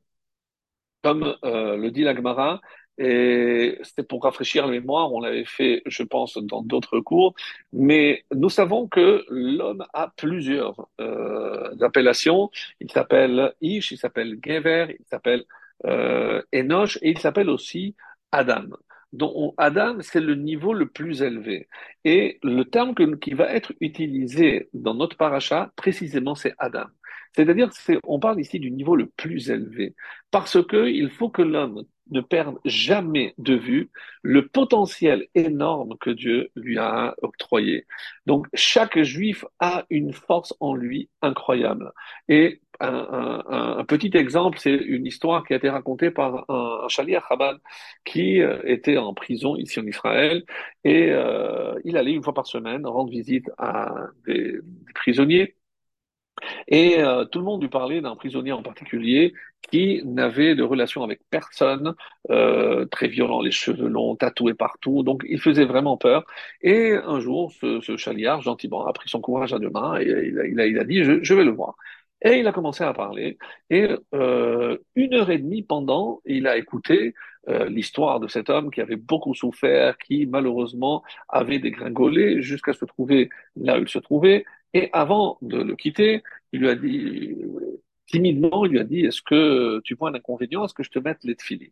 comme 1.03 1.37
euh, 1.45 1.77
le 1.77 1.91
dit 1.93 2.03
l'Agmara, 2.03 2.61
et 2.99 3.79
c'était 3.83 4.03
pour 4.03 4.23
rafraîchir 4.23 4.67
la 4.67 4.73
mémoire, 4.73 5.13
on 5.13 5.21
l'avait 5.21 5.45
fait, 5.45 5.83
je 5.87 6.03
pense, 6.03 6.39
dans 6.39 6.63
d'autres 6.63 7.01
cours, 7.01 7.35
mais 7.73 8.25
nous 8.35 8.49
savons 8.49 8.89
que 8.89 9.25
l'homme 9.29 9.85
a 9.93 10.13
plusieurs 10.17 10.89
euh, 11.01 11.75
appellations. 11.83 12.51
Il 12.81 12.91
s'appelle 12.91 13.53
Ish, 13.61 13.93
il 13.93 13.99
s'appelle 13.99 14.39
Gever, 14.43 14.97
il 14.99 15.07
s'appelle 15.07 15.45
euh, 15.85 16.43
Enoch, 16.55 16.99
et 17.03 17.11
il 17.11 17.19
s'appelle 17.19 17.51
aussi 17.51 17.95
Adam. 18.33 18.65
Donc 19.13 19.55
Adam, 19.59 19.99
c'est 20.01 20.21
le 20.21 20.35
niveau 20.35 20.73
le 20.73 20.89
plus 20.89 21.23
élevé. 21.23 21.69
Et 22.05 22.39
le 22.43 22.65
terme 22.65 22.95
qui 22.95 23.35
va 23.35 23.53
être 23.53 23.73
utilisé 23.81 24.69
dans 24.75 24.95
notre 24.95 25.17
paracha, 25.17 25.73
précisément, 25.77 26.35
c'est 26.35 26.55
Adam. 26.59 26.87
C'est-à-dire, 27.35 27.71
on 28.05 28.19
parle 28.19 28.41
ici 28.41 28.59
du 28.59 28.71
niveau 28.71 28.97
le 28.97 29.07
plus 29.07 29.51
élevé, 29.51 29.95
parce 30.31 30.63
que 30.67 30.89
il 30.89 31.11
faut 31.11 31.29
que 31.29 31.43
l'homme 31.43 31.85
ne 32.11 32.21
perde 32.21 32.59
jamais 32.65 33.35
de 33.39 33.55
vue 33.55 33.91
le 34.23 34.47
potentiel 34.47 35.27
énorme 35.35 35.97
que 36.01 36.11
Dieu 36.11 36.51
lui 36.55 36.79
a 36.79 37.15
octroyé. 37.23 37.87
Donc 38.27 38.47
chaque 38.55 39.01
juif 39.03 39.45
a 39.61 39.85
une 39.91 40.13
force 40.13 40.55
en 40.61 40.75
lui 40.75 41.09
incroyable. 41.23 41.93
Et 42.29 42.61
un, 42.81 43.85
petit 43.89 44.11
exemple, 44.15 44.59
c'est 44.59 44.75
une 44.75 45.07
histoire 45.07 45.45
qui 45.45 45.55
a 45.55 45.57
été 45.57 45.71
racontée 45.71 46.11
par 46.11 46.45
un, 46.51 46.85
un 46.85 46.89
chalier 46.89 47.19
Chabad 47.29 47.59
qui 48.05 48.41
euh, 48.43 48.61
était 48.65 48.99
en 48.99 49.15
prison 49.15 49.57
ici 49.57 49.81
en 49.81 49.87
Israël 49.87 50.45
et 50.85 51.11
euh, 51.11 51.75
il 51.85 51.97
allait 51.97 52.13
une 52.13 52.23
fois 52.23 52.35
par 52.35 52.47
semaine 52.47 52.87
rendre 52.87 53.11
visite 53.11 53.51
à 53.59 53.95
des 54.27 54.59
prisonniers 54.95 55.57
et 56.69 56.99
euh, 56.99 57.25
tout 57.25 57.39
le 57.39 57.45
monde 57.45 57.63
lui 57.63 57.69
parlait 57.69 58.01
d'un 58.01 58.17
prisonnier 58.17 58.53
en 58.53 58.63
particulier 58.63 59.35
qui 59.71 60.03
n'avait 60.05 60.55
de 60.55 60.63
relation 60.63 61.03
avec 61.03 61.21
personne, 61.31 61.95
euh, 62.31 62.85
très 62.87 63.09
violent, 63.09 63.41
les 63.41 63.51
cheveux 63.51 63.89
longs, 63.89 64.15
tatoué 64.17 64.55
partout, 64.55 65.03
donc 65.03 65.25
il 65.29 65.41
faisait 65.41 65.65
vraiment 65.65 65.97
peur. 65.97 66.25
Et 66.63 66.93
un 66.93 67.21
jour, 67.21 67.53
ce, 67.53 67.97
chaliard, 67.97 68.43
gentiment, 68.43 68.87
a 68.87 68.93
pris 68.93 69.09
son 69.09 69.21
courage 69.21 69.53
à 69.53 69.59
deux 69.59 69.71
mains 69.71 69.99
et 69.99 70.05
il 70.05 70.79
a, 70.79 70.85
dit, 70.85 71.03
je, 71.03 71.35
vais 71.35 71.45
le 71.45 71.51
voir. 71.51 71.75
Et 72.23 72.39
il 72.39 72.47
a 72.47 72.53
commencé 72.53 72.85
à 72.85 72.93
parler. 72.95 73.39
Et 73.71 73.89
euh, 74.15 74.79
une 74.95 75.15
heure 75.15 75.31
et 75.31 75.39
demie 75.39 75.63
pendant, 75.63 76.21
il 76.25 76.47
a 76.47 76.57
écouté 76.57 77.15
l'histoire 77.69 78.19
de 78.19 78.27
cet 78.27 78.51
homme 78.51 78.73
qui 78.73 78.81
avait 78.81 78.97
beaucoup 78.97 79.33
souffert, 79.33 79.97
qui 79.99 80.27
malheureusement 80.27 81.05
avait 81.29 81.61
dégringolé 81.61 82.43
jusqu'à 82.43 82.73
se 82.73 82.85
trouver 82.85 83.31
là 83.55 83.79
où 83.79 83.83
il 83.83 83.89
se 83.89 84.01
trouvait. 84.01 84.45
Et 84.75 84.91
avant 84.93 85.39
de 85.43 85.59
le 85.59 85.77
quitter, 85.77 86.23
il 86.53 86.61
lui 86.61 86.69
a 86.69 86.75
dit, 86.75 87.37
timidement, 88.07 88.65
il 88.65 88.73
lui 88.73 88.79
a 88.81 88.85
dit, 88.85 89.01
est-ce 89.01 89.23
que 89.23 89.81
tu 89.85 89.95
vois 89.95 90.11
un 90.11 90.15
inconvénient, 90.15 90.65
est-ce 90.65 90.75
que 90.75 90.83
je 90.83 90.91
te 90.91 90.99
mette 90.99 91.25
les 91.25 91.37
tefilines? 91.37 91.71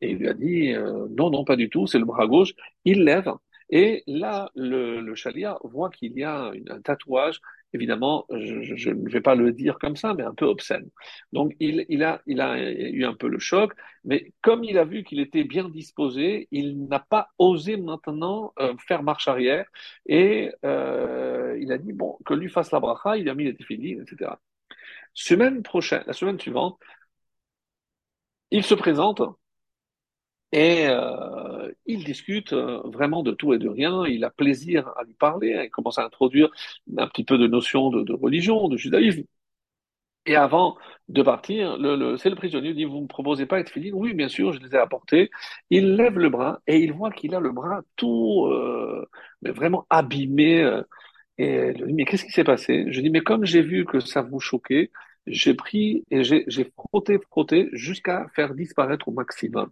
Et 0.00 0.10
il 0.10 0.18
lui 0.18 0.28
a 0.28 0.34
dit, 0.34 0.72
euh, 0.74 1.06
non, 1.16 1.30
non, 1.30 1.44
pas 1.44 1.56
du 1.56 1.70
tout, 1.70 1.86
c'est 1.86 1.98
le 1.98 2.04
bras 2.04 2.26
gauche. 2.26 2.54
Il 2.84 3.04
lève. 3.04 3.32
Et 3.70 4.02
là, 4.06 4.50
le, 4.54 5.14
chalia 5.14 5.58
voit 5.64 5.90
qu'il 5.90 6.12
y 6.18 6.24
a 6.24 6.52
un 6.68 6.80
tatouage 6.82 7.40
évidemment, 7.72 8.26
je, 8.30 8.90
ne 8.90 9.08
vais 9.10 9.20
pas 9.20 9.34
le 9.34 9.52
dire 9.52 9.78
comme 9.78 9.96
ça, 9.96 10.14
mais 10.14 10.22
un 10.22 10.34
peu 10.34 10.44
obscène. 10.46 10.88
Donc, 11.32 11.54
il, 11.60 11.86
il, 11.88 12.02
a, 12.04 12.22
il 12.26 12.40
a 12.40 12.58
eu 12.58 13.04
un 13.04 13.14
peu 13.14 13.28
le 13.28 13.38
choc, 13.38 13.72
mais 14.04 14.32
comme 14.42 14.64
il 14.64 14.78
a 14.78 14.84
vu 14.84 15.04
qu'il 15.04 15.20
était 15.20 15.44
bien 15.44 15.68
disposé, 15.68 16.48
il 16.50 16.86
n'a 16.86 17.00
pas 17.00 17.28
osé 17.38 17.76
maintenant 17.76 18.52
euh, 18.58 18.74
faire 18.86 19.02
marche 19.02 19.28
arrière, 19.28 19.66
et 20.06 20.50
euh, 20.64 21.56
il 21.60 21.72
a 21.72 21.78
dit, 21.78 21.92
bon, 21.92 22.18
que 22.24 22.34
lui 22.34 22.48
fasse 22.48 22.70
la 22.72 22.80
bracha, 22.80 23.16
il 23.16 23.28
a 23.28 23.34
mis 23.34 23.44
les 23.44 23.54
tefillines, 23.54 24.02
etc. 24.02 24.32
Semaine 25.14 25.62
prochaine, 25.62 26.04
la 26.06 26.12
semaine 26.12 26.38
suivante, 26.40 26.78
il 28.50 28.62
se 28.64 28.74
présente 28.74 29.22
et 30.52 30.86
euh, 30.88 31.72
il 31.86 32.04
discute 32.04 32.52
euh, 32.52 32.80
vraiment 32.84 33.22
de 33.22 33.32
tout 33.32 33.54
et 33.54 33.58
de 33.58 33.68
rien. 33.68 34.04
Il 34.06 34.24
a 34.24 34.30
plaisir 34.30 34.88
à 34.98 35.04
lui 35.04 35.14
parler. 35.14 35.62
Il 35.64 35.70
commence 35.70 35.98
à 35.98 36.04
introduire 36.04 36.50
un 36.98 37.06
petit 37.08 37.24
peu 37.24 37.38
de 37.38 37.46
notions 37.46 37.90
de, 37.90 38.12
religion, 38.12 38.68
de 38.68 38.76
judaïsme. 38.76 39.24
Et 40.24 40.36
avant 40.36 40.76
de 41.08 41.20
partir, 41.22 41.76
le, 41.78 41.96
le, 41.96 42.16
c'est 42.16 42.30
le 42.30 42.36
prisonnier 42.36 42.74
dit, 42.74 42.84
vous 42.84 42.96
ne 42.98 43.02
me 43.02 43.06
proposez 43.08 43.44
pas 43.46 43.58
être 43.58 43.70
fidèle 43.70 43.94
Oui, 43.94 44.14
bien 44.14 44.28
sûr, 44.28 44.52
je 44.52 44.60
les 44.60 44.74
ai 44.74 44.78
apportés. 44.78 45.30
Il 45.70 45.96
lève 45.96 46.16
le 46.18 46.28
bras 46.30 46.60
et 46.68 46.78
il 46.78 46.92
voit 46.92 47.10
qu'il 47.10 47.34
a 47.34 47.40
le 47.40 47.50
bras 47.50 47.82
tout 47.96 48.46
euh, 48.46 49.04
mais 49.42 49.50
vraiment 49.50 49.84
abîmé. 49.90 50.62
Euh, 50.62 50.82
et 51.38 51.72
il 51.76 51.86
dit, 51.86 51.94
mais 51.94 52.04
qu'est-ce 52.04 52.24
qui 52.24 52.32
s'est 52.32 52.44
passé? 52.44 52.86
Je 52.90 53.00
dis, 53.00 53.10
mais 53.10 53.22
comme 53.22 53.44
j'ai 53.46 53.62
vu 53.62 53.84
que 53.86 54.00
ça 54.00 54.22
vous 54.22 54.40
choquait, 54.40 54.90
j'ai 55.26 55.54
pris 55.54 56.04
et 56.10 56.24
j'ai 56.24 56.46
frotté, 56.76 57.18
frotté 57.30 57.68
jusqu'à 57.72 58.28
faire 58.34 58.54
disparaître 58.54 59.08
au 59.08 59.12
maximum. 59.12 59.70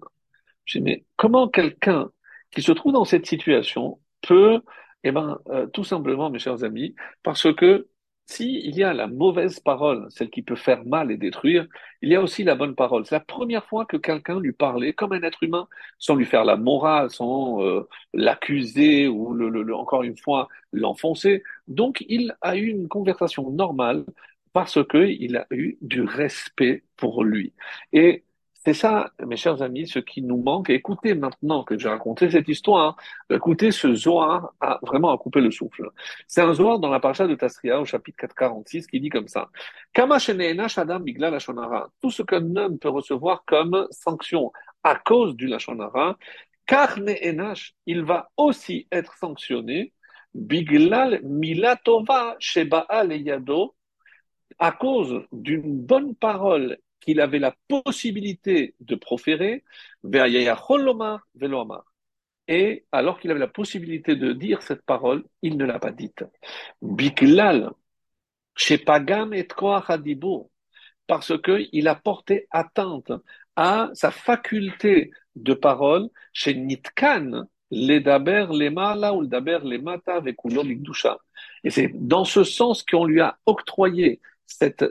Mais 0.76 1.04
comment 1.16 1.48
quelqu'un 1.48 2.10
qui 2.50 2.62
se 2.62 2.72
trouve 2.72 2.92
dans 2.92 3.04
cette 3.04 3.26
situation 3.26 4.00
peut, 4.22 4.60
eh 5.04 5.12
ben, 5.12 5.38
euh, 5.48 5.66
tout 5.66 5.84
simplement, 5.84 6.30
mes 6.30 6.38
chers 6.38 6.64
amis, 6.64 6.94
parce 7.22 7.52
que 7.54 7.88
s'il 8.30 8.76
y 8.76 8.84
a 8.84 8.92
la 8.94 9.08
mauvaise 9.08 9.58
parole, 9.58 10.06
celle 10.10 10.30
qui 10.30 10.42
peut 10.42 10.54
faire 10.54 10.84
mal 10.84 11.10
et 11.10 11.16
détruire, 11.16 11.66
il 12.00 12.10
y 12.10 12.14
a 12.14 12.22
aussi 12.22 12.44
la 12.44 12.54
bonne 12.54 12.76
parole. 12.76 13.04
C'est 13.04 13.16
la 13.16 13.20
première 13.20 13.66
fois 13.66 13.86
que 13.86 13.96
quelqu'un 13.96 14.38
lui 14.38 14.52
parlait 14.52 14.92
comme 14.92 15.12
un 15.12 15.22
être 15.22 15.42
humain, 15.42 15.66
sans 15.98 16.14
lui 16.14 16.26
faire 16.26 16.44
la 16.44 16.56
morale, 16.56 17.10
sans 17.10 17.60
euh, 17.64 17.88
l'accuser 18.14 19.08
ou 19.08 19.34
le, 19.34 19.74
encore 19.74 20.04
une 20.04 20.16
fois 20.16 20.48
l'enfoncer. 20.72 21.42
Donc 21.66 22.04
il 22.08 22.36
a 22.40 22.56
eu 22.56 22.66
une 22.68 22.86
conversation 22.88 23.50
normale 23.50 24.04
parce 24.52 24.78
qu'il 24.88 25.36
a 25.36 25.46
eu 25.50 25.76
du 25.80 26.02
respect 26.02 26.84
pour 26.96 27.24
lui. 27.24 27.52
Et 27.92 28.24
c'est 28.62 28.74
ça, 28.74 29.10
mes 29.26 29.36
chers 29.36 29.62
amis, 29.62 29.88
ce 29.88 29.98
qui 29.98 30.20
nous 30.20 30.36
manque. 30.36 30.68
Écoutez 30.68 31.14
maintenant 31.14 31.64
que 31.64 31.78
j'ai 31.78 31.88
raconté 31.88 32.30
cette 32.30 32.46
histoire, 32.46 32.94
écoutez 33.30 33.70
ce 33.70 33.94
Zohar 33.94 34.52
a 34.60 34.78
vraiment 34.82 35.10
à 35.10 35.16
couper 35.16 35.40
le 35.40 35.50
souffle. 35.50 35.88
C'est 36.26 36.42
un 36.42 36.52
Zohar 36.52 36.78
dans 36.78 36.90
la 36.90 37.00
paracha 37.00 37.26
de 37.26 37.34
Tasria 37.34 37.80
au 37.80 37.86
chapitre 37.86 38.18
446 38.18 38.86
qui 38.86 39.00
dit 39.00 39.08
comme 39.08 39.28
ça. 39.28 39.48
Tout 39.94 40.10
ce 42.10 42.22
qu'un 42.22 42.56
homme 42.56 42.78
peut 42.78 42.90
recevoir 42.90 43.44
comme 43.46 43.86
sanction 43.90 44.52
à 44.82 44.94
cause 44.94 45.34
du 45.36 45.46
Lachonara, 45.46 46.18
car 46.66 46.98
il 47.86 48.02
va 48.02 48.30
aussi 48.36 48.86
être 48.92 49.16
sanctionné 49.16 49.94
biglal 50.34 51.20
milatova 51.24 52.36
shebaal 52.38 53.12
yado 53.12 53.74
à 54.58 54.72
cause 54.72 55.24
d'une 55.32 55.80
bonne 55.80 56.14
parole 56.14 56.76
qu'il 57.00 57.20
avait 57.20 57.38
la 57.38 57.54
possibilité 57.68 58.74
de 58.80 58.94
proférer, 58.94 59.64
et 62.48 62.84
alors 62.92 63.20
qu'il 63.20 63.30
avait 63.30 63.40
la 63.40 63.48
possibilité 63.48 64.16
de 64.16 64.32
dire 64.32 64.62
cette 64.62 64.82
parole, 64.82 65.24
il 65.42 65.56
ne 65.56 65.64
l'a 65.64 65.78
pas 65.78 65.92
dite. 65.92 66.24
Biklal, 66.82 67.70
Shepagam 68.56 69.32
et 69.34 69.46
parce 71.06 71.32
qu'il 71.42 71.88
a 71.88 71.94
porté 71.94 72.46
atteinte 72.50 73.12
à 73.56 73.90
sa 73.94 74.10
faculté 74.10 75.10
de 75.36 75.54
parole 75.54 76.08
chez 76.32 76.54
Nitkan, 76.54 77.44
les 77.70 78.00
daber 78.00 78.46
les 78.52 78.70
mala 78.70 79.14
ou 79.14 79.22
le 79.22 79.28
daber 79.28 79.60
les 79.64 79.78
mata 79.78 80.16
avec 80.16 80.36
Et 81.64 81.70
c'est 81.70 81.90
dans 81.94 82.24
ce 82.24 82.44
sens 82.44 82.82
qu'on 82.82 83.04
lui 83.04 83.20
a 83.20 83.38
octroyé 83.46 84.20
cette 84.46 84.84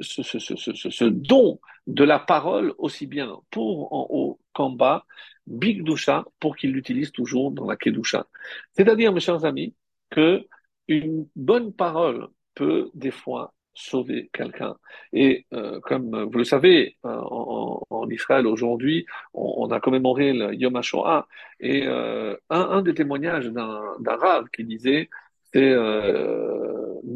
ce, 0.00 1.04
don 1.04 1.60
de 1.86 2.04
la 2.04 2.18
parole 2.18 2.74
aussi 2.78 3.06
bien 3.06 3.38
pour 3.50 3.92
en 3.92 4.06
haut 4.10 4.40
qu'en 4.52 4.70
bas, 4.70 5.04
Big 5.46 5.82
Dusha, 5.84 6.24
pour 6.40 6.56
qu'il 6.56 6.72
l'utilise 6.72 7.12
toujours 7.12 7.52
dans 7.52 7.66
la 7.66 7.76
Kedusha. 7.76 8.26
C'est-à-dire, 8.72 9.12
mes 9.12 9.20
chers 9.20 9.44
amis, 9.44 9.74
que 10.10 10.44
une 10.88 11.26
bonne 11.36 11.72
parole 11.72 12.28
peut 12.54 12.90
des 12.94 13.10
fois 13.10 13.54
sauver 13.74 14.30
quelqu'un. 14.32 14.76
Et 15.12 15.46
euh, 15.52 15.80
comme 15.80 16.24
vous 16.24 16.38
le 16.38 16.44
savez, 16.44 16.96
euh, 17.04 17.10
en, 17.10 18.08
Israël 18.10 18.46
aujourd'hui, 18.46 19.04
on, 19.34 19.70
a 19.70 19.80
commémoré 19.80 20.32
le 20.32 20.54
Yom 20.54 20.76
HaShoah, 20.76 21.26
et 21.60 21.86
euh, 21.86 22.36
un, 22.50 22.60
un, 22.60 22.82
des 22.82 22.94
témoignages 22.94 23.46
d'un 23.46 24.16
rave 24.16 24.46
qui 24.54 24.64
disait 24.64 25.10
c'est 25.52 25.74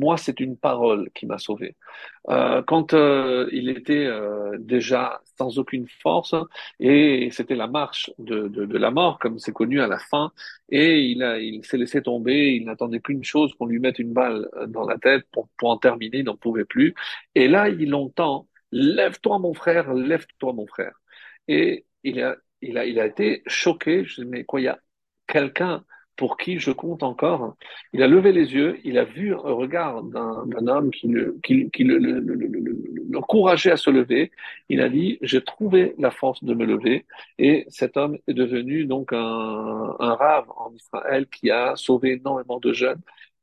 moi, 0.00 0.16
c'est 0.16 0.40
une 0.40 0.56
parole 0.56 1.10
qui 1.14 1.26
m'a 1.26 1.38
sauvé. 1.38 1.76
Euh, 2.30 2.62
quand 2.62 2.94
euh, 2.94 3.48
il 3.52 3.68
était 3.68 4.06
euh, 4.06 4.56
déjà 4.58 5.20
sans 5.38 5.58
aucune 5.58 5.86
force 6.02 6.34
et 6.80 7.28
c'était 7.32 7.54
la 7.56 7.66
marche 7.66 8.10
de, 8.18 8.48
de, 8.48 8.78
la 8.78 8.90
mort, 8.90 9.18
comme 9.18 9.38
c'est 9.38 9.52
connu 9.52 9.80
à 9.80 9.86
la 9.86 9.98
fin, 9.98 10.32
et 10.70 11.00
il, 11.00 11.22
il 11.40 11.64
s'est 11.64 11.78
laissé 11.78 12.02
tomber. 12.02 12.54
Il 12.56 12.64
n'attendait 12.66 13.00
qu'une 13.00 13.24
chose 13.24 13.54
qu'on 13.54 13.66
lui 13.66 13.78
mette 13.80 13.98
une 13.98 14.12
balle 14.12 14.48
dans 14.68 14.86
la 14.86 14.98
tête 14.98 15.24
pour, 15.32 15.48
pour 15.58 15.70
en 15.70 15.78
terminer. 15.78 16.18
Il 16.18 16.24
n'en 16.26 16.36
pouvait 16.36 16.64
plus. 16.64 16.94
Et 17.34 17.48
là, 17.48 17.68
il 17.68 17.94
entend 17.94 18.48
"Lève-toi, 18.72 19.38
mon 19.38 19.54
frère, 19.54 19.94
lève-toi, 19.94 20.52
mon 20.52 20.66
frère." 20.66 21.00
Et 21.48 21.86
il 22.04 22.22
a, 22.22 22.36
il 22.62 22.78
a, 22.78 22.86
il 22.86 22.98
a 23.00 23.06
été 23.06 23.42
choqué. 23.46 24.04
Je 24.04 24.22
dis 24.22 24.28
mais 24.28 24.44
quoi, 24.44 24.60
il 24.60 24.64
y 24.64 24.68
a 24.68 24.80
quelqu'un 25.26 25.84
pour 26.20 26.36
qui 26.36 26.58
je 26.58 26.70
compte 26.70 27.02
encore. 27.02 27.56
Il 27.94 28.02
a 28.02 28.06
levé 28.06 28.30
les 28.32 28.52
yeux, 28.52 28.78
il 28.84 28.98
a 28.98 29.04
vu 29.04 29.32
un 29.32 29.54
regard 29.62 30.02
d'un 30.02 30.66
homme 30.66 30.90
qui, 30.90 31.08
le, 31.08 31.38
qui, 31.42 31.70
qui 31.70 31.82
l'encourageait 33.08 33.70
à 33.70 33.78
se 33.78 33.88
lever. 33.88 34.30
Il 34.68 34.82
a 34.82 34.90
dit, 34.90 35.18
j'ai 35.22 35.42
trouvé 35.42 35.94
la 35.96 36.10
force 36.10 36.44
de 36.44 36.52
me 36.52 36.66
lever. 36.66 37.06
Et 37.38 37.64
cet 37.70 37.96
homme 37.96 38.18
est 38.28 38.34
devenu 38.34 38.84
donc 38.84 39.14
un, 39.14 39.96
un 39.98 40.14
rave 40.14 40.44
en 40.58 40.70
Israël 40.74 41.26
qui 41.26 41.50
a 41.50 41.74
sauvé 41.76 42.12
énormément 42.20 42.60
de 42.60 42.74
jeunes. 42.74 43.00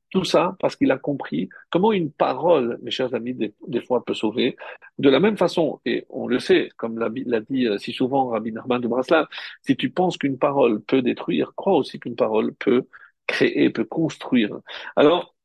Tout 0.09 0.23
ça 0.23 0.55
parce 0.59 0.75
qu'il 0.75 0.91
a 0.91 0.97
compris 0.97 1.49
comment 1.69 1.91
une 1.91 2.11
parole, 2.11 2.79
mes 2.81 2.91
chers 2.91 3.13
amis, 3.13 3.33
des, 3.33 3.81
fois 3.81 4.03
peut 4.05 4.13
sauver. 4.13 4.55
De 4.97 5.09
la 5.09 5.19
même 5.19 5.37
façon, 5.37 5.81
et 5.85 6.05
on 6.09 6.27
le 6.27 6.39
sait, 6.39 6.69
comme 6.77 6.97
l'a 6.97 7.09
dit 7.41 7.67
euh, 7.67 7.77
si 7.77 7.91
souvent 7.91 8.27
Rabbi 8.29 8.51
Narman 8.53 8.79
de 8.81 8.87
Braslav, 8.87 9.27
si 9.63 9.75
tu 9.75 9.89
penses 9.89 10.17
qu'une 10.17 10.37
parole 10.37 10.81
peut 10.81 11.01
détruire, 11.01 11.53
crois 11.55 11.75
aussi 11.75 11.99
qu'une 11.99 12.15
parole 12.15 12.53
peut 12.55 12.87
créer, 13.27 13.69
peut 13.69 13.85
construire. 13.85 14.57
Alors, 14.95 15.35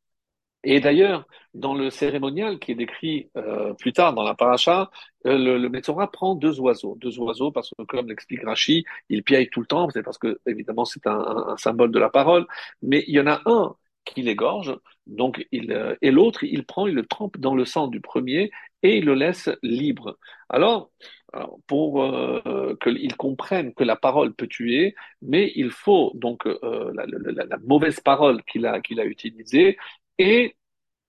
et 0.65 0.81
d'ailleurs, 0.81 1.27
dans 1.55 1.75
le 1.75 1.91
cérémonial 1.91 2.59
qui 2.59 2.73
est 2.73 2.75
décrit 2.77 3.31
euh, 3.37 3.75
plus 3.75 3.93
tard 3.93 4.15
dans 4.15 4.23
la 4.23 4.35
paracha, 4.35 4.91
euh, 5.27 5.37
le, 5.37 5.59
le 5.59 5.69
Metzora 5.69 6.11
prend 6.11 6.35
deux 6.37 6.61
oiseaux. 6.61 6.97
Deux 7.01 7.19
oiseaux 7.19 7.51
parce 7.51 7.71
que, 7.71 7.83
comme 7.83 8.09
l'explique 8.09 8.45
Rashi, 8.45 8.85
il 9.09 9.25
piaille 9.25 9.51
tout 9.51 9.61
le 9.61 9.67
temps, 9.67 9.89
c'est 9.91 10.03
parce 10.05 10.19
que, 10.19 10.41
évidemment, 10.47 10.85
c'est 10.85 11.07
un, 11.07 11.19
un, 11.49 11.57
symbole 11.57 11.91
de 11.91 11.99
la 11.99 12.11
parole. 12.11 12.47
Mais 12.81 13.05
il 13.09 13.15
y 13.15 13.21
en 13.21 13.27
a 13.27 13.41
un 13.47 13.75
qui 14.05 14.23
l'égorge, 14.23 14.77
donc 15.07 15.47
il, 15.53 15.73
euh, 15.73 15.97
et 16.03 16.11
l'autre, 16.11 16.45
il 16.45 16.65
prend, 16.65 16.87
il 16.87 16.95
le 16.95 17.07
trempe 17.07 17.39
dans 17.39 17.55
le 17.55 17.65
sang 17.65 17.89
du 17.89 18.01
premier, 18.01 18.51
et 18.83 18.99
il 18.99 19.05
le 19.05 19.15
laisse 19.15 19.51
libre. 19.63 20.19
Alors, 20.49 20.91
pour 21.67 22.03
euh, 22.03 22.77
qu'ils 22.83 23.17
comprennent 23.17 23.73
que 23.75 23.85
la 23.85 23.97
parole 23.97 24.35
peut 24.35 24.47
tuer, 24.47 24.95
mais 25.23 25.53
il 25.57 25.71
faut 25.71 26.13
donc 26.15 26.47
euh, 26.47 26.93
la, 26.95 27.59
mauvaise 27.65 28.01
parole 28.01 28.43
qu'il 28.45 28.67
a, 28.67 28.81
utilisée 29.07 29.79
et 30.19 30.57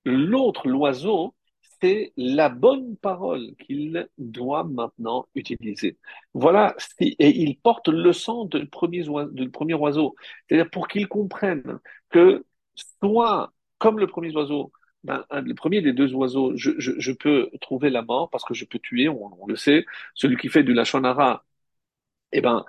l'autre, 0.06 0.68
l'oiseau, 0.68 1.36
c'est 1.82 2.14
la 2.16 2.48
bonne 2.50 2.96
parole 2.98 3.56
qu'il 3.60 4.08
doit 4.18 4.64
maintenant 4.64 5.28
utiliser. 5.36 5.98
Voilà, 6.34 6.76
et 7.00 7.42
il 7.42 7.58
porte 7.60 7.90
le 7.90 8.14
sang 8.14 8.46
du 8.46 8.68
premier, 8.68 9.04
du 9.32 9.50
premier 9.50 9.74
oiseau. 9.74 10.16
C'est-à-dire 10.48 10.70
pour 10.70 10.88
qu'il 10.88 11.08
comprenne 11.10 11.80
que 12.10 12.46
soit, 12.76 13.54
comme 13.78 14.00
le 14.00 14.08
premier 14.08 14.32
oiseau, 14.36 14.72
ben, 15.04 15.26
le 15.32 15.54
premier 15.54 15.82
des 15.82 15.94
deux 15.94 16.14
oiseaux, 16.14 16.56
je, 16.56 16.72
je, 16.78 16.94
je, 16.98 17.12
peux 17.12 17.50
trouver 17.62 17.90
la 17.90 18.02
mort 18.04 18.30
parce 18.30 18.46
que 18.46 18.54
je 18.54 18.66
peux 18.66 18.80
tuer, 18.80 19.10
on, 19.10 19.46
le 19.48 19.56
sait. 19.56 19.86
Celui 20.16 20.38
qui 20.38 20.50
fait 20.50 20.64
du 20.64 20.74
lachonara, 20.74 21.46
eh 22.32 22.42
ben, 22.42 22.66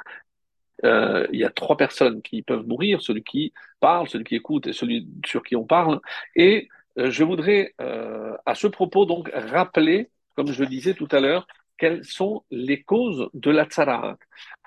euh, 0.84 1.26
il 1.32 1.38
y 1.40 1.44
a 1.44 1.50
trois 1.50 1.76
personnes 1.76 2.22
qui 2.22 2.42
peuvent 2.42 2.66
mourir, 2.66 3.00
celui 3.02 3.22
qui 3.22 3.52
parle, 3.80 4.08
celui 4.08 4.24
qui 4.24 4.36
écoute 4.36 4.66
et 4.66 4.72
celui 4.72 5.08
sur 5.26 5.42
qui 5.44 5.56
on 5.56 5.64
parle. 5.64 6.00
Et 6.36 6.68
euh, 6.98 7.10
je 7.10 7.24
voudrais 7.24 7.74
euh, 7.80 8.36
à 8.46 8.54
ce 8.54 8.66
propos 8.66 9.06
donc 9.06 9.30
rappeler, 9.34 10.10
comme 10.36 10.48
je 10.48 10.60
le 10.62 10.68
disais 10.68 10.94
tout 10.94 11.08
à 11.12 11.20
l'heure, 11.20 11.46
quelles 11.78 12.04
sont 12.04 12.44
les 12.50 12.82
causes 12.82 13.28
de 13.34 13.50
la 13.50 13.64
tsara. 13.66 14.18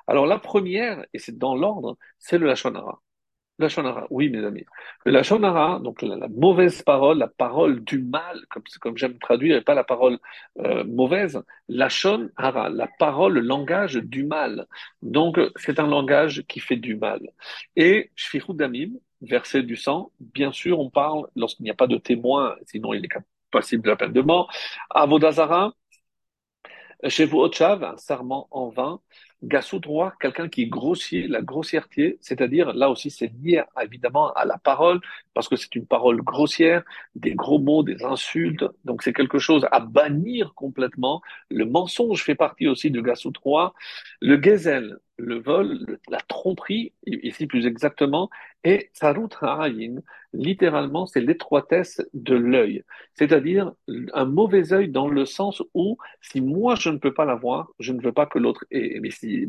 Alors 0.08 0.28
la 0.28 0.39
première, 0.39 1.06
et 1.13 1.19
c'est 1.19 1.38
dans 1.38 1.56
l'ordre, 1.56 1.97
c'est 2.19 2.38
le 2.38 2.47
lachonara. 2.47 3.02
La 3.60 3.70
shonara, 3.70 4.06
oui, 4.12 4.30
mes 4.30 4.46
amis. 4.46 4.65
La 5.06 5.24
shonara, 5.24 5.80
donc 5.80 6.04
la, 6.04 6.28
mauvaise 6.28 6.84
parole, 6.84 7.17
la 7.17 7.28
parole 7.28 7.84
du 7.84 8.00
mal, 8.00 8.39
comme, 8.52 8.63
comme 8.82 8.98
j'aime 8.98 9.17
traduire, 9.17 9.58
et 9.58 9.62
pas 9.62 9.74
la 9.74 9.84
parole 9.84 10.20
euh, 10.60 10.84
mauvaise, 10.84 11.41
la 11.67 11.89
shonara, 11.89 12.70
la 12.70 12.88
parole, 13.00 13.34
le 13.34 13.41
langage 13.41 13.96
du 13.96 14.24
mal. 14.26 14.67
Donc, 15.02 15.39
c'est 15.56 15.80
un 15.80 15.88
langage 15.88 16.43
qui 16.48 16.60
fait 16.60 16.76
du 16.76 16.96
mal. 16.96 17.22
Et 17.76 18.12
shfiru 18.15 18.54
damim, 18.54 18.91
verser 19.22 19.63
du 19.63 19.76
sang, 19.76 20.12
bien 20.20 20.52
sûr, 20.52 20.80
on 20.80 20.91
parle 20.91 21.28
lorsqu'il 21.36 21.63
n'y 21.63 21.72
a 21.72 21.76
pas 21.76 21.88
de 21.88 21.98
témoin, 21.98 22.56
sinon 22.67 22.93
il 22.93 23.04
est 23.06 23.10
possible 23.50 23.84
de 23.84 23.89
la 23.89 23.96
peine 23.96 24.13
de 24.13 24.22
mort. 24.22 24.52
Avodazara, 24.91 25.74
chez 27.08 27.26
vous, 27.26 27.43
un 27.43 27.98
serment 27.98 28.48
en 28.52 28.70
vain. 28.70 29.00
Gassou 29.43 29.80
quelqu'un 30.19 30.50
qui 30.50 30.63
est 30.63 30.67
grossier, 30.67 31.28
la 31.28 31.41
grossièreté, 31.41 32.17
c'est-à-dire, 32.21 32.73
là 32.73 32.89
aussi, 32.89 33.12
c'est 33.12 33.32
lié 33.41 33.62
évidemment 33.82 34.34
à 34.34 34.45
la 34.45 34.58
parole, 34.58 35.00
parce 35.34 35.47
que 35.47 35.56
c'est 35.56 35.76
une 35.76 35.86
parole 35.86 36.21
grossière, 36.21 36.84
des 37.15 37.36
gros 37.36 37.60
mots, 37.60 37.84
des 37.84 38.04
insultes, 38.04 38.65
donc 38.84 39.04
c'est 39.04 39.13
quelque 39.13 39.38
chose 39.38 39.67
à 39.71 39.80
bannir 39.80 40.54
complètement. 40.56 41.21
Le 41.52 41.65
mensonge 41.65 42.23
fait 42.23 42.36
partie 42.36 42.67
aussi 42.67 42.89
de 42.89 43.00
Gassou. 43.00 43.32
Le 44.21 44.38
gazelle, 44.38 44.97
le 45.17 45.39
vol, 45.39 46.00
la 46.10 46.19
tromperie, 46.28 46.93
ici 47.06 47.45
plus 47.45 47.65
exactement, 47.67 48.30
et 48.67 48.89
Sarut 48.91 49.30
Ha'ayin, 49.39 50.01
littéralement, 50.34 51.06
c'est 51.06 51.21
l'étroitesse 51.21 52.01
de 52.13 52.36
l'œil. 52.36 52.84
C'est-à-dire 53.13 53.71
un 54.13 54.25
mauvais 54.25 54.73
œil 54.73 54.89
dans 54.89 55.08
le 55.08 55.23
sens 55.23 55.63
où, 55.73 55.97
si 56.19 56.41
moi 56.41 56.75
je 56.75 56.89
ne 56.89 56.97
peux 56.97 57.13
pas 57.13 57.23
l'avoir, 57.23 57.69
je 57.80 57.93
ne 57.93 58.01
veux 58.01 58.12
pas 58.12 58.25
que 58.25 58.39
l'autre 58.39 58.65
ait. 58.71 58.99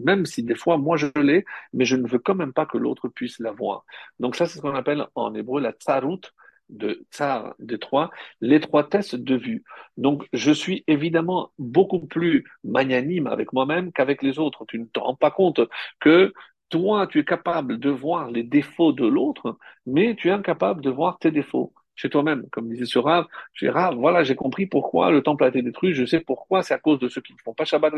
Même 0.05 0.25
si 0.25 0.45
des 0.45 0.55
fois 0.55 0.79
moi 0.79 0.97
je 0.97 1.09
l'ai, 1.21 1.45
mais 1.73 1.85
je 1.85 1.97
ne 1.97 2.07
veux 2.07 2.21
quand 2.21 2.37
même 2.37 2.53
pas 2.53 2.65
que 2.65 2.79
l'autre 2.79 3.09
puisse 3.09 3.41
l'avoir. 3.41 3.85
Donc 4.21 4.37
ça, 4.37 4.47
c'est 4.47 4.59
ce 4.59 4.63
qu'on 4.63 4.77
appelle 4.77 5.05
en 5.17 5.35
hébreu 5.35 5.61
la 5.61 5.73
tsarut 5.73 6.21
de 6.69 7.05
tsar 7.11 7.57
d'étroit, 7.59 8.11
l'étroitesse 8.41 9.17
de 9.17 9.35
vue. 9.35 9.65
Donc, 9.97 10.29
je 10.33 10.53
suis 10.53 10.85
évidemment 10.87 11.51
beaucoup 11.59 12.07
plus 12.07 12.45
magnanime 12.63 13.27
avec 13.27 13.53
moi-même 13.53 13.91
qu'avec 13.91 14.23
les 14.23 14.39
autres. 14.39 14.65
Tu 14.69 14.79
ne 14.79 14.85
te 14.85 15.01
rends 15.01 15.17
pas 15.17 15.31
compte 15.31 15.61
que 15.99 16.33
toi, 16.69 17.07
tu 17.07 17.21
es 17.21 17.25
capable 17.25 17.79
de 17.79 17.91
voir 17.91 18.31
les 18.31 18.43
défauts 18.43 18.93
de 18.93 19.07
l'autre, 19.07 19.59
mais 19.87 20.15
tu 20.15 20.29
es 20.29 20.31
incapable 20.31 20.83
de 20.83 20.91
voir 20.91 21.19
tes 21.19 21.31
défauts 21.31 21.73
chez 21.99 22.09
toi-même. 22.09 22.49
Comme 22.51 22.69
disait 22.69 22.87
ce 22.87 22.99
Rav, 22.99 23.27
dis, 23.59 23.69
Rav, 23.69 23.97
voilà, 23.97 24.23
j'ai 24.23 24.37
compris 24.37 24.67
pourquoi 24.67 25.11
le 25.11 25.23
temple 25.23 25.45
a 25.45 25.49
été 25.49 25.63
détruit, 25.63 25.95
je 25.95 26.05
sais 26.05 26.21
pourquoi, 26.21 26.63
c'est 26.63 26.75
à 26.75 26.79
cause 26.79 26.99
de 27.01 27.09
ceux 27.09 27.21
qui 27.21 27.33
ne 27.33 27.39
font 27.39 27.55
pas 27.55 27.65
Shabbat. 27.65 27.93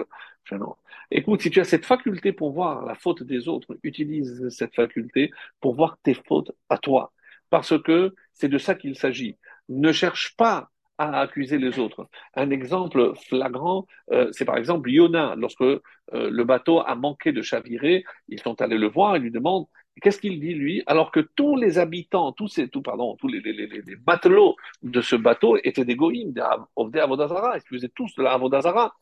Non. 0.52 0.74
Écoute, 1.11 1.42
si 1.42 1.50
tu 1.50 1.61
as 1.61 1.64
cette 1.64 1.85
faculté 1.85 2.33
pour 2.33 2.50
voir 2.52 2.85
la 2.87 2.94
faute 2.94 3.22
des 3.22 3.46
autres, 3.48 3.78
utilise 3.83 4.48
cette 4.48 4.74
faculté 4.74 5.30
pour 5.61 5.74
voir 5.74 5.98
tes 6.02 6.14
fautes 6.14 6.52
à 6.70 6.78
toi. 6.78 7.12
Parce 7.50 7.80
que 7.83 8.14
c'est 8.33 8.48
de 8.48 8.59
ça 8.59 8.74
qu'il 8.74 8.96
s'agit. 8.96 9.37
Ne 9.68 9.92
cherche 9.92 10.35
pas 10.37 10.70
à 11.00 11.20
accuser 11.20 11.58
les 11.58 11.78
autres. 11.78 12.08
Un 12.34 12.50
exemple 12.50 13.14
flagrant, 13.28 13.86
euh, 14.12 14.28
c'est 14.32 14.44
par 14.44 14.58
exemple 14.58 14.90
Yona, 14.90 15.34
lorsque 15.36 15.62
euh, 15.62 15.80
le 16.10 16.44
bateau 16.44 16.80
a 16.80 16.94
manqué 16.94 17.32
de 17.32 17.40
chavirer, 17.40 18.04
ils 18.28 18.40
sont 18.40 18.60
allés 18.60 18.76
le 18.78 18.88
voir 18.88 19.16
et 19.16 19.18
lui 19.18 19.30
demandent 19.30 19.66
qu'est-ce 20.02 20.20
qu'il 20.20 20.38
dit 20.40 20.54
lui, 20.54 20.82
alors 20.86 21.10
que 21.10 21.20
tous 21.20 21.56
les 21.56 21.78
habitants, 21.78 22.32
tous 22.32 22.48
ces, 22.48 22.68
pardon, 22.68 23.16
tous 23.16 23.28
les, 23.28 23.40
les, 23.40 23.52
les, 23.66 23.96
matelots 24.06 24.56
de 24.82 25.00
ce 25.00 25.16
bateau 25.16 25.56
étaient 25.64 25.86
des 25.86 25.96
goïms, 25.96 26.32
des 26.32 27.00
Avodazara, 27.00 27.56
ils 27.56 27.68
faisaient 27.68 27.88
tous 27.88 28.14
de 28.16 28.22
la 28.22 28.32
Avodazara. 28.32 28.94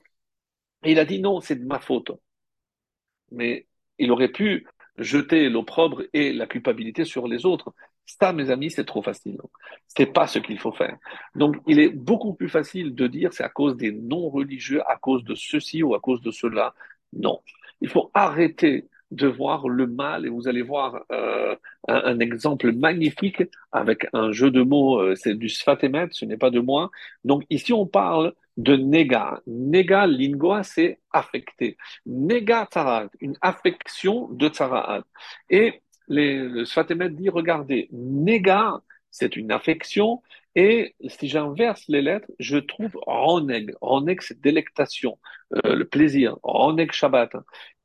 Il 0.85 0.99
a 0.99 1.05
dit 1.05 1.21
non, 1.21 1.41
c'est 1.41 1.57
de 1.57 1.67
ma 1.67 1.81
faute. 1.81 2.13
Mais 3.33 3.67
il 3.99 4.11
aurait 4.13 4.29
pu 4.33 4.67
jeter 4.99 5.49
l'opprobre 5.49 6.03
et 6.13 6.33
la 6.33 6.47
culpabilité 6.47 7.05
sur 7.05 7.27
les 7.29 7.45
autres. 7.47 7.75
Ça, 8.09 8.33
mes 8.33 8.51
amis, 8.51 8.71
c'est 8.71 8.87
trop 8.87 9.03
facile. 9.03 9.39
C'est 9.87 10.07
pas 10.07 10.27
ce 10.27 10.39
qu'il 10.39 10.59
faut 10.59 10.73
faire. 10.73 10.97
Donc, 11.35 11.57
il 11.67 11.79
est 11.79 11.91
beaucoup 11.91 12.33
plus 12.33 12.49
facile 12.49 12.95
de 12.95 13.07
dire 13.07 13.33
c'est 13.33 13.45
à 13.45 13.51
cause 13.51 13.77
des 13.77 13.93
non-religieux, 13.93 14.81
à 14.89 14.97
cause 14.97 15.25
de 15.25 15.35
ceci 15.35 15.83
ou 15.83 15.95
à 15.95 16.01
cause 16.01 16.23
de 16.23 16.31
cela. 16.31 16.75
Non. 17.13 17.41
Il 17.83 17.89
faut 17.89 18.11
arrêter 18.15 18.89
de 19.11 19.27
voir 19.27 19.69
le 19.69 19.87
mal 19.87 20.27
et 20.27 20.29
vous 20.29 20.49
allez 20.49 20.63
voir 20.63 21.03
euh, 21.13 21.55
un, 21.87 22.19
exemple 22.21 22.73
magnifique 22.73 23.43
avec 23.73 24.07
un 24.13 24.33
jeu 24.33 24.51
de 24.51 24.63
mots, 24.63 25.01
euh, 25.01 25.15
c'est 25.15 25.35
du 25.35 25.49
Sfatemet, 25.49 26.09
ce 26.11 26.25
n'est 26.25 26.37
pas 26.37 26.51
de 26.51 26.61
moi. 26.61 26.91
Donc 27.25 27.45
ici 27.49 27.73
on 27.73 27.87
parle 27.87 28.35
de 28.59 28.77
nega. 28.77 29.41
Nega 29.47 30.07
lingua, 30.07 30.63
c'est 30.63 31.01
affecté. 31.13 31.77
Nega 32.07 32.67
tzarat, 32.71 33.07
une 33.21 33.37
affection 33.41 34.29
de 34.33 34.49
tzaraat. 34.49 35.05
Et 35.49 35.81
le 36.09 36.65
Sfatemet 36.65 37.11
dit, 37.11 37.29
regardez, 37.29 37.89
nega, 37.93 38.81
c'est 39.11 39.37
une 39.37 39.53
affection, 39.53 40.23
et 40.55 40.97
si 41.07 41.29
j'inverse 41.29 41.85
les 41.89 42.03
lettres, 42.03 42.31
je 42.39 42.59
trouve 42.59 42.99
roneg. 43.07 43.75
Roneg, 43.81 44.21
c'est 44.23 44.41
délectation, 44.41 45.19
euh, 45.55 45.77
le 45.77 45.85
plaisir. 45.85 46.37
Roneg 46.43 46.91
Shabbat. 46.91 47.31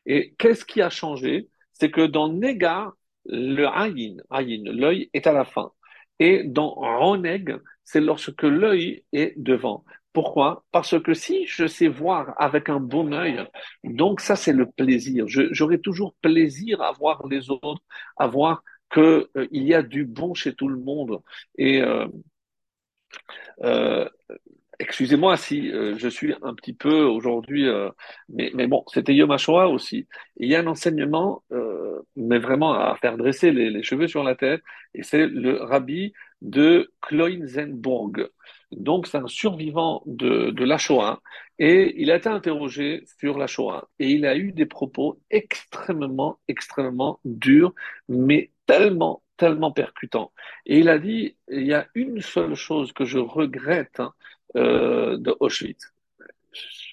Et 0.05 0.33
qu'est-ce 0.37 0.65
qui 0.65 0.81
a 0.81 0.89
changé? 0.89 1.49
C'est 1.73 1.91
que 1.91 2.05
dans 2.05 2.29
Nega, 2.29 2.93
le 3.25 3.67
ayin, 3.67 4.17
ayin 4.29 4.63
l'œil 4.65 5.09
est 5.13 5.27
à 5.27 5.33
la 5.33 5.45
fin. 5.45 5.71
Et 6.19 6.43
dans 6.43 6.69
Roneg, 6.69 7.57
c'est 7.83 8.01
lorsque 8.01 8.43
l'œil 8.43 9.03
est 9.13 9.33
devant. 9.37 9.85
Pourquoi? 10.13 10.63
Parce 10.71 10.99
que 11.01 11.13
si 11.13 11.45
je 11.47 11.65
sais 11.67 11.87
voir 11.87 12.35
avec 12.37 12.69
un 12.69 12.79
bon 12.79 13.13
œil, 13.13 13.43
donc 13.83 14.21
ça 14.21 14.35
c'est 14.35 14.53
le 14.53 14.69
plaisir. 14.69 15.25
J'aurai 15.27 15.79
toujours 15.79 16.13
plaisir 16.21 16.81
à 16.81 16.91
voir 16.91 17.27
les 17.27 17.49
autres, 17.49 17.81
à 18.17 18.27
voir 18.27 18.63
qu'il 18.93 19.01
euh, 19.03 19.47
y 19.51 19.73
a 19.73 19.81
du 19.81 20.05
bon 20.05 20.33
chez 20.35 20.53
tout 20.53 20.67
le 20.67 20.77
monde. 20.77 21.19
Et 21.57 21.81
euh, 21.81 22.07
euh, 23.63 24.07
Excusez-moi 24.79 25.37
si 25.37 25.71
euh, 25.71 25.95
je 25.97 26.09
suis 26.09 26.33
un 26.41 26.53
petit 26.55 26.73
peu 26.73 27.03
aujourd'hui, 27.03 27.67
euh, 27.69 27.89
mais, 28.29 28.51
mais 28.55 28.67
bon, 28.67 28.83
c'était 28.93 29.15
Yom 29.15 29.31
HaShoah 29.31 29.69
aussi. 29.69 30.07
il 30.37 30.49
y 30.49 30.55
a 30.55 30.59
un 30.61 30.67
enseignement, 30.67 31.43
euh, 31.53 32.01
mais 32.17 32.39
vraiment 32.39 32.73
à 32.73 32.95
faire 33.01 33.17
dresser 33.17 33.51
les, 33.51 33.69
les 33.69 33.83
cheveux 33.83 34.07
sur 34.07 34.23
la 34.23 34.35
tête, 34.35 34.61
et 34.95 35.03
c'est 35.03 35.27
le 35.27 35.61
rabbi 35.63 36.13
de 36.41 36.91
Kloinzenburg. 37.01 38.29
Donc, 38.77 39.07
c'est 39.07 39.17
un 39.17 39.27
survivant 39.27 40.03
de, 40.05 40.51
de 40.51 40.63
la 40.63 40.77
Shoah, 40.77 41.21
et 41.59 41.93
il 42.01 42.11
a 42.11 42.15
été 42.17 42.29
interrogé 42.29 43.03
sur 43.19 43.37
la 43.37 43.47
Shoah, 43.47 43.89
et 43.99 44.09
il 44.09 44.25
a 44.25 44.35
eu 44.35 44.51
des 44.51 44.65
propos 44.65 45.19
extrêmement, 45.29 46.39
extrêmement 46.47 47.19
durs, 47.25 47.73
mais 48.09 48.51
tellement, 48.65 49.23
tellement 49.37 49.71
percutants. 49.71 50.31
Et 50.65 50.79
il 50.79 50.89
a 50.89 50.99
dit, 50.99 51.35
il 51.49 51.65
y 51.65 51.73
a 51.73 51.87
une 51.95 52.21
seule 52.21 52.55
chose 52.55 52.93
que 52.93 53.05
je 53.05 53.19
regrette, 53.19 53.99
hein, 53.99 54.13
euh, 54.55 55.17
de 55.17 55.35
Auschwitz. 55.39 55.93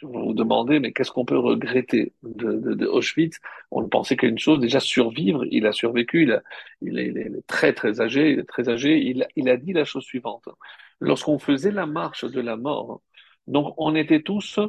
Vous 0.02 0.26
vous 0.26 0.32
demandez, 0.32 0.80
mais 0.80 0.92
qu'est-ce 0.92 1.10
qu'on 1.10 1.26
peut 1.26 1.38
regretter 1.38 2.14
de, 2.22 2.52
de, 2.52 2.74
de, 2.74 2.86
Auschwitz? 2.86 3.38
On 3.70 3.82
ne 3.82 3.86
pensait 3.88 4.16
qu'une 4.16 4.38
chose, 4.38 4.58
déjà 4.58 4.80
survivre. 4.80 5.44
Il 5.50 5.66
a 5.66 5.72
survécu, 5.72 6.22
il, 6.22 6.32
a, 6.32 6.42
il, 6.80 6.98
est, 6.98 7.08
il, 7.08 7.18
est, 7.18 7.46
très 7.46 7.74
très 7.74 8.00
âgé, 8.00 8.32
il 8.32 8.38
est 8.38 8.48
très 8.48 8.70
âgé. 8.70 8.98
Il, 8.98 9.26
il 9.36 9.48
a 9.50 9.58
dit 9.58 9.74
la 9.74 9.84
chose 9.84 10.04
suivante 10.04 10.48
lorsqu'on 11.00 11.38
faisait 11.38 11.70
la 11.72 11.86
marche 11.86 12.24
de 12.24 12.40
la 12.40 12.56
mort, 12.56 13.02
donc 13.46 13.74
on 13.78 13.94
était 13.94 14.22
tous 14.22 14.60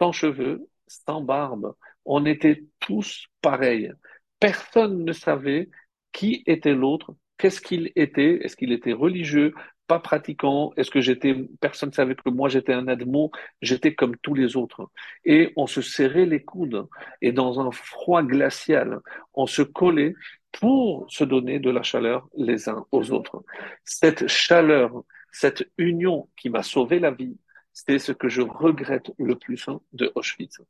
sans 0.00 0.12
cheveux, 0.12 0.66
sans 0.86 1.20
barbe, 1.20 1.74
on 2.04 2.24
était 2.24 2.64
tous 2.80 3.26
pareils. 3.42 3.92
Personne 4.40 5.04
ne 5.04 5.12
savait 5.12 5.68
qui 6.12 6.42
était 6.46 6.74
l'autre, 6.74 7.14
qu'est-ce 7.36 7.60
qu'il 7.60 7.92
était, 7.96 8.40
est-ce 8.42 8.56
qu'il 8.56 8.72
était 8.72 8.92
religieux, 8.92 9.52
pas 9.86 9.98
pratiquant 9.98 10.72
Est-ce 10.76 10.90
que 10.90 11.00
j'étais, 11.00 11.34
personne 11.60 11.88
ne 11.88 11.94
savait 11.94 12.14
que 12.14 12.28
moi 12.30 12.48
j'étais 12.48 12.72
un 12.72 12.86
admo 12.88 13.30
J'étais 13.62 13.94
comme 13.94 14.16
tous 14.18 14.34
les 14.34 14.56
autres. 14.56 14.90
Et 15.24 15.52
on 15.56 15.66
se 15.66 15.80
serrait 15.80 16.26
les 16.26 16.44
coudes 16.44 16.86
et 17.22 17.32
dans 17.32 17.58
un 17.60 17.70
froid 17.72 18.22
glacial, 18.22 19.00
on 19.34 19.46
se 19.46 19.62
collait 19.62 20.14
pour 20.52 21.06
se 21.10 21.24
donner 21.24 21.58
de 21.58 21.70
la 21.70 21.82
chaleur 21.82 22.28
les 22.36 22.68
uns 22.68 22.84
aux 22.92 23.10
autres. 23.10 23.44
Cette 23.84 24.28
chaleur, 24.28 25.02
cette 25.32 25.68
union 25.78 26.28
qui 26.36 26.50
m'a 26.50 26.62
sauvé 26.62 26.98
la 26.98 27.10
vie, 27.10 27.36
c'est 27.72 27.98
ce 27.98 28.10
que 28.10 28.28
je 28.28 28.42
regrette 28.42 29.12
le 29.18 29.36
plus 29.36 29.68
hein, 29.68 29.80
de 29.92 30.10
Auschwitz, 30.16 30.60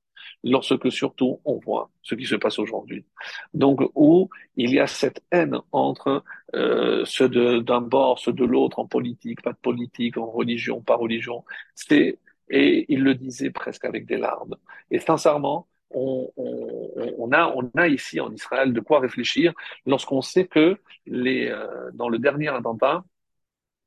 lorsque 0.45 0.93
surtout 0.93 1.41
on 1.47 1.59
voit 1.59 1.91
ce 2.03 2.15
qui 2.15 2.27
se 2.27 2.35
passe 2.35 2.59
aujourd'hui. 2.59 3.07
Donc 3.55 3.81
où 3.95 4.29
il 4.57 4.71
y 4.71 4.79
a 4.79 4.87
cette 4.87 5.23
haine 5.31 5.59
entre 5.73 6.23
euh, 6.55 7.05
ceux 7.07 7.63
d'un 7.63 7.81
bord, 7.81 8.19
ceux 8.19 8.35
de 8.35 8.45
l'autre, 8.45 8.79
en 8.79 8.87
politique, 8.87 9.41
pas 9.41 9.53
de 9.53 9.59
politique, 9.59 10.19
en 10.19 10.27
religion, 10.31 10.83
pas 10.83 10.97
religion. 10.97 11.45
C'est 11.75 12.19
et 12.51 12.87
il 12.89 13.03
le 13.03 13.15
disait 13.15 13.51
presque 13.51 13.85
avec 13.85 14.07
des 14.07 14.17
larmes. 14.17 14.57
Et 14.91 14.99
sincèrement, 14.99 15.67
on, 15.91 16.31
on, 16.37 17.15
on, 17.19 17.33
a, 17.33 17.53
on 17.55 17.71
a 17.77 17.89
ici 17.89 18.21
en 18.21 18.33
Israël 18.33 18.73
de 18.73 18.81
quoi 18.81 19.01
réfléchir 19.01 19.53
lorsqu'on 19.87 20.23
sait 20.23 20.47
que 20.47 20.79
les, 21.07 21.49
euh, 21.49 21.91
dans 21.93 22.09
le 22.09 22.19
dernier 22.19 22.49
attentat, 22.49 23.05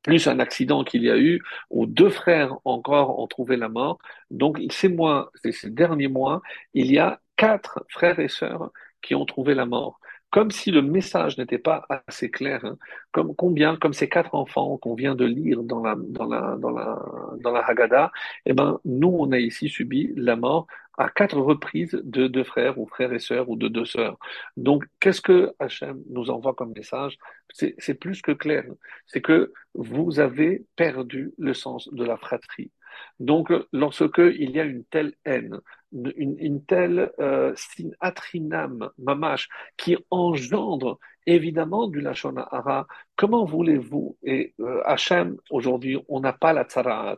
plus 0.03 0.27
un 0.27 0.39
accident 0.39 0.83
qu'il 0.83 1.03
y 1.03 1.09
a 1.09 1.17
eu, 1.17 1.41
où 1.69 1.85
deux 1.85 2.09
frères 2.09 2.55
encore 2.65 3.19
ont 3.19 3.27
trouvé 3.27 3.57
la 3.57 3.69
mort. 3.69 3.99
Donc, 4.29 4.59
ces 4.69 4.89
mois, 4.89 5.31
ces 5.43 5.69
derniers 5.69 6.07
mois, 6.07 6.41
il 6.73 6.91
y 6.91 6.99
a 6.99 7.19
quatre 7.35 7.85
frères 7.89 8.19
et 8.19 8.27
sœurs 8.27 8.71
qui 9.01 9.15
ont 9.15 9.25
trouvé 9.25 9.53
la 9.55 9.65
mort. 9.65 9.99
Comme 10.31 10.49
si 10.51 10.71
le 10.71 10.81
message 10.81 11.37
n'était 11.37 11.57
pas 11.57 11.85
assez 12.07 12.31
clair, 12.31 12.63
hein. 12.63 12.77
comme 13.11 13.35
combien, 13.35 13.75
comme 13.75 13.93
ces 13.93 14.07
quatre 14.07 14.33
enfants 14.33 14.77
qu'on 14.77 14.95
vient 14.95 15.13
de 15.13 15.25
lire 15.25 15.61
dans 15.63 15.81
la 15.83 15.95
dans 15.97 16.25
la 16.25 16.55
dans 16.57 16.69
la 16.71 16.99
dans 17.43 17.51
la 17.51 17.59
Haggadah, 17.67 18.11
eh 18.45 18.53
ben 18.53 18.79
nous 18.85 19.13
on 19.19 19.31
a 19.33 19.39
ici 19.39 19.67
subi 19.67 20.13
la 20.15 20.37
mort 20.37 20.67
à 20.97 21.09
quatre 21.09 21.39
reprises 21.39 21.99
de 22.03 22.27
deux 22.27 22.43
frères 22.43 22.77
ou 22.79 22.87
frères 22.87 23.13
et 23.13 23.19
sœurs 23.19 23.49
ou 23.49 23.55
de 23.55 23.67
deux 23.67 23.85
sœurs. 23.85 24.17
Donc, 24.57 24.85
qu'est-ce 24.99 25.21
que 25.21 25.53
Hachem 25.59 26.01
nous 26.09 26.29
envoie 26.29 26.53
comme 26.53 26.73
message? 26.73 27.17
C'est 27.53 27.95
plus 27.95 28.21
que 28.21 28.31
clair. 28.31 28.65
C'est 29.07 29.21
que 29.21 29.53
vous 29.73 30.19
avez 30.19 30.65
perdu 30.75 31.33
le 31.37 31.53
sens 31.53 31.89
de 31.93 32.03
la 32.03 32.17
fratrie. 32.17 32.71
Donc, 33.19 33.51
lorsque 33.71 34.19
il 34.19 34.51
y 34.51 34.59
a 34.59 34.63
une 34.63 34.83
telle 34.85 35.13
haine, 35.25 35.59
une, 35.93 36.63
telle 36.65 37.11
euh, 37.19 37.53
atrinam, 37.99 38.89
mamash, 38.97 39.49
qui 39.77 39.97
engendre 40.09 40.99
évidemment 41.25 41.87
du 41.87 42.01
Lachon 42.01 42.35
Hara. 42.37 42.87
Comment 43.15 43.45
voulez-vous? 43.45 44.17
Et 44.23 44.53
euh, 44.59 44.81
Hachem, 44.85 45.37
aujourd'hui, 45.49 45.97
on 46.07 46.19
n'a 46.19 46.33
pas 46.33 46.53
la 46.53 46.63
tsarat, 46.63 47.17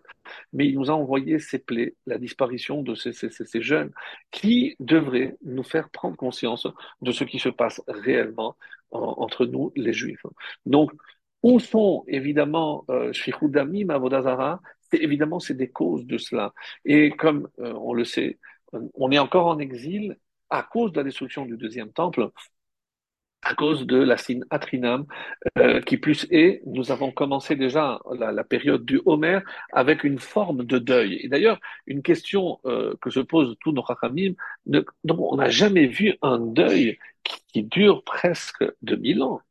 mais 0.51 0.67
il 0.67 0.75
nous 0.75 0.89
a 0.91 0.93
envoyé 0.93 1.39
ces 1.39 1.59
plaies, 1.59 1.95
la 2.05 2.17
disparition 2.17 2.81
de 2.83 2.95
ces, 2.95 3.13
ces, 3.13 3.29
ces, 3.29 3.61
jeunes, 3.61 3.91
qui 4.31 4.75
devraient 4.79 5.35
nous 5.43 5.63
faire 5.63 5.89
prendre 5.89 6.17
conscience 6.17 6.67
de 7.01 7.11
ce 7.11 7.23
qui 7.23 7.39
se 7.39 7.49
passe 7.49 7.81
réellement 7.87 8.55
entre 8.91 9.45
nous, 9.45 9.71
les 9.75 9.93
Juifs. 9.93 10.25
Donc, 10.65 10.91
où 11.41 11.59
sont 11.59 12.03
évidemment 12.07 12.85
euh, 12.89 13.11
Shichudami, 13.11 13.85
Mavodazara 13.85 14.61
C'est 14.91 14.99
évidemment 14.99 15.39
c'est 15.39 15.55
des 15.55 15.69
causes 15.69 16.05
de 16.05 16.17
cela. 16.17 16.53
Et 16.85 17.11
comme 17.11 17.49
euh, 17.59 17.73
on 17.73 17.93
le 17.93 18.05
sait, 18.05 18.39
on 18.93 19.11
est 19.11 19.19
encore 19.19 19.47
en 19.47 19.59
exil 19.59 20.17
à 20.49 20.63
cause 20.63 20.91
de 20.91 20.97
la 20.97 21.03
destruction 21.03 21.45
du 21.45 21.57
deuxième 21.57 21.91
temple 21.91 22.29
à 23.43 23.55
cause 23.55 23.85
de 23.85 23.97
la 23.97 24.17
signe 24.17 24.43
Atrinam, 24.49 25.05
euh, 25.57 25.81
qui 25.81 25.97
plus 25.97 26.27
est, 26.31 26.61
nous 26.65 26.91
avons 26.91 27.11
commencé 27.11 27.55
déjà 27.55 27.99
la, 28.17 28.31
la, 28.31 28.43
période 28.43 28.85
du 28.85 29.01
Homer 29.05 29.39
avec 29.71 30.03
une 30.03 30.19
forme 30.19 30.63
de 30.63 30.79
deuil. 30.79 31.19
Et 31.21 31.27
d'ailleurs, 31.27 31.59
une 31.87 32.01
question 32.01 32.59
euh, 32.65 32.93
que 33.01 33.09
se 33.09 33.19
posent 33.19 33.55
tous 33.59 33.71
nos 33.71 33.81
rachamim, 33.81 34.33
on 35.09 35.35
n'a 35.35 35.49
jamais 35.49 35.87
vu 35.87 36.15
un 36.21 36.39
deuil 36.39 36.97
qui, 37.23 37.41
qui 37.47 37.63
dure 37.63 38.03
presque 38.03 38.63
2000 38.81 39.23
ans. 39.23 39.41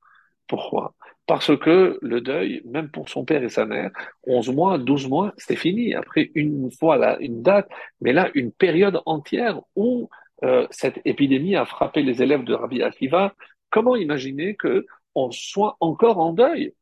Pourquoi? 0.47 0.95
Parce 1.27 1.57
que 1.57 1.99
le 2.03 2.21
deuil, 2.21 2.63
même 2.65 2.91
pour 2.91 3.09
son 3.09 3.25
père 3.25 3.43
et 3.43 3.49
sa 3.49 3.65
mère, 3.65 3.91
11 4.27 4.51
mois, 4.51 4.79
12 4.79 5.09
mois, 5.09 5.33
c'est 5.37 5.57
fini. 5.57 5.95
Après, 5.95 6.31
une 6.35 6.71
fois 6.73 6.97
là, 6.97 7.17
une 7.21 7.43
date, 7.43 7.69
mais 8.01 8.13
là, 8.13 8.31
une 8.35 8.53
période 8.53 9.01
entière 9.07 9.61
où 9.77 10.11
euh, 10.45 10.67
cette 10.71 11.01
épidémie 11.05 11.55
a 11.55 11.65
frappé 11.65 12.03
les 12.03 12.23
élèves 12.23 12.45
de 12.45 12.55
Rabbi 12.55 12.83
Akiva 12.83 13.35
Comment 13.73 13.97
imaginer 13.97 14.55
que 14.55 14.87
on 15.15 15.31
soit 15.33 15.77
encore 15.81 16.19
en 16.19 16.33
deuil 16.33 16.75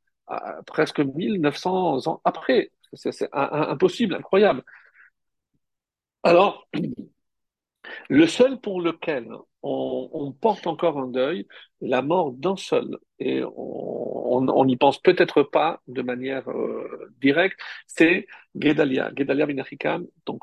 presque 0.66 1.00
1900 1.00 2.06
ans 2.08 2.20
après? 2.24 2.72
C'est 2.92 3.28
impossible, 3.32 4.16
incroyable. 4.16 4.64
Alors, 6.22 6.66
le 8.08 8.26
seul 8.26 8.60
pour 8.60 8.80
lequel 8.80 9.28
on, 9.62 10.32
porte 10.40 10.66
encore 10.66 10.98
un 10.98 11.06
deuil, 11.06 11.46
la 11.80 12.02
mort 12.02 12.32
d'un 12.32 12.56
seul, 12.56 12.98
et 13.18 13.42
on 13.44 14.64
n'y 14.64 14.76
pense 14.76 14.98
peut-être 15.00 15.42
pas 15.42 15.80
de 15.86 16.02
manière 16.02 16.48
euh, 16.50 17.12
directe, 17.20 17.60
c'est 17.86 18.26
Gedalia, 18.54 19.10
Gedalia 19.16 19.46
Minachikam, 19.46 20.06
donc 20.26 20.42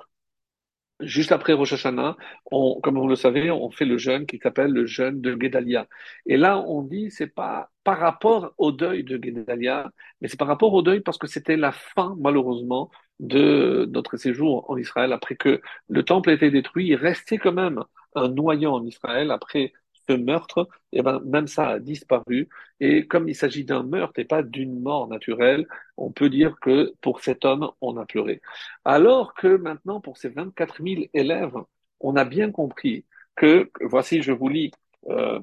Juste 1.00 1.32
après 1.32 1.54
Rosh 1.54 1.74
Hashanah, 1.74 2.18
comme 2.50 2.98
vous 2.98 3.08
le 3.08 3.16
savez, 3.16 3.52
on 3.52 3.70
fait 3.70 3.86
le 3.86 4.00
jeûne 4.00 4.26
qui 4.26 4.40
s'appelle 4.40 4.72
le 4.72 4.88
jeûne 4.88 5.22
de 5.22 5.38
Gedalia. 5.40 5.88
Et 6.26 6.38
là, 6.38 6.60
on 6.68 6.82
dit, 6.82 7.12
c'est 7.12 7.28
pas 7.28 7.70
par 7.84 8.00
rapport 8.00 8.54
au 8.58 8.72
deuil 8.72 9.04
de 9.04 9.20
Gedalia, 9.24 9.92
mais 10.22 10.28
c'est 10.28 10.40
par 10.40 10.48
rapport 10.48 10.74
au 10.74 10.82
deuil 10.82 11.02
parce 11.02 11.20
que 11.20 11.28
c'était 11.28 11.56
la 11.56 11.72
fin, 11.72 12.16
malheureusement, 12.20 12.90
de 13.20 13.88
notre 13.92 14.18
séjour 14.18 14.68
en 14.72 14.78
Israël. 14.78 15.14
Après 15.14 15.36
que 15.36 15.62
le 15.88 16.04
temple 16.04 16.32
a 16.32 16.34
été 16.34 16.50
détruit, 16.50 16.88
il 16.88 16.96
restait 16.96 17.38
quand 17.38 17.54
même 17.54 17.84
un 18.16 18.30
noyau 18.30 18.72
en 18.72 18.84
Israël 18.84 19.30
après 19.30 19.74
ce 20.08 20.14
meurtre, 20.14 20.68
et 20.92 21.00
eh 21.00 21.02
ben, 21.02 21.20
même 21.26 21.48
ça 21.48 21.70
a 21.70 21.80
disparu. 21.80 22.50
Et 22.80 23.08
comme 23.08 23.28
il 23.30 23.36
s'agit 23.36 23.66
d'un 23.66 23.84
meurtre 23.84 24.20
et 24.20 24.26
pas 24.26 24.44
d'une 24.44 24.80
mort 24.80 25.08
naturelle, 25.08 25.68
on 25.98 26.12
peut 26.12 26.30
dire 26.30 26.58
que 26.62 26.94
pour 27.02 27.22
cet 27.22 27.46
homme, 27.46 27.70
on 27.82 27.98
a 27.98 28.06
pleuré. 28.06 28.42
Alors 28.86 29.34
que 29.34 29.48
maintenant, 29.58 30.02
pour 30.02 30.18
ces 30.18 30.30
24 30.30 30.84
000 30.84 31.04
élèves, 31.14 31.56
on 32.00 32.16
a 32.16 32.26
bien 32.26 32.52
compris 32.52 33.06
que, 33.36 33.70
voici, 33.82 34.22
je 34.22 34.32
vous 34.32 34.50
lis 34.50 34.72
euh, 35.10 35.40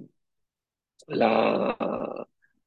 la, 1.08 1.76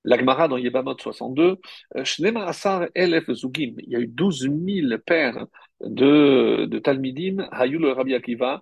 la 0.04 0.18
Gemara 0.18 0.48
dans 0.48 0.58
Yebamot 0.58 0.98
62, 0.98 1.58
Shnema 2.04 2.46
Asar 2.46 2.88
Elef 2.96 3.32
Zugim, 3.32 3.76
il 3.80 3.90
y 3.90 3.96
a 3.96 4.00
eu 4.00 4.08
12 4.08 4.50
000 4.50 4.98
pères 5.06 5.46
de, 5.82 6.66
de 6.66 6.80
Talmidim, 6.80 7.48
Hayul 7.52 7.86
Rabbi 7.88 8.16
Akiva, 8.16 8.62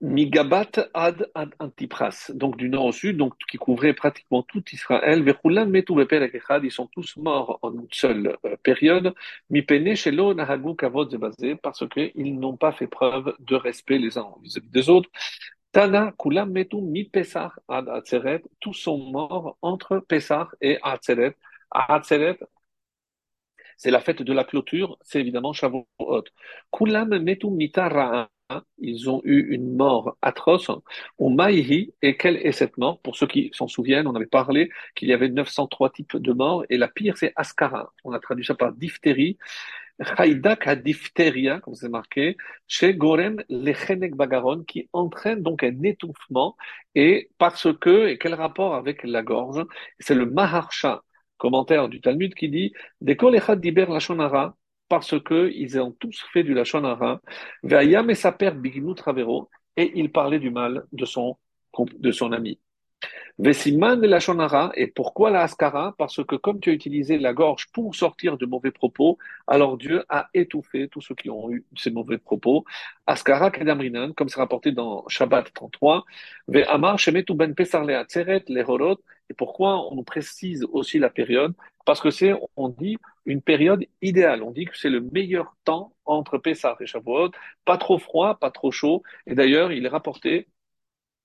Migabat 0.00 0.90
ad 0.92 1.30
ad 1.34 1.54
Antipras, 1.58 2.30
donc 2.34 2.56
du 2.56 2.68
nord 2.68 2.86
au 2.86 2.92
sud, 2.92 3.16
donc 3.16 3.34
qui 3.48 3.56
couvrait 3.56 3.94
pratiquement 3.94 4.42
tout 4.42 4.62
Israël. 4.72 5.24
Ils 5.26 6.70
sont 6.70 6.86
tous 6.88 7.16
morts 7.16 7.58
en 7.62 7.72
une 7.72 7.86
seule 7.90 8.36
euh, 8.44 8.56
période. 8.62 9.14
Mipene 9.50 9.94
shelo 9.94 10.34
kavod 10.76 11.16
parce 11.62 11.88
qu'ils 11.88 12.38
n'ont 12.38 12.56
pas 12.56 12.72
fait 12.72 12.86
preuve 12.86 13.34
de 13.38 13.54
respect 13.54 13.98
les 13.98 14.18
uns 14.18 14.34
vis-à-vis 14.42 14.68
des 14.68 14.90
autres. 14.90 15.08
Tana 15.72 16.12
kulam 16.18 16.50
metu 16.52 16.82
mi 16.82 17.04
Pesach 17.04 17.52
ad 17.68 17.88
Atzeret, 17.88 18.42
tous 18.60 18.74
sont 18.74 18.98
morts 18.98 19.56
entre 19.62 20.00
Pesach 20.00 20.48
et 20.60 20.78
Atzeret. 20.82 21.34
Atzeret, 21.70 22.38
c'est 23.76 23.90
la 23.90 24.00
fête 24.00 24.22
de 24.22 24.32
la 24.32 24.44
clôture, 24.44 24.98
c'est 25.02 25.20
évidemment 25.20 25.52
Shavuot. 25.52 26.24
Kulam 26.70 27.18
metu 27.18 27.48
mitara 27.50 28.28
ils 28.78 29.08
ont 29.10 29.20
eu 29.24 29.54
une 29.54 29.74
mort 29.76 30.16
atroce 30.22 30.70
au 31.18 31.28
Maïhi. 31.30 31.94
Et 32.02 32.16
quelle 32.16 32.36
est 32.36 32.52
cette 32.52 32.76
mort? 32.78 33.00
Pour 33.00 33.16
ceux 33.16 33.26
qui 33.26 33.50
s'en 33.52 33.68
souviennent, 33.68 34.06
on 34.06 34.14
avait 34.14 34.26
parlé 34.26 34.70
qu'il 34.94 35.08
y 35.08 35.12
avait 35.12 35.28
903 35.28 35.90
types 35.90 36.16
de 36.16 36.32
morts, 36.32 36.64
et 36.70 36.76
la 36.76 36.88
pire, 36.88 37.16
c'est 37.16 37.32
Ascara. 37.36 37.92
On 38.04 38.12
a 38.12 38.18
traduit 38.20 38.44
ça 38.44 38.54
par 38.54 38.72
diphtérie. 38.72 39.38
Haïdak 40.00 40.66
à 40.66 40.76
diphtéria, 40.76 41.60
comme 41.60 41.74
c'est 41.74 41.88
marqué, 41.88 42.36
chez 42.66 42.94
Gorem 42.94 43.42
Lechenek 43.48 44.16
Bagaron, 44.16 44.64
qui 44.64 44.88
entraîne 44.92 45.42
donc 45.42 45.62
un 45.62 45.82
étouffement, 45.82 46.56
et 46.94 47.30
parce 47.38 47.68
que, 47.78 48.08
et 48.08 48.18
quel 48.18 48.34
rapport 48.34 48.74
avec 48.74 49.04
la 49.04 49.22
gorge? 49.22 49.64
C'est 50.00 50.14
le 50.16 50.26
Maharsha, 50.26 51.02
commentaire 51.38 51.88
du 51.88 52.00
Talmud, 52.00 52.34
qui 52.34 52.48
dit, 52.48 52.72
Des 53.00 53.16
Diber 53.56 53.86
Lachonara, 53.86 54.56
parce 54.94 55.20
qu'ils 55.20 55.80
ont 55.80 55.90
tous 55.90 56.24
fait 56.32 56.44
du 56.44 56.54
Lachonara, 56.54 57.20
et 57.68 58.14
sa 58.14 58.30
père 58.30 58.54
Travero, 58.94 59.50
et 59.76 59.90
il 59.96 60.12
parlait 60.12 60.38
du 60.38 60.50
mal 60.50 60.84
de 60.92 61.04
son, 61.04 61.36
de 61.98 62.12
son 62.12 62.30
ami. 62.30 62.60
De 63.40 63.50
et 64.80 64.86
pourquoi 64.86 65.30
la 65.30 65.42
askara 65.42 65.96
Parce 65.98 66.22
que 66.24 66.36
comme 66.36 66.60
tu 66.60 66.70
as 66.70 66.72
utilisé 66.72 67.18
la 67.18 67.32
gorge 67.32 67.66
pour 67.72 67.96
sortir 67.96 68.38
de 68.38 68.46
mauvais 68.46 68.70
propos, 68.70 69.18
alors 69.48 69.76
Dieu 69.76 70.04
a 70.08 70.28
étouffé 70.32 70.86
tous 70.86 71.00
ceux 71.00 71.16
qui 71.16 71.28
ont 71.28 71.50
eu 71.50 71.64
ces 71.76 71.90
mauvais 71.90 72.18
propos. 72.18 72.64
Askara 73.08 73.50
kedamrinan, 73.50 74.12
comme 74.12 74.28
c'est 74.28 74.38
rapporté 74.38 74.70
dans 74.70 75.08
Shabbat 75.08 75.52
33, 75.52 76.04
Ve 76.46 76.62
amar 76.68 77.00
shemetu 77.00 77.34
ben 77.34 77.52
pesar 77.56 77.84
leatzeret 77.84 78.44
lehorot, 78.46 79.00
et 79.28 79.34
pourquoi 79.34 79.90
on 79.90 79.96
nous 79.96 80.04
précise 80.04 80.64
aussi 80.70 81.00
la 81.00 81.10
période? 81.10 81.54
Parce 81.84 82.00
que 82.00 82.10
c'est, 82.10 82.34
on 82.56 82.68
dit, 82.68 82.98
une 83.26 83.42
période 83.42 83.84
idéale. 84.02 84.42
On 84.42 84.50
dit 84.50 84.66
que 84.66 84.76
c'est 84.76 84.90
le 84.90 85.00
meilleur 85.00 85.56
temps 85.64 85.94
entre 86.04 86.38
Pessah 86.38 86.76
et 86.80 86.86
Shavuot, 86.86 87.30
pas 87.64 87.78
trop 87.78 87.98
froid, 87.98 88.38
pas 88.38 88.50
trop 88.50 88.70
chaud. 88.70 89.02
Et 89.26 89.34
d'ailleurs, 89.34 89.72
il 89.72 89.86
est 89.86 89.88
rapporté 89.88 90.48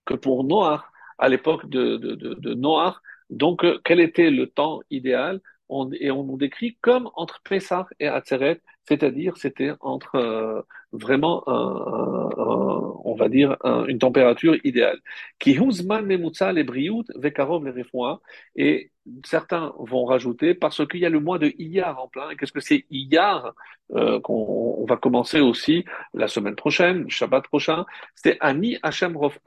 que 0.05 0.13
pour 0.15 0.43
Noir, 0.43 0.91
à 1.17 1.29
l'époque 1.29 1.69
de, 1.69 1.97
de, 1.97 2.53
Noir, 2.55 3.01
donc 3.29 3.63
euh, 3.65 3.79
quel 3.83 3.99
était 3.99 4.31
le 4.31 4.47
temps 4.47 4.81
idéal? 4.89 5.41
On, 5.69 5.91
Et 5.93 6.11
on 6.11 6.23
nous 6.23 6.37
décrit 6.37 6.77
comme 6.81 7.09
entre 7.15 7.41
Pessah 7.43 7.87
et 7.99 8.07
Atzeret, 8.07 8.61
c'est-à-dire 8.87 9.37
c'était 9.37 9.71
entre 9.79 10.15
euh, 10.15 10.61
vraiment, 10.91 11.43
un, 11.47 12.29
un, 12.37 12.93
on 13.03 13.15
va 13.15 13.29
dire, 13.29 13.55
un, 13.63 13.85
une 13.85 13.99
température 13.99 14.55
idéale. 14.63 14.99
Qui 15.39 15.57
et 18.55 18.91
certains 19.25 19.73
vont 19.79 20.05
rajouter 20.05 20.53
parce 20.53 20.85
qu'il 20.87 20.99
y 20.99 21.05
a 21.05 21.09
le 21.09 21.19
mois 21.19 21.39
de 21.39 21.53
Iyar 21.57 21.99
en 22.01 22.07
plein. 22.07 22.35
Qu'est-ce 22.35 22.51
que 22.51 22.59
c'est 22.59 22.85
Iyar 22.89 23.53
euh, 23.95 24.19
qu'on 24.21 24.75
on 24.79 24.85
va 24.85 24.97
commencer 24.97 25.39
aussi 25.39 25.85
la 26.13 26.27
semaine 26.27 26.55
prochaine, 26.55 27.09
Shabbat 27.09 27.43
prochain. 27.45 27.85
C'est 28.15 28.37
Ani 28.39 28.77
Hashem 28.83 29.17
Rof 29.17 29.39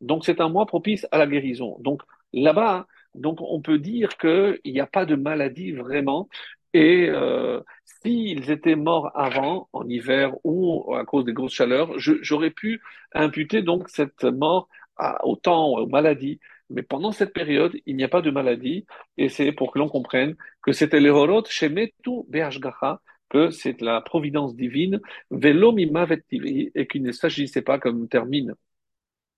Donc 0.00 0.24
c'est 0.24 0.40
un 0.40 0.48
mois 0.48 0.66
propice 0.66 1.06
à 1.10 1.18
la 1.18 1.26
guérison. 1.26 1.76
Donc 1.80 2.02
là-bas, 2.32 2.86
donc 3.14 3.40
on 3.40 3.60
peut 3.60 3.78
dire 3.78 4.16
qu'il 4.18 4.60
n'y 4.66 4.80
a 4.80 4.86
pas 4.86 5.04
de 5.06 5.16
maladie 5.16 5.72
vraiment. 5.72 6.28
Et 6.72 7.08
euh, 7.08 7.60
s'ils 8.02 8.50
étaient 8.50 8.74
morts 8.76 9.10
avant, 9.14 9.68
en 9.72 9.88
hiver 9.88 10.34
ou 10.44 10.94
à 10.94 11.04
cause 11.04 11.24
des 11.24 11.32
grosses 11.32 11.54
chaleurs, 11.54 11.92
j'aurais 11.98 12.50
pu 12.50 12.82
imputer 13.14 13.62
donc 13.62 13.88
cette 13.88 14.24
mort 14.24 14.68
à, 14.96 15.24
au 15.26 15.36
temps, 15.36 15.68
aux 15.68 15.86
maladies. 15.86 16.40
Mais 16.70 16.82
pendant 16.82 17.12
cette 17.12 17.32
période, 17.32 17.72
il 17.86 17.96
n'y 17.96 18.04
a 18.04 18.08
pas 18.08 18.22
de 18.22 18.30
maladie, 18.30 18.86
et 19.18 19.28
c'est 19.28 19.52
pour 19.52 19.72
que 19.72 19.78
l'on 19.78 19.88
comprenne 19.88 20.34
que 20.62 20.72
c'était 20.72 21.00
l'horot 21.00 21.44
shemetu 21.46 22.24
be'ashgacha, 22.28 23.00
que 23.28 23.50
c'est 23.50 23.80
la 23.80 24.00
providence 24.00 24.56
divine, 24.56 25.00
velo 25.30 25.76
et 25.76 26.86
qu'il 26.88 27.02
ne 27.02 27.12
s'agissait 27.12 27.62
pas, 27.62 27.78
comme 27.78 28.08
termine 28.08 28.54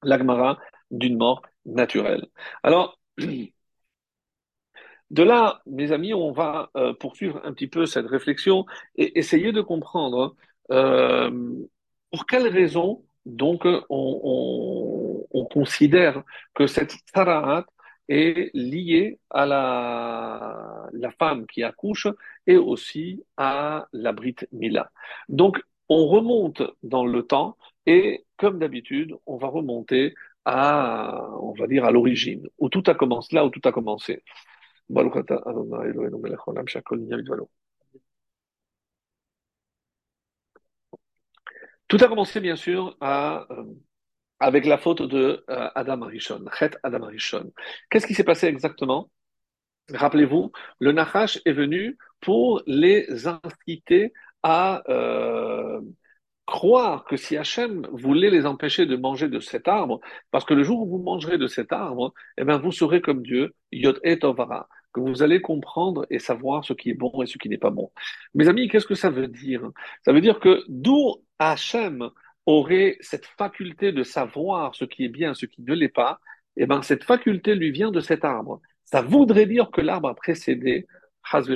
l'agmara, 0.03 0.59
d'une 0.91 1.17
mort 1.17 1.43
naturelle. 1.65 2.27
Alors, 2.63 2.99
de 5.11 5.23
là, 5.23 5.61
mes 5.67 5.93
amis, 5.93 6.15
on 6.15 6.33
va 6.33 6.71
euh, 6.77 6.93
poursuivre 6.95 7.41
un 7.45 7.53
petit 7.53 7.69
peu 7.69 7.87
cette 7.87 8.07
réflexion 8.07 8.67
et 8.97 9.19
essayer 9.19 9.53
de 9.53 9.61
comprendre 9.61 10.35
euh, 10.71 11.31
pour 12.11 12.27
quelles 12.27 12.49
raisons 12.49 13.05
donc 13.25 13.65
on, 13.65 13.81
on, 13.91 15.27
on, 15.33 15.45
considère 15.47 16.23
que 16.55 16.67
cette 16.69 16.95
sara'at 17.13 17.67
est 18.09 18.51
liée 18.55 19.19
à 19.31 19.47
la, 19.47 20.89
la 20.93 21.11
femme 21.11 21.47
qui 21.47 21.65
accouche 21.65 22.07
et 22.47 22.57
aussi 22.57 23.25
à 23.37 23.87
la 23.93 24.13
Brit 24.13 24.37
Mila. 24.53 24.91
Donc, 25.29 25.61
on 25.89 26.07
remonte 26.07 26.63
dans 26.83 27.05
le 27.05 27.23
temps 27.25 27.57
et, 27.87 28.25
comme 28.37 28.59
d'habitude, 28.59 29.15
on 29.27 29.37
va 29.37 29.49
remonter 29.49 30.15
à, 30.45 31.31
on 31.41 31.53
va 31.53 31.67
dire, 31.67 31.85
à 31.85 31.91
l'origine, 31.91 32.47
où 32.59 32.69
tout 32.69 32.83
a 32.87 32.95
commencé, 32.95 33.35
là 33.35 33.45
où 33.45 33.51
tout 33.51 33.61
a 33.65 33.73
commencé. 33.73 34.23
Tout 41.89 41.99
a 42.01 42.09
commencé, 42.09 42.41
bien 42.41 42.57
sûr, 42.57 42.97
euh, 43.03 43.45
avec 44.41 44.65
la 44.67 44.79
faute 44.79 45.03
de 45.03 45.45
euh, 45.51 45.69
Adam 45.75 46.03
Arishon, 46.03 46.45
Chet 46.59 46.71
Adam. 46.83 47.09
Qu'est-ce 47.91 48.07
qui 48.07 48.15
s'est 48.15 48.25
passé 48.25 48.47
exactement? 48.47 49.11
Rappelez-vous, 49.93 50.53
le 50.81 50.93
Nachash 50.93 51.41
est 51.45 51.53
venu 51.53 51.97
pour 52.21 52.63
les 52.67 53.07
inciter 53.27 54.13
à 54.43 54.83
euh, 54.89 55.81
croire 56.47 57.05
que 57.05 57.17
si 57.17 57.37
Hachem 57.37 57.87
voulait 57.93 58.31
les 58.31 58.47
empêcher 58.47 58.87
de 58.87 58.97
manger 58.97 59.29
de 59.29 59.41
cet 59.41 59.69
arbre, 59.69 60.01
parce 60.31 60.45
que 60.45 60.55
le 60.55 60.63
jour 60.63 60.81
où 60.81 60.87
vous 60.87 61.03
mangerez 61.03 61.39
de 61.39 61.49
cet 61.49 61.73
arbre, 61.73 62.15
eh 62.39 62.45
bien, 62.45 62.59
vous 62.59 62.73
serez 62.73 63.01
comme 63.01 63.23
Dieu, 63.23 63.55
Yod 63.73 64.01
et 64.05 64.19
que 64.97 65.01
vous 65.01 65.23
allez 65.23 65.43
comprendre 65.43 66.07
et 66.09 66.19
savoir 66.19 66.65
ce 66.65 66.73
qui 66.73 66.91
est 66.91 66.95
bon 66.95 67.23
et 67.23 67.27
ce 67.27 67.37
qui 67.37 67.51
n'est 67.51 67.59
pas 67.59 67.71
bon. 67.71 67.93
Mes 68.35 68.49
amis, 68.49 68.69
qu'est-ce 68.69 68.87
que 68.87 68.95
ça 68.95 69.11
veut 69.11 69.29
dire? 69.29 69.61
Ça 70.05 70.13
veut 70.13 70.23
dire 70.23 70.41
que 70.41 70.65
d'où 70.69 71.17
Hachem 71.39 72.09
aurait 72.47 72.97
cette 73.01 73.27
faculté 73.27 73.93
de 73.93 74.03
savoir 74.03 74.75
ce 74.75 74.87
qui 74.87 75.05
est 75.05 75.11
bien, 75.11 75.35
ce 75.35 75.45
qui 75.45 75.63
ne 75.63 75.75
l'est 75.75 75.89
pas, 75.89 76.21
eh 76.57 76.65
ben, 76.65 76.81
cette 76.81 77.05
faculté 77.05 77.55
lui 77.55 77.73
vient 77.73 77.91
de 77.91 78.01
cet 78.01 78.25
arbre. 78.25 78.63
Ça 78.85 79.03
voudrait 79.03 79.47
dire 79.47 79.71
que 79.71 79.83
l'arbre 79.83 80.09
a 80.09 80.15
précédé 80.15 80.87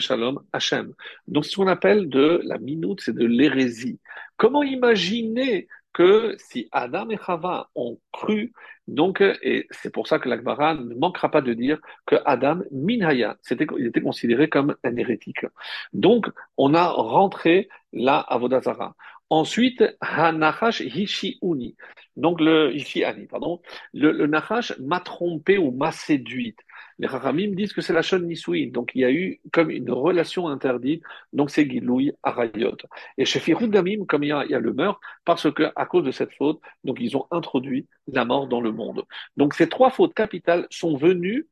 Shalom 0.00 0.40
Hachem. 0.52 0.92
Donc, 1.28 1.44
ce 1.44 1.56
qu'on 1.56 1.68
appelle 1.68 2.08
de 2.08 2.40
la 2.44 2.58
minute, 2.58 3.00
c'est 3.00 3.14
de 3.14 3.26
l'hérésie. 3.26 3.98
Comment 4.36 4.62
imaginer 4.62 5.68
que 5.92 6.36
si 6.38 6.68
Adam 6.72 7.08
et 7.10 7.18
Chava 7.18 7.68
ont 7.74 7.98
cru, 8.12 8.52
donc, 8.88 9.20
et 9.20 9.66
c'est 9.70 9.92
pour 9.92 10.08
ça 10.08 10.18
que 10.18 10.28
l'Akbara 10.28 10.74
ne 10.74 10.94
manquera 10.94 11.30
pas 11.30 11.40
de 11.42 11.52
dire 11.52 11.78
que 12.06 12.16
Adam, 12.24 12.60
Minhaya, 12.72 13.36
c'était, 13.42 13.66
il 13.78 13.86
était 13.86 14.00
considéré 14.00 14.48
comme 14.48 14.74
un 14.82 14.96
hérétique. 14.96 15.46
Donc, 15.92 16.26
on 16.56 16.74
a 16.74 16.88
rentré 16.88 17.68
là 17.92 18.18
à 18.18 18.38
Vodazara. 18.38 18.94
Ensuite, 19.30 19.84
Hanachash 20.00 20.80
Hishiuni. 20.80 21.76
Donc, 22.16 22.40
le 22.40 22.74
Hishiani, 22.74 23.26
pardon. 23.26 23.62
Le, 23.94 24.10
le 24.12 24.26
m'a 24.26 25.00
trompé 25.00 25.56
ou 25.56 25.70
m'a 25.70 25.92
séduite. 25.92 26.58
Les 26.98 27.06
Rahamim 27.06 27.54
disent 27.54 27.72
que 27.72 27.80
c'est 27.80 27.92
la 27.92 28.02
Shon 28.02 28.18
Nisui. 28.18 28.70
Donc, 28.70 28.90
il 28.94 29.00
y 29.00 29.04
a 29.04 29.12
eu 29.12 29.40
comme 29.52 29.70
une 29.70 29.90
relation 29.90 30.48
interdite. 30.48 31.02
Donc, 31.32 31.50
c'est 31.50 31.68
Gilouy 31.68 32.12
Arayot. 32.22 32.76
Et 33.16 33.24
chez 33.24 33.40
Damim, 33.54 34.04
comme 34.04 34.24
il 34.24 34.28
y, 34.28 34.32
a, 34.32 34.44
il 34.44 34.50
y 34.50 34.54
a 34.54 34.58
le 34.58 34.74
meurtre, 34.74 35.00
parce 35.24 35.50
que, 35.50 35.72
à 35.76 35.86
cause 35.86 36.04
de 36.04 36.10
cette 36.10 36.34
faute, 36.34 36.60
donc, 36.84 36.98
ils 37.00 37.16
ont 37.16 37.26
introduit 37.30 37.86
la 38.12 38.24
mort 38.24 38.48
dans 38.48 38.60
le 38.60 38.72
monde. 38.72 39.04
Donc, 39.36 39.54
ces 39.54 39.68
trois 39.68 39.90
fautes 39.90 40.12
capitales 40.12 40.66
sont 40.70 40.96
venues 40.96 41.46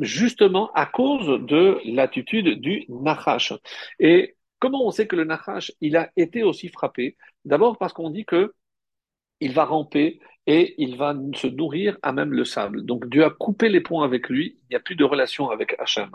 justement 0.00 0.70
à 0.72 0.86
cause 0.86 1.40
de 1.44 1.80
l'attitude 1.84 2.60
du 2.60 2.86
Nachash. 2.88 3.52
Et 3.98 4.36
Comment 4.64 4.86
on 4.86 4.90
sait 4.90 5.06
que 5.06 5.14
le 5.14 5.24
Nachash, 5.24 5.72
il 5.82 5.94
a 5.94 6.10
été 6.16 6.42
aussi 6.42 6.68
frappé? 6.68 7.18
D'abord 7.44 7.76
parce 7.76 7.92
qu'on 7.92 8.08
dit 8.08 8.24
que 8.24 8.54
il 9.40 9.52
va 9.52 9.66
ramper 9.66 10.20
et 10.46 10.74
il 10.78 10.96
va 10.96 11.14
se 11.34 11.48
nourrir 11.48 11.98
à 12.00 12.12
même 12.12 12.32
le 12.32 12.46
sable. 12.46 12.82
Donc 12.86 13.06
Dieu 13.10 13.26
a 13.26 13.28
coupé 13.28 13.68
les 13.68 13.82
ponts 13.82 14.00
avec 14.00 14.30
lui, 14.30 14.56
il 14.62 14.66
n'y 14.70 14.76
a 14.76 14.80
plus 14.80 14.96
de 14.96 15.04
relation 15.04 15.50
avec 15.50 15.76
Hachem. 15.78 16.10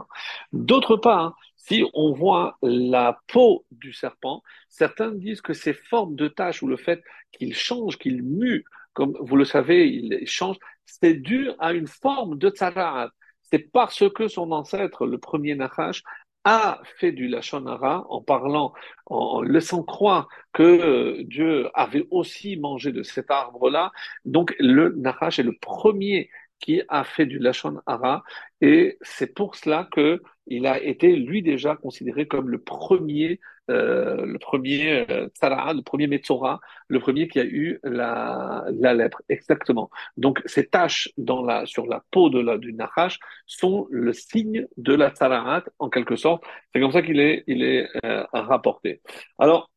D'autre 0.51 0.97
part, 0.97 1.37
si 1.57 1.85
on 1.93 2.11
voit 2.11 2.57
la 2.63 3.21
peau 3.27 3.67
du 3.69 3.93
serpent, 3.93 4.41
certains 4.67 5.11
disent 5.11 5.41
que 5.41 5.53
ces 5.53 5.73
formes 5.73 6.15
de 6.15 6.27
taches 6.27 6.63
ou 6.63 6.67
le 6.67 6.77
fait 6.77 7.03
qu'il 7.31 7.53
change, 7.53 7.99
qu'il 7.99 8.23
mue, 8.23 8.65
comme 8.93 9.15
vous 9.19 9.35
le 9.35 9.45
savez, 9.45 9.87
il 9.89 10.25
change, 10.25 10.57
c'est 10.87 11.13
dû 11.13 11.51
à 11.59 11.73
une 11.73 11.85
forme 11.85 12.39
de 12.39 12.49
tzarat. 12.49 13.11
C'est 13.43 13.71
parce 13.71 14.09
que 14.09 14.27
son 14.27 14.51
ancêtre, 14.51 15.05
le 15.05 15.19
premier 15.19 15.53
Nachash, 15.53 16.03
a 16.43 16.81
fait 16.97 17.11
du 17.11 17.27
Lachonara 17.27 18.05
en 18.09 18.21
parlant, 18.21 18.73
en 19.05 19.41
laissant 19.41 19.83
croire 19.83 20.27
que 20.53 20.63
euh, 20.63 21.23
Dieu 21.23 21.69
avait 21.73 22.07
aussi 22.11 22.57
mangé 22.57 22.91
de 22.91 23.03
cet 23.03 23.29
arbre-là. 23.29 23.91
Donc 24.25 24.55
le 24.59 24.93
Nachash 24.95 25.39
est 25.39 25.43
le 25.43 25.57
premier 25.59 26.29
qui 26.59 26.81
a 26.89 27.03
fait 27.03 27.25
du 27.25 27.39
Lachon 27.39 27.81
Hara, 27.85 28.23
et 28.61 28.97
c'est 29.01 29.33
pour 29.33 29.55
cela 29.55 29.87
que 29.91 30.21
il 30.47 30.65
a 30.65 30.81
été 30.81 31.15
lui 31.15 31.41
déjà 31.41 31.75
considéré 31.75 32.27
comme 32.27 32.49
le 32.49 32.59
premier, 32.59 33.39
euh, 33.69 34.25
le 34.25 34.39
premier 34.39 35.05
euh, 35.09 35.27
le 35.73 35.81
premier 35.81 36.07
Metzora, 36.07 36.59
le 36.87 36.99
premier 36.99 37.27
qui 37.27 37.39
a 37.39 37.45
eu 37.45 37.79
la, 37.83 38.65
la 38.73 38.93
lèpre, 38.93 39.21
exactement. 39.29 39.89
Donc 40.17 40.41
ces 40.45 40.67
taches 40.67 41.09
dans 41.17 41.43
la, 41.43 41.65
sur 41.65 41.85
la 41.87 42.03
peau 42.11 42.29
de 42.29 42.39
la, 42.39 42.57
du 42.57 42.73
Nachash 42.73 43.19
sont 43.45 43.87
le 43.91 44.13
signe 44.13 44.67
de 44.77 44.93
la 44.93 45.11
Tzaraat, 45.11 45.63
en 45.79 45.89
quelque 45.89 46.15
sorte. 46.15 46.43
C'est 46.73 46.81
comme 46.81 46.91
ça 46.91 47.01
qu'il 47.01 47.19
est, 47.19 47.43
il 47.47 47.63
est 47.63 47.87
euh, 48.05 48.25
rapporté. 48.33 49.01
Alors, 49.37 49.69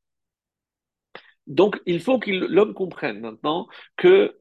donc 1.47 1.81
il 1.87 2.01
faut 2.01 2.19
que 2.19 2.31
l'homme 2.31 2.75
comprenne 2.75 3.21
maintenant 3.21 3.69
que 3.97 4.39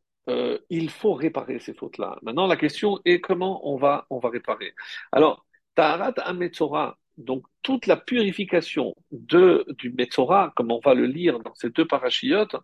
il 0.70 0.90
faut 0.90 1.14
réparer 1.14 1.60
ces 1.60 1.74
fautes-là. 1.74 2.18
Maintenant, 2.22 2.48
la 2.48 2.56
question 2.56 3.00
est 3.04 3.20
comment 3.20 3.68
on 3.68 3.76
va, 3.76 4.06
on 4.10 4.20
va 4.20 4.30
réparer. 4.30 4.74
Alors, 5.12 5.46
Taharat 5.76 6.14
Metzora, 6.34 6.98
donc 7.22 7.44
toute 7.62 7.88
la 7.88 7.96
purification 7.96 8.96
de, 9.12 9.66
du 9.78 9.92
Metzora, 9.92 10.52
comme 10.56 10.72
on 10.72 10.80
va 10.80 10.94
le 10.94 11.06
lire 11.06 11.40
dans 11.40 11.54
ces 11.56 11.70
deux 11.70 11.86
parachiotes, 11.86 12.56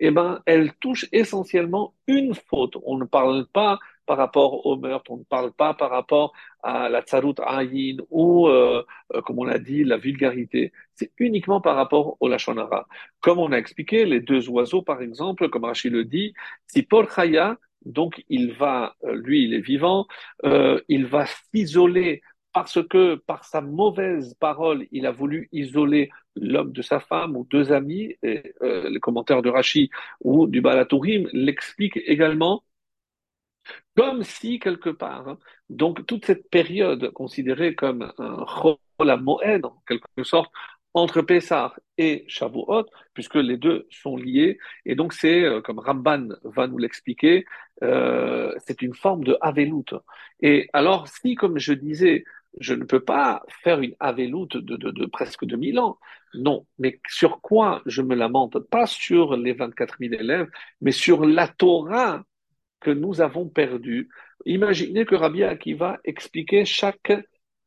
eh 0.00 0.10
ben, 0.10 0.42
elle 0.46 0.72
touche 0.74 1.06
essentiellement 1.12 1.94
une 2.06 2.34
faute. 2.34 2.76
On 2.84 2.96
ne 2.98 3.04
parle 3.04 3.46
pas 3.46 3.78
par 4.06 4.16
rapport 4.16 4.66
au 4.66 4.76
meurtre, 4.76 5.10
on 5.10 5.18
ne 5.18 5.24
parle 5.24 5.52
pas 5.52 5.74
par 5.74 5.90
rapport 5.90 6.32
à 6.62 6.88
la 6.88 7.02
tsarut 7.02 7.34
ayin 7.46 7.98
ou, 8.10 8.48
euh, 8.48 8.84
euh, 9.14 9.22
comme 9.22 9.38
on 9.38 9.44
l'a 9.44 9.58
dit, 9.58 9.84
la 9.84 9.96
vulgarité. 9.96 10.72
C'est 10.94 11.12
uniquement 11.18 11.60
par 11.60 11.76
rapport 11.76 12.16
au 12.20 12.28
lachonara. 12.28 12.86
Comme 13.20 13.38
on 13.38 13.52
a 13.52 13.56
expliqué, 13.56 14.04
les 14.04 14.20
deux 14.20 14.48
oiseaux, 14.48 14.82
par 14.82 15.02
exemple, 15.02 15.48
comme 15.48 15.64
Rachid 15.64 15.92
le 15.92 16.04
dit, 16.04 16.34
si 16.66 16.82
Paul 16.82 17.08
Chaya, 17.08 17.56
donc 17.84 18.24
il 18.28 18.52
va, 18.52 18.96
euh, 19.04 19.14
lui, 19.14 19.44
il 19.44 19.54
est 19.54 19.60
vivant, 19.60 20.06
euh, 20.44 20.80
il 20.88 21.06
va 21.06 21.26
s'isoler 21.26 22.22
parce 22.52 22.82
que 22.86 23.14
par 23.16 23.44
sa 23.44 23.60
mauvaise 23.60 24.34
parole, 24.34 24.86
il 24.92 25.06
a 25.06 25.12
voulu 25.12 25.48
isoler 25.52 26.10
l'homme 26.36 26.72
de 26.72 26.82
sa 26.82 27.00
femme 27.00 27.36
ou 27.36 27.44
deux 27.50 27.72
amis, 27.72 28.16
et 28.22 28.54
euh, 28.62 28.88
les 28.90 29.00
commentaires 29.00 29.42
de 29.42 29.50
Rachi 29.50 29.90
ou 30.20 30.46
du 30.46 30.60
Balatourim 30.60 31.28
l'expliquent 31.32 32.00
également, 32.06 32.62
comme 33.96 34.22
si 34.22 34.58
quelque 34.58 34.90
part, 34.90 35.28
hein, 35.28 35.38
donc 35.68 36.06
toute 36.06 36.24
cette 36.26 36.48
période 36.50 37.10
considérée 37.12 37.74
comme 37.74 38.12
un 38.18 38.44
à 38.98 39.16
Moed, 39.16 39.64
en 39.64 39.82
quelque 39.86 40.22
sorte, 40.22 40.52
entre 40.94 41.22
Pessah 41.22 41.74
et 41.98 42.24
Shavuot, 42.28 42.86
puisque 43.14 43.36
les 43.36 43.56
deux 43.56 43.86
sont 43.90 44.16
liés, 44.16 44.58
et 44.84 44.94
donc 44.94 45.12
c'est, 45.12 45.42
euh, 45.42 45.60
comme 45.60 45.78
Ramban 45.78 46.28
va 46.44 46.66
nous 46.66 46.78
l'expliquer, 46.78 47.44
euh, 47.82 48.54
c'est 48.66 48.82
une 48.82 48.94
forme 48.94 49.24
de 49.24 49.36
Avelut. 49.40 49.94
Et 50.40 50.68
alors, 50.72 51.08
si, 51.08 51.34
comme 51.34 51.58
je 51.58 51.72
disais, 51.72 52.24
je 52.60 52.74
ne 52.74 52.84
peux 52.84 53.00
pas 53.00 53.42
faire 53.62 53.80
une 53.80 53.94
Aveloute 54.00 54.56
de, 54.56 54.76
de, 54.76 54.90
de, 54.90 55.06
presque 55.06 55.44
2000 55.44 55.78
ans. 55.78 55.98
Non. 56.34 56.66
Mais 56.78 57.00
sur 57.08 57.40
quoi 57.40 57.82
je 57.86 58.02
me 58.02 58.14
lamente? 58.14 58.58
Pas 58.58 58.86
sur 58.86 59.36
les 59.36 59.52
24 59.52 59.96
000 60.00 60.14
élèves, 60.14 60.48
mais 60.80 60.92
sur 60.92 61.24
la 61.24 61.48
Torah 61.48 62.24
que 62.80 62.90
nous 62.90 63.20
avons 63.20 63.48
perdue. 63.48 64.08
Imaginez 64.44 65.04
que 65.04 65.14
Rabbi 65.14 65.44
Akiva 65.44 66.00
expliquait 66.04 66.64
chaque 66.64 67.12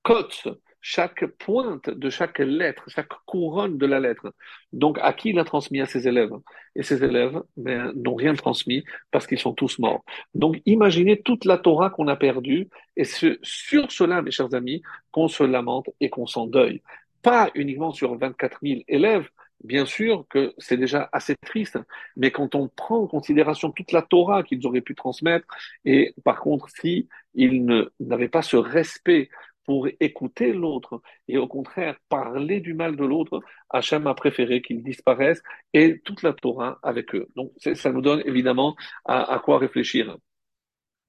cote 0.04 0.48
chaque 0.88 1.26
pointe 1.26 1.90
de 1.90 2.12
chaque 2.12 2.38
lettre, 2.38 2.84
chaque 2.90 3.10
couronne 3.26 3.80
de 3.80 3.88
la 3.88 4.00
lettre. 4.00 4.36
Donc, 4.72 5.00
à 5.02 5.14
qui 5.14 5.30
il 5.32 5.40
a 5.40 5.44
transmis 5.44 5.82
à 5.82 5.88
ses 5.88 6.08
élèves? 6.08 6.30
Et 6.76 6.84
ses 6.84 7.04
élèves 7.04 7.42
ben, 7.58 7.92
n'ont 7.96 8.14
rien 8.14 8.36
transmis 8.36 8.84
parce 9.10 9.26
qu'ils 9.26 9.40
sont 9.40 9.56
tous 9.56 9.80
morts. 9.80 10.06
Donc, 10.36 10.62
imaginez 10.68 11.20
toute 11.20 11.46
la 11.46 11.58
Torah 11.58 11.90
qu'on 11.90 12.08
a 12.08 12.16
perdue 12.16 12.70
et 12.96 13.04
c'est 13.04 13.40
sur 13.42 13.92
cela, 13.92 14.22
mes 14.22 14.30
chers 14.30 14.54
amis, 14.54 14.84
qu'on 15.10 15.28
se 15.28 15.42
lamente 15.42 15.90
et 16.02 16.12
qu'on 16.12 16.28
s'endeuille. 16.28 16.84
Pas 17.24 17.50
uniquement 17.56 17.92
sur 17.92 18.16
24 18.16 18.60
000 18.62 18.82
élèves, 18.88 19.28
Bien 19.64 19.86
sûr 19.86 20.26
que 20.30 20.54
c'est 20.58 20.78
déjà 20.78 21.10
assez 21.14 21.36
triste, 21.38 21.80
mais 22.18 22.30
quand 22.30 22.56
on 22.56 22.68
prend 22.68 23.00
en 23.00 23.08
considération 23.08 23.72
toute 23.72 23.94
la 23.94 24.02
Torah 24.02 24.44
qu'ils 24.44 24.68
auraient 24.68 24.82
pu 24.82 24.94
transmettre, 24.96 25.48
et 25.86 26.14
par 26.26 26.42
contre, 26.42 26.68
si 26.70 27.08
ils 27.34 27.66
n'avaient 28.00 28.28
pas 28.28 28.42
ce 28.42 28.58
respect 28.58 29.30
pour 29.66 29.88
écouter 30.00 30.54
l'autre 30.54 31.02
et 31.28 31.38
au 31.38 31.48
contraire 31.48 31.98
parler 32.10 32.60
du 32.60 32.74
mal 32.74 32.96
de 32.96 33.06
l'autre, 33.06 33.42
Hachem 33.70 34.08
a 34.08 34.14
préféré 34.14 34.62
qu'ils 34.62 34.84
disparaissent 34.84 35.44
et 35.74 36.00
toute 36.06 36.24
la 36.24 36.34
Torah 36.34 36.80
avec 36.84 37.16
eux. 37.16 37.28
Donc 37.36 37.52
ça 37.60 37.92
nous 37.92 38.02
donne 38.02 38.22
évidemment 38.26 38.76
à, 39.06 39.42
quoi 39.44 39.58
réfléchir. 39.58 40.18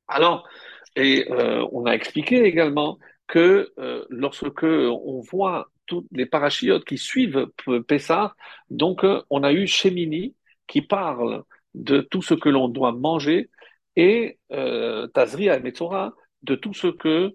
Alors, 0.09 0.49
et 0.95 1.31
euh, 1.31 1.67
on 1.73 1.85
a 1.87 1.93
expliqué 1.93 2.45
également 2.45 2.99
que 3.27 3.73
euh, 3.79 4.05
lorsque 4.09 4.63
on 4.63 5.21
voit 5.21 5.69
toutes 5.87 6.07
les 6.13 6.27
parachiotes 6.27 6.85
qui 6.85 6.99
suivent 6.99 7.49
Pessah, 7.87 8.35
donc 8.71 9.05
euh, 9.05 9.23
on 9.31 9.43
a 9.43 9.53
eu 9.53 9.67
Shemini 9.67 10.35
qui 10.67 10.83
parle 10.83 11.45
de 11.75 12.01
tout 12.01 12.23
ce 12.23 12.35
que 12.35 12.49
l'on 12.49 12.69
doit 12.69 12.93
manger 12.93 13.51
et 13.97 14.39
euh, 14.53 15.07
Tazri 15.09 15.49
et 15.49 15.61
Metzora 15.61 16.15
de 16.43 16.55
tout 16.55 16.75
ce 16.75 16.89
que 16.89 17.35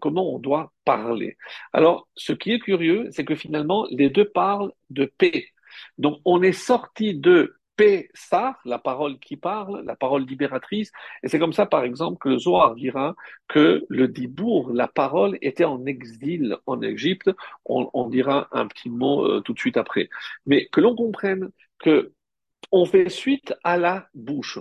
comment 0.00 0.34
on 0.34 0.38
doit 0.38 0.72
parler. 0.84 1.36
Alors, 1.72 2.08
ce 2.16 2.32
qui 2.32 2.52
est 2.52 2.58
curieux, 2.58 3.08
c'est 3.10 3.24
que 3.24 3.34
finalement, 3.34 3.86
les 3.90 4.10
deux 4.10 4.28
parlent 4.28 4.72
de 4.90 5.04
paix. 5.04 5.46
Donc, 5.98 6.20
on 6.24 6.42
est 6.42 6.52
sorti 6.52 7.14
de 7.14 7.56
paix, 7.76 8.10
ça, 8.14 8.58
la 8.64 8.78
parole 8.78 9.18
qui 9.18 9.36
parle, 9.36 9.82
la 9.84 9.96
parole 9.96 10.24
libératrice. 10.24 10.92
Et 11.22 11.28
c'est 11.28 11.38
comme 11.38 11.52
ça, 11.52 11.66
par 11.66 11.84
exemple, 11.84 12.18
que 12.18 12.28
le 12.28 12.38
Zohar 12.38 12.74
dira 12.74 13.14
que 13.48 13.84
le 13.88 14.08
Dibour, 14.08 14.72
la 14.72 14.88
parole, 14.88 15.38
était 15.40 15.64
en 15.64 15.84
exil 15.86 16.56
en 16.66 16.82
Égypte. 16.82 17.30
On, 17.64 18.08
dira 18.08 18.48
un 18.52 18.66
petit 18.66 18.90
mot 18.90 19.24
euh, 19.24 19.40
tout 19.40 19.54
de 19.54 19.58
suite 19.58 19.76
après. 19.76 20.08
Mais 20.46 20.66
que 20.66 20.80
l'on 20.80 20.94
comprenne 20.94 21.50
que 21.78 22.12
on 22.70 22.84
fait 22.84 23.08
suite 23.08 23.54
à 23.64 23.76
la 23.76 24.08
bouche. 24.14 24.58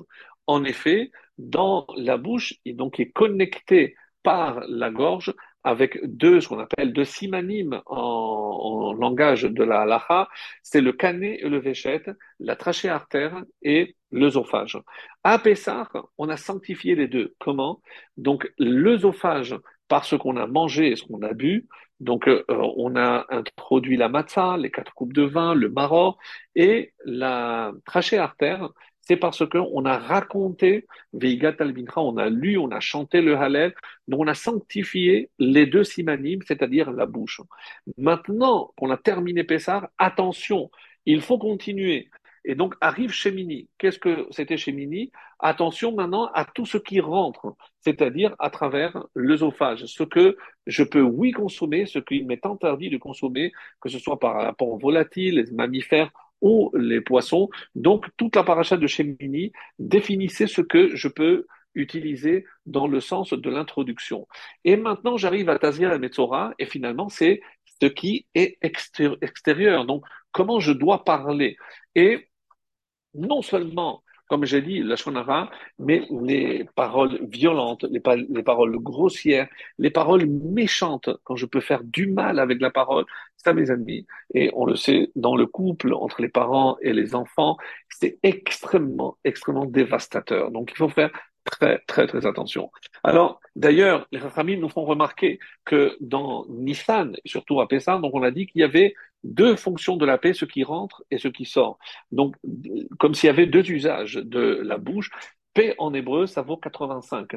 En 0.47 0.64
effet, 0.64 1.12
dans 1.38 1.88
la 1.95 2.18
bouche, 2.18 2.56
et 2.66 2.74
donc 2.74 2.99
est 2.99 3.12
connecté 3.12 3.95
par 4.24 4.61
la 4.67 4.89
gorge 4.89 5.34
avec 5.63 5.99
deux, 6.03 6.41
ce 6.41 6.47
qu'on 6.47 6.59
appelle 6.59 6.93
deux 6.93 7.05
simanimes 7.05 7.82
en, 7.86 8.93
langage 8.93 9.43
de 9.43 9.63
la 9.63 9.82
halacha, 9.82 10.28
c'est 10.63 10.82
le 10.82 10.91
canet 10.91 11.39
et 11.41 11.49
le 11.49 11.59
véchette, 11.59 12.11
la 12.39 12.55
trachée 12.55 12.89
artère 12.89 13.43
et 13.61 13.95
l'œsophage. 14.11 14.78
À 15.24 15.39
Pessah, 15.39 15.88
on 16.17 16.30
a 16.30 16.38
sanctifié 16.38 16.93
les 16.95 17.07
deux. 17.07 17.34
Comment? 17.39 17.82
Donc 18.17 18.51
l'œsophage, 18.57 19.55
parce 19.88 20.17
qu'on 20.17 20.38
a 20.38 20.45
mangé 20.45 20.91
et 20.91 20.95
ce 20.95 21.03
qu'on 21.05 21.22
a 21.22 21.34
bu, 21.34 21.67
donc 21.99 22.28
euh, 22.28 22.43
on 22.49 22.95
a 22.95 23.26
introduit 23.30 23.97
la 23.97 24.09
matzah, 24.09 24.57
les 24.57 24.72
quatre 24.72 24.93
coupes 24.93 25.13
de 25.13 25.24
vin, 25.24 25.53
le 25.53 25.69
maror, 25.69 26.17
et 26.55 26.93
la 27.05 27.72
trachée 27.86 28.17
artère, 28.17 28.69
c'est 29.02 29.18
parce 29.18 29.47
qu'on 29.47 29.86
a 29.86 29.97
raconté 29.97 30.88
Veigat 31.14 31.56
al 31.60 31.74
on 31.95 32.18
a 32.18 32.30
lu, 32.30 32.58
on 32.58 32.72
a 32.72 32.80
chanté 32.80 33.22
le 33.22 33.36
Hallel, 33.36 33.74
donc 34.08 34.22
on 34.22 34.28
a 34.28 34.34
sanctifié 34.34 35.30
les 35.39 35.66
deux 35.66 35.84
simanimes, 35.84 36.41
c'est-à-dire 36.47 36.91
la 36.91 37.06
bouche. 37.06 37.41
Maintenant 37.97 38.72
qu'on 38.78 38.89
a 38.91 38.97
terminé 38.97 39.43
Pessar, 39.43 39.89
attention, 39.97 40.70
il 41.06 41.22
faut 41.22 41.38
continuer. 41.38 42.10
Et 42.43 42.56
donc 42.56 42.74
arrive 42.82 43.12
Shemini. 43.12 43.70
Qu'est-ce 43.78 43.99
que 43.99 44.28
c'était 44.32 44.58
Shemini? 44.58 45.12
Attention 45.39 45.93
maintenant 45.93 46.26
à 46.34 46.45
tout 46.45 46.66
ce 46.66 46.78
qui 46.78 46.99
rentre, 46.99 47.56
c'est-à-dire 47.82 48.36
à 48.39 48.49
travers 48.49 49.06
l'œsophage. 49.14 49.86
Ce 49.86 50.04
que 50.04 50.38
je 50.66 50.84
peux, 50.84 51.02
oui, 51.02 51.32
consommer, 51.32 51.86
ce 51.86 51.99
qu'il 51.99 52.26
m'est 52.26 52.45
interdit 52.45 52.89
de 52.89 52.97
consommer, 52.97 53.52
que 53.80 53.89
ce 53.89 53.99
soit 53.99 54.20
par 54.20 54.36
rapport 54.36 54.70
aux 54.70 54.80
volatiles, 54.80 55.36
les 55.36 55.52
mammifères 55.52 56.12
ou 56.42 56.72
les 56.76 57.02
poissons. 57.02 57.50
Donc, 57.76 58.08
toute 58.18 58.36
la 58.36 58.44
paracha 58.44 58.78
de 58.78 58.88
Shemini 58.88 59.52
définissait 59.80 60.48
ce 60.48 60.62
que 60.62 60.96
je 60.96 61.08
peux 61.08 61.46
utiliser 61.74 62.46
dans 62.66 62.88
le 62.88 63.00
sens 63.00 63.32
de 63.32 63.50
l'introduction. 63.50 64.28
Et 64.66 64.76
maintenant, 64.76 65.18
j'arrive 65.18 65.50
à 65.50 65.58
Tazir 65.58 65.94
et 65.94 66.00
Metzora, 66.00 66.54
et 66.60 66.66
finalement, 66.66 67.08
c'est 67.08 67.42
ce 67.82 67.88
qui 67.88 68.28
est 68.36 68.58
extérieur. 68.62 69.86
Donc, 69.86 70.04
comment 70.32 70.60
je 70.60 70.74
dois 70.74 71.06
parler? 71.06 71.56
Et 71.96 72.28
non 73.14 73.42
seulement 73.42 74.04
comme 74.32 74.46
j'ai 74.46 74.62
dit, 74.62 74.80
la 74.80 74.96
shonara, 74.96 75.52
mais 75.78 76.08
les 76.22 76.64
paroles 76.74 77.20
violentes, 77.28 77.84
les, 77.92 78.02
les, 78.30 78.44
paroles 78.44 78.78
grossières, 78.78 79.50
les 79.78 79.90
paroles 79.90 80.26
méchantes, 80.26 81.10
quand 81.26 81.36
je 81.36 81.46
peux 81.46 81.60
faire 81.60 81.84
du 81.84 82.08
mal 82.08 82.40
avec 82.40 82.62
la 82.62 82.72
parole, 82.72 83.04
ça, 83.36 83.52
mes 83.52 83.72
amis, 83.72 84.08
et 84.34 84.50
on 84.54 84.66
le 84.66 84.78
sait, 84.78 85.12
dans 85.18 85.36
le 85.36 85.48
couple, 85.48 85.94
entre 85.94 86.22
les 86.22 86.30
parents 86.30 86.78
et 86.82 86.94
les 86.94 87.14
enfants, 87.14 87.58
c'est 87.90 88.20
extrêmement, 88.24 89.18
extrêmement 89.26 89.66
dévastateur. 89.66 90.50
Donc, 90.50 90.72
il 90.72 90.78
faut 90.78 90.88
faire 90.88 91.12
très, 91.44 91.80
très, 91.80 92.08
très 92.08 92.26
attention. 92.26 92.72
Alors, 93.04 93.42
d'ailleurs, 93.58 94.08
les 94.14 94.20
familles 94.20 94.60
nous 94.60 94.70
font 94.70 94.86
remarquer 94.86 95.40
que 95.66 95.98
dans 96.00 96.46
Nissan, 96.48 97.18
surtout 97.26 97.60
à 97.60 97.68
Pessah, 97.68 97.98
donc 97.98 98.16
on 98.16 98.24
a 98.24 98.32
dit 98.32 98.48
qu'il 98.48 98.62
y 98.62 98.64
avait 98.64 98.94
deux 99.24 99.55
fonctions 99.55 99.97
de 99.97 100.05
la 100.05 100.17
paix, 100.17 100.34
ce 100.34 100.45
qui 100.45 100.63
rentre 100.63 101.03
et 101.11 101.17
ce 101.17 101.28
qui 101.28 101.45
sort. 101.45 101.78
Donc, 102.11 102.36
comme 102.99 103.13
s'il 103.13 103.28
y 103.28 103.30
avait 103.30 103.45
deux 103.45 103.69
usages 103.69 104.15
de 104.15 104.61
la 104.63 104.78
bouche. 104.78 105.09
Paix 105.53 105.76
en 105.80 105.93
hébreu, 105.93 106.28
ça 106.28 106.43
vaut 106.43 106.55
85. 106.55 107.32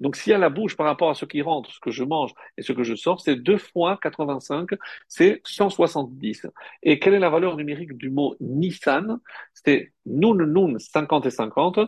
Donc, 0.00 0.16
s'il 0.16 0.32
y 0.32 0.34
a 0.34 0.38
la 0.38 0.48
bouche 0.48 0.76
par 0.76 0.86
rapport 0.86 1.08
à 1.08 1.14
ce 1.14 1.24
qui 1.24 1.40
rentre, 1.40 1.70
ce 1.70 1.78
que 1.78 1.92
je 1.92 2.02
mange 2.02 2.32
et 2.56 2.62
ce 2.62 2.72
que 2.72 2.82
je 2.82 2.96
sors, 2.96 3.20
c'est 3.20 3.36
deux 3.36 3.58
fois 3.58 3.96
85, 4.02 4.70
c'est 5.06 5.40
170. 5.44 6.48
Et 6.82 6.98
quelle 6.98 7.14
est 7.14 7.20
la 7.20 7.30
valeur 7.30 7.56
numérique 7.56 7.96
du 7.96 8.10
mot 8.10 8.34
Nissan? 8.40 9.20
C'est 9.54 9.92
Nun 10.04 10.34
Nun 10.34 10.80
50 10.80 11.26
et 11.26 11.30
50, 11.30 11.78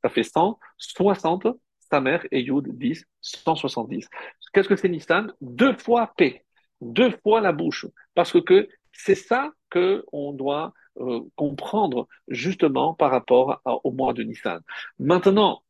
ça 0.00 0.08
fait 0.08 0.22
100, 0.22 0.60
60, 0.78 1.48
sa 1.92 2.02
et 2.30 2.40
Yud 2.40 2.68
10, 2.78 3.04
170. 3.20 4.08
Qu'est-ce 4.52 4.68
que 4.68 4.76
c'est 4.76 4.88
Nissan? 4.88 5.32
Deux 5.40 5.76
fois 5.76 6.12
P, 6.16 6.44
deux 6.80 7.10
fois 7.22 7.40
la 7.40 7.52
bouche, 7.52 7.86
parce 8.14 8.40
que 8.40 8.68
c'est 8.92 9.14
ça 9.14 9.52
qu'on 9.70 10.32
doit 10.32 10.72
euh, 11.00 11.20
comprendre 11.36 12.06
justement 12.28 12.94
par 12.94 13.10
rapport 13.10 13.60
au 13.64 13.90
mois 13.92 14.12
de 14.12 14.22
Nissan. 14.22 14.60
Maintenant, 14.98 15.62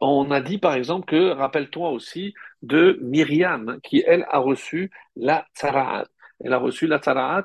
on 0.00 0.30
a 0.30 0.40
dit 0.40 0.58
par 0.58 0.74
exemple 0.74 1.06
que, 1.06 1.30
rappelle-toi 1.30 1.90
aussi 1.90 2.34
de 2.62 2.98
Myriam, 3.02 3.80
qui 3.82 4.02
elle 4.06 4.26
a 4.30 4.38
reçu 4.38 4.90
la 5.16 5.46
tsaraat. 5.54 6.06
Elle 6.42 6.52
a 6.52 6.58
reçu 6.58 6.86
la 6.86 6.98
tsaraat 6.98 7.44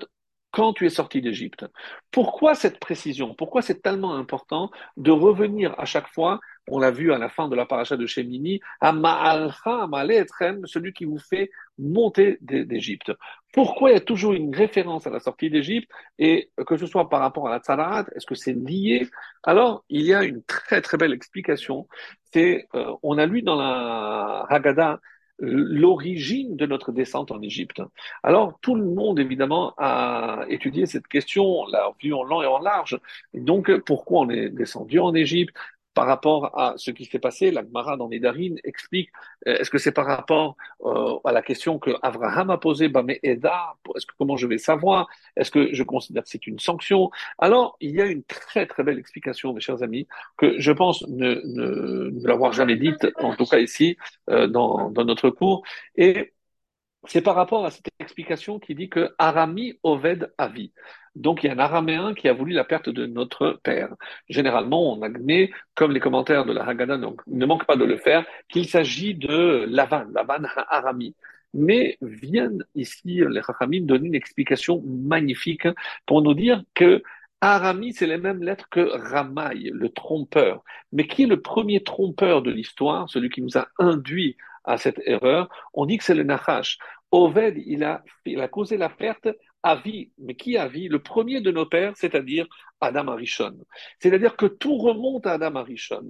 quand 0.52 0.72
tu 0.74 0.86
es 0.86 0.89
sorti 0.89 1.22
d'Égypte. 1.22 1.66
Pourquoi 2.12 2.56
cette 2.56 2.80
précision? 2.80 3.36
Pourquoi 3.36 3.62
c'est 3.62 3.82
tellement 3.82 4.16
important 4.16 4.72
de 4.96 5.12
revenir 5.12 5.78
à 5.78 5.86
chaque 5.86 6.08
fois 6.14 6.39
on 6.68 6.80
l'a 6.80 6.91
vu 6.91 7.13
à 7.13 7.18
la 7.18 7.30
fin 7.30 7.47
de 7.47 7.55
la 7.55 7.66
paracha 7.66 7.97
de 7.97 8.05
Shemini, 8.05 8.59
celui 10.66 10.93
qui 10.93 11.05
vous 11.05 11.20
fait 11.20 11.51
monter 11.78 12.38
d'Égypte. 12.41 13.11
Pourquoi 13.53 13.91
il 13.91 13.93
y 13.93 13.97
a 13.97 14.01
toujours 14.01 14.34
une 14.34 14.53
référence 14.55 15.07
à 15.07 15.09
la 15.09 15.20
sortie 15.20 15.49
d'Égypte 15.49 15.89
et 16.18 16.49
que 16.66 16.78
ce 16.78 16.88
soit 16.88 17.09
par 17.09 17.22
rapport 17.22 17.47
à 17.47 17.51
la 17.51 17.59
Tzaraat, 17.59 18.05
est-ce 18.16 18.26
que 18.26 18.36
c'est 18.36 18.53
lié? 18.53 19.07
Alors, 19.43 19.84
il 19.89 20.01
y 20.01 20.13
a 20.13 20.24
une 20.24 20.43
très 20.43 20.82
très 20.82 20.97
belle 20.97 21.13
explication. 21.13 21.88
C'est, 22.34 22.68
euh, 22.76 22.93
on 23.03 23.18
a 23.18 23.26
lu 23.26 23.41
dans 23.41 23.55
la 23.55 24.45
Haggadah 24.49 24.99
l'origine 25.39 26.55
de 26.55 26.66
notre 26.66 26.91
descente 26.91 27.32
en 27.32 27.41
Égypte. 27.41 27.82
Alors, 28.24 28.57
tout 28.61 28.76
le 28.76 28.86
monde, 28.86 29.20
évidemment, 29.20 29.74
a 29.78 30.45
étudié 30.49 30.86
cette 30.86 31.07
question, 31.07 31.66
l'a 31.68 31.91
vue 32.01 32.13
en 32.13 32.24
long 32.24 32.41
et 32.41 32.45
en 32.45 32.59
large. 32.59 32.99
Donc, 33.34 33.76
pourquoi 33.86 34.22
on 34.22 34.30
est 34.30 34.49
descendu 34.49 34.99
en 34.99 35.13
Égypte? 35.13 35.55
Par 35.96 36.06
rapport 36.08 36.60
à 36.60 36.74
ce 36.78 36.91
qui 36.91 37.06
s'est 37.06 37.20
passé, 37.20 37.52
la 37.52 37.64
Gemara 37.64 37.96
dans 37.96 38.10
Nedarim 38.10 38.58
explique, 38.66 39.10
euh, 39.48 39.58
est-ce 39.58 39.70
que 39.72 39.78
c'est 39.78 39.93
par 39.93 40.06
rapport 40.06 40.58
euh, 40.84 41.18
à 41.24 41.32
la 41.32 41.41
question 41.41 41.80
que 41.80 41.91
Abraham 42.04 42.50
a 42.52 42.58
posée, 42.58 42.89
bah, 42.89 43.02
mais 43.02 43.20
Eda, 43.24 43.76
est-ce 43.96 44.06
que 44.06 44.14
comment 44.18 44.36
je 44.36 44.46
vais 44.46 44.58
savoir 44.58 45.08
Est-ce 45.38 45.50
que 45.52 45.74
je 45.74 45.84
considère 45.84 46.24
que 46.24 46.30
c'est 46.30 46.48
une 46.48 46.60
sanction? 46.60 47.10
Alors, 47.39 47.78
il 47.80 47.96
y 47.96 48.02
a 48.02 48.06
une 48.06 48.24
très 48.24 48.68
très 48.68 48.84
belle 48.84 49.00
explication, 49.00 49.54
mes 49.54 49.62
chers 49.62 49.82
amis, 49.84 50.06
que 50.38 50.60
je 50.60 50.72
pense 50.74 51.02
ne, 51.08 51.41
ne, 51.46 52.10
ne 52.12 52.28
l'avoir 52.28 52.52
jamais 52.52 52.76
dite, 52.76 53.08
en 53.16 53.34
tout 53.34 53.46
cas 53.46 53.60
ici, 53.60 53.98
euh, 54.30 54.48
dans, 54.48 54.89
dans 54.89 55.06
notre 55.06 55.30
cours, 55.30 55.64
et 55.96 56.34
c'est 57.08 57.22
par 57.22 57.36
rapport 57.36 57.66
à 57.66 57.72
cette 57.72 57.88
explication 57.99 58.60
qui 58.60 58.76
dit 58.76 58.89
que 58.89 59.14
Arami 59.18 59.80
Oved 59.84 60.32
Avi. 60.38 60.72
Donc 61.16 61.43
il 61.43 61.47
y 61.47 61.49
a 61.49 61.53
un 61.53 61.60
araméen 61.60 62.14
qui 62.14 62.28
a 62.28 62.34
voulu 62.34 62.53
la 62.53 62.66
perte 62.66 62.89
de 62.89 63.06
notre 63.06 63.60
père. 63.64 63.95
Généralement, 64.30 64.93
on 64.93 65.01
admet, 65.01 65.51
comme 65.74 65.91
les 65.91 65.99
commentaires 65.99 66.45
de 66.45 66.51
la 66.51 66.66
Haggadah 66.66 66.97
ne 66.97 67.45
manquent 67.45 67.66
pas 67.66 67.78
de 67.78 67.86
le 67.86 67.97
faire, 67.97 68.26
qu'il 68.49 68.68
s'agit 68.68 69.16
de 69.16 69.66
Lavan, 69.70 70.06
Lavan 70.14 70.43
Arami. 70.70 71.16
Mais 71.53 71.97
viennent 72.01 72.66
ici 72.76 73.22
les 73.30 73.41
Chachamim 73.41 73.86
donner 73.86 74.10
une 74.10 74.16
explication 74.16 74.84
magnifique 74.86 75.68
pour 76.06 76.22
nous 76.22 76.34
dire 76.34 76.64
que 76.74 77.01
Arami, 77.39 77.93
c'est 77.93 78.08
les 78.08 78.18
mêmes 78.18 78.43
lettres 78.43 78.68
que 78.70 78.82
Ramaï, 78.82 79.70
le 79.74 79.89
trompeur. 79.89 80.64
Mais 80.91 81.08
qui 81.08 81.24
est 81.24 81.28
le 81.28 81.41
premier 81.41 81.82
trompeur 81.84 82.41
de 82.41 82.51
l'histoire, 82.51 83.10
celui 83.10 83.30
qui 83.30 83.41
nous 83.41 83.58
a 83.58 83.68
induit 83.80 84.36
à 84.66 84.78
cette 84.78 84.99
erreur 85.05 85.49
On 85.74 85.86
dit 85.86 85.97
que 85.97 86.03
c'est 86.03 86.16
le 86.16 86.24
Nachash. 86.24 86.78
Oved, 87.11 87.57
il 87.66 87.84
a, 87.84 88.03
a 88.38 88.47
causé 88.47 88.78
la 88.78 88.89
perte 88.89 89.30
Avi, 89.63 90.11
mais 90.20 90.36
qui 90.36 90.57
Avi 90.57 90.88
Le 90.88 90.99
premier 90.99 91.41
de 91.41 91.51
nos 91.51 91.66
pères, 91.66 91.93
c'est-à-dire 91.95 92.45
Adam 92.82 93.07
Arishon. 93.07 93.57
C'est-à-dire 93.99 94.36
que 94.36 94.45
tout 94.45 94.78
remonte 94.78 95.26
à 95.26 95.34
Adam 95.34 95.55
Arishon. 95.55 96.09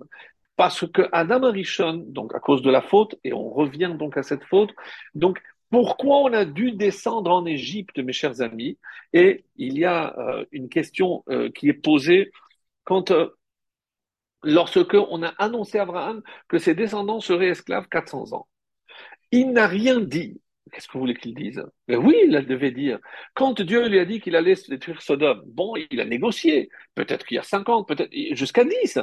Parce 0.57 0.85
que 0.89 1.07
Adam 1.11 1.43
Arishon, 1.43 2.05
donc 2.07 2.33
à 2.35 2.39
cause 2.39 2.61
de 2.61 2.69
la 2.69 2.81
faute, 2.81 3.15
et 3.23 3.33
on 3.33 3.49
revient 3.49 3.95
donc 3.97 4.17
à 4.17 4.23
cette 4.23 4.43
faute, 4.43 4.71
donc 5.13 5.39
pourquoi 5.69 6.17
on 6.19 6.33
a 6.33 6.45
dû 6.45 6.71
descendre 6.71 7.31
en 7.31 7.45
Égypte, 7.45 7.97
mes 7.99 8.13
chers 8.13 8.41
amis? 8.41 8.77
Et 9.13 9.45
il 9.57 9.77
y 9.77 9.85
a 9.85 10.17
euh, 10.17 10.45
une 10.51 10.69
question 10.69 11.23
euh, 11.29 11.49
qui 11.49 11.69
est 11.69 11.73
posée 11.73 12.31
quand, 12.83 13.11
euh, 13.11 13.29
lorsque 14.45 14.93
on 14.93 15.23
a 15.23 15.29
annoncé 15.37 15.79
à 15.79 15.83
Abraham 15.83 16.21
que 16.47 16.57
ses 16.57 16.75
descendants 16.75 17.19
seraient 17.19 17.49
esclaves 17.49 17.87
400 17.89 18.33
ans. 18.33 18.47
Il 19.31 19.51
n'a 19.51 19.67
rien 19.67 19.99
dit 19.99 20.41
Qu'est-ce 20.71 20.87
que 20.87 20.93
vous 20.93 21.01
voulez 21.01 21.13
qu'il 21.15 21.35
dise? 21.35 21.63
Mais 21.87 21.95
oui, 21.95 22.15
il 22.23 22.31
devait 22.47 22.71
dire. 22.71 22.99
Quand 23.35 23.61
Dieu 23.61 23.87
lui 23.87 23.99
a 23.99 24.05
dit 24.05 24.19
qu'il 24.19 24.35
allait 24.35 24.55
détruire 24.67 25.01
Sodome, 25.01 25.43
bon, 25.45 25.75
il 25.91 26.01
a 26.01 26.05
négocié. 26.05 26.69
Peut-être 26.95 27.25
qu'il 27.25 27.35
y 27.35 27.39
a 27.39 27.43
50, 27.43 27.87
peut-être 27.87 28.11
jusqu'à 28.31 28.63
10. 28.63 28.99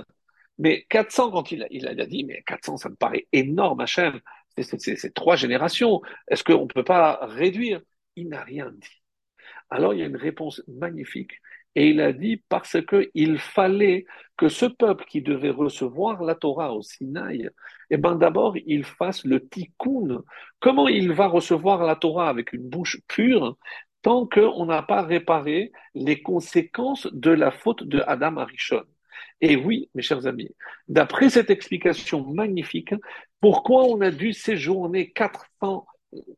Mais 0.59 0.85
400, 0.91 1.31
quand 1.31 1.53
il 1.53 1.63
a, 1.63 1.67
il 1.71 1.87
a 1.89 2.07
dit, 2.07 2.25
mais 2.25 2.43
400, 2.47 2.79
ça 2.79 2.89
me 2.89 2.97
paraît 2.97 3.29
énorme, 3.33 3.81
Hachem. 3.81 4.21
C'est 4.59 5.15
trois 5.15 5.37
générations. 5.37 6.03
Est-ce 6.29 6.45
qu'on 6.45 6.63
ne 6.63 6.67
peut 6.67 6.85
pas 6.85 7.21
réduire? 7.23 7.81
Il 8.17 8.29
n'a 8.29 8.43
rien 8.43 8.71
dit. 8.71 9.03
Alors 9.71 9.95
il 9.95 10.01
y 10.01 10.03
a 10.03 10.07
une 10.07 10.17
réponse 10.17 10.63
magnifique 10.69 11.41
et 11.75 11.89
il 11.89 12.01
a 12.01 12.13
dit 12.13 12.43
parce 12.49 12.77
qu'il 12.83 13.39
fallait 13.39 14.05
que 14.37 14.49
ce 14.49 14.67
peuple 14.67 15.05
qui 15.07 15.23
devait 15.23 15.51
recevoir 15.51 16.23
la 16.23 16.35
Torah 16.35 16.75
au 16.75 16.83
Sinaï, 16.83 17.49
eh 17.91 17.97
ben 17.97 18.17
d'abord 18.17 18.57
il 18.67 18.85
fasse 18.85 19.25
le 19.25 19.47
tikkun. 19.47 20.23
Comment 20.61 20.89
il 20.89 21.13
va 21.13 21.27
recevoir 21.27 21.85
la 21.85 21.97
Torah 21.97 22.29
avec 22.29 22.53
une 22.53 22.69
bouche 22.69 22.99
pure 23.09 23.57
tant 24.03 24.27
qu'on 24.27 24.67
n'a 24.67 24.83
pas 24.83 25.03
réparé 25.03 25.73
les 25.95 26.21
conséquences 26.21 27.09
de 27.13 27.31
la 27.31 27.51
faute 27.51 27.85
de 27.85 28.03
Adam 28.07 28.37
Arishon? 28.37 28.83
Et 29.41 29.57
oui, 29.57 29.89
mes 29.95 30.03
chers 30.03 30.27
amis, 30.27 30.51
d'après 30.89 31.31
cette 31.31 31.51
explication 31.51 32.27
magnifique, 32.33 32.95
pourquoi 33.41 33.85
on 33.85 34.01
a 34.01 34.11
dû 34.11 34.33
séjourner 34.33 35.11
400, 35.11 35.87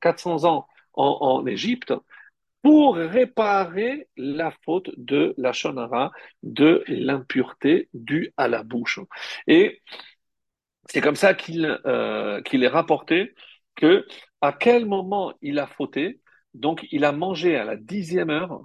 400 0.01 0.45
ans 0.45 0.67
en 0.95 1.45
Égypte 1.47 1.93
pour 2.65 2.97
réparer 2.97 4.09
la 4.17 4.51
faute 4.65 4.91
de 4.97 5.35
la 5.37 5.53
shonara, 5.53 6.11
de 6.43 6.83
l'impureté 6.89 7.91
due 7.93 8.33
à 8.39 8.49
la 8.49 8.63
bouche. 8.63 9.01
Et 9.47 9.83
c'est 10.89 11.03
comme 11.03 11.15
ça 11.15 11.35
qu'il 11.35 11.67
euh, 11.85 12.41
est 12.43 12.69
rapporté 12.69 13.35
que 13.77 14.07
à 14.41 14.53
quel 14.53 14.87
moment 14.87 15.35
il 15.43 15.59
a 15.59 15.67
fauté. 15.67 16.21
Donc, 16.55 16.87
il 16.91 17.05
a 17.05 17.13
mangé 17.13 17.57
à 17.57 17.65
la 17.65 17.77
dixième 17.77 18.31
heure. 18.31 18.63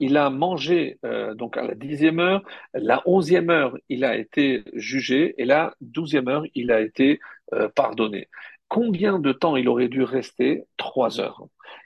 Il 0.00 0.16
a 0.16 0.28
mangé 0.28 0.98
euh, 1.04 1.34
donc 1.34 1.56
à 1.56 1.62
la 1.62 1.74
dixième 1.74 2.18
heure, 2.18 2.42
la 2.74 3.02
onzième 3.06 3.48
heure, 3.50 3.76
il 3.88 4.04
a 4.04 4.16
été 4.16 4.64
jugé, 4.74 5.34
et 5.38 5.46
la 5.46 5.74
douzième 5.80 6.28
heure, 6.28 6.44
il 6.54 6.70
a 6.70 6.80
été 6.80 7.20
euh, 7.54 7.68
pardonné. 7.70 8.28
Combien 8.72 9.18
de 9.18 9.32
temps 9.32 9.56
il 9.56 9.68
aurait 9.68 9.88
dû 9.90 10.02
rester? 10.02 10.64
Trois 10.78 11.20
heures. 11.20 11.44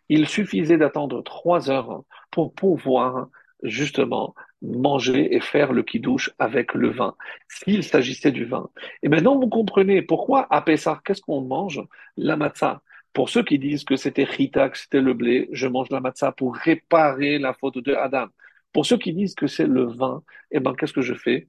Il 0.09 0.28
suffisait 0.28 0.78
d'attendre 0.78 1.20
trois 1.20 1.68
heures 1.68 2.05
pour 2.30 2.55
pouvoir 2.55 3.26
justement 3.64 4.37
manger 4.62 5.34
et 5.34 5.41
faire 5.41 5.72
le 5.72 5.82
kidouche 5.82 6.30
avec 6.39 6.74
le 6.74 6.91
vin, 6.91 7.16
s'il 7.49 7.82
s'agissait 7.82 8.30
du 8.30 8.45
vin. 8.45 8.70
Et 9.03 9.09
maintenant, 9.09 9.37
vous 9.37 9.49
comprenez 9.49 10.01
pourquoi 10.01 10.47
à 10.49 10.62
Pessah, 10.62 11.01
qu'est-ce 11.05 11.22
qu'on 11.22 11.41
mange? 11.41 11.82
La 12.16 12.37
matzah. 12.37 12.82
Pour 13.12 13.30
ceux 13.30 13.43
qui 13.43 13.59
disent 13.59 13.82
que 13.82 13.97
c'était 13.97 14.24
chita, 14.24 14.68
que 14.68 14.78
c'était 14.78 15.01
le 15.01 15.12
blé, 15.12 15.49
je 15.51 15.66
mange 15.66 15.91
la 15.91 15.99
matzah 15.99 16.30
pour 16.30 16.55
réparer 16.55 17.41
la 17.41 17.53
faute 17.53 17.78
de 17.78 17.95
Adam. 17.95 18.28
Pour 18.72 18.87
ceux 18.87 18.99
qui 18.99 19.12
disent 19.12 19.34
que 19.34 19.49
c'est 19.49 19.66
le 19.66 19.87
vin, 19.87 20.22
eh 20.53 20.61
ben, 20.61 20.72
qu'est-ce 20.76 20.93
que 20.93 21.03
je 21.03 21.14
fais? 21.14 21.49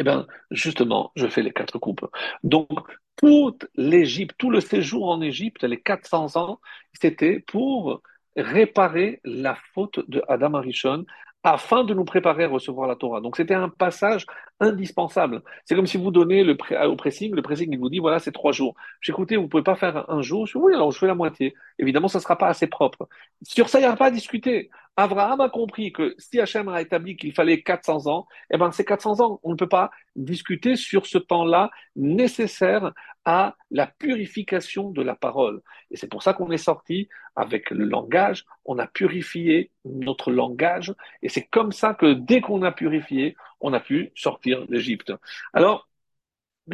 Eh 0.00 0.02
bien, 0.02 0.26
justement, 0.50 1.12
je 1.14 1.26
fais 1.26 1.42
les 1.42 1.52
quatre 1.52 1.78
coupes. 1.78 2.06
Donc, 2.42 2.68
toute 3.16 3.66
l'Égypte, 3.76 4.34
tout 4.38 4.50
le 4.50 4.60
séjour 4.60 5.10
en 5.10 5.20
Égypte, 5.20 5.62
les 5.64 5.78
400 5.78 6.36
ans, 6.36 6.60
c'était 6.94 7.40
pour 7.40 8.02
réparer 8.34 9.20
la 9.24 9.56
faute 9.74 10.00
de 10.08 10.22
Adam 10.26 10.54
Arishon 10.54 11.04
afin 11.42 11.84
de 11.84 11.94
nous 11.94 12.04
préparer 12.04 12.44
à 12.44 12.48
recevoir 12.48 12.88
la 12.88 12.96
Torah. 12.96 13.20
Donc 13.20 13.36
c'était 13.36 13.54
un 13.54 13.68
passage 13.68 14.26
indispensable. 14.60 15.42
C'est 15.64 15.74
comme 15.74 15.86
si 15.86 15.96
vous 15.96 16.10
donnez 16.10 16.44
au 16.50 16.96
pressing, 16.96 17.34
le 17.34 17.42
pressing 17.42 17.68
il 17.72 17.78
vous 17.78 17.88
dit 17.90 17.98
voilà 17.98 18.18
c'est 18.18 18.32
trois 18.32 18.52
jours. 18.52 18.74
J'écoutais, 19.00 19.36
vous 19.36 19.48
pouvez 19.48 19.62
pas 19.62 19.76
faire 19.76 20.10
un 20.10 20.22
jour? 20.22 20.46
oui 20.54 20.74
alors 20.74 20.92
je 20.92 20.98
fais 20.98 21.06
la 21.06 21.14
moitié. 21.14 21.54
Évidemment 21.78 22.08
ça 22.08 22.20
sera 22.20 22.36
pas 22.36 22.48
assez 22.48 22.66
propre. 22.66 23.08
Sur 23.42 23.68
ça 23.68 23.78
il 23.78 23.82
n'y 23.82 23.88
a 23.88 23.96
pas 23.96 24.06
à 24.06 24.10
discuter. 24.10 24.70
Abraham 24.96 25.40
a 25.40 25.48
compris 25.48 25.92
que 25.92 26.14
si 26.18 26.40
Hachem 26.40 26.68
a 26.68 26.82
établi 26.82 27.16
qu'il 27.16 27.32
fallait 27.32 27.62
400 27.62 28.06
ans, 28.06 28.26
eh 28.50 28.58
ben 28.58 28.70
c'est 28.70 28.84
400 28.84 29.20
ans. 29.20 29.40
On 29.42 29.50
ne 29.50 29.56
peut 29.56 29.68
pas 29.68 29.90
discuter 30.14 30.76
sur 30.76 31.06
ce 31.06 31.16
temps-là 31.18 31.70
nécessaire 31.96 32.92
à 33.24 33.56
la 33.70 33.86
purification 33.86 34.90
de 34.90 35.02
la 35.02 35.14
parole. 35.14 35.62
Et 35.90 35.96
c'est 35.96 36.08
pour 36.08 36.22
ça 36.22 36.34
qu'on 36.34 36.50
est 36.50 36.58
sorti 36.58 37.08
avec 37.36 37.70
le 37.70 37.84
langage, 37.84 38.44
on 38.64 38.78
a 38.78 38.86
purifié 38.86 39.70
notre 39.84 40.30
langage, 40.30 40.94
et 41.22 41.28
c'est 41.28 41.46
comme 41.46 41.72
ça 41.72 41.94
que 41.94 42.12
dès 42.12 42.40
qu'on 42.40 42.62
a 42.62 42.72
purifié, 42.72 43.36
on 43.60 43.72
a 43.72 43.80
pu 43.80 44.12
sortir 44.14 44.66
d'Égypte. 44.66 45.12
Alors, 45.52 45.88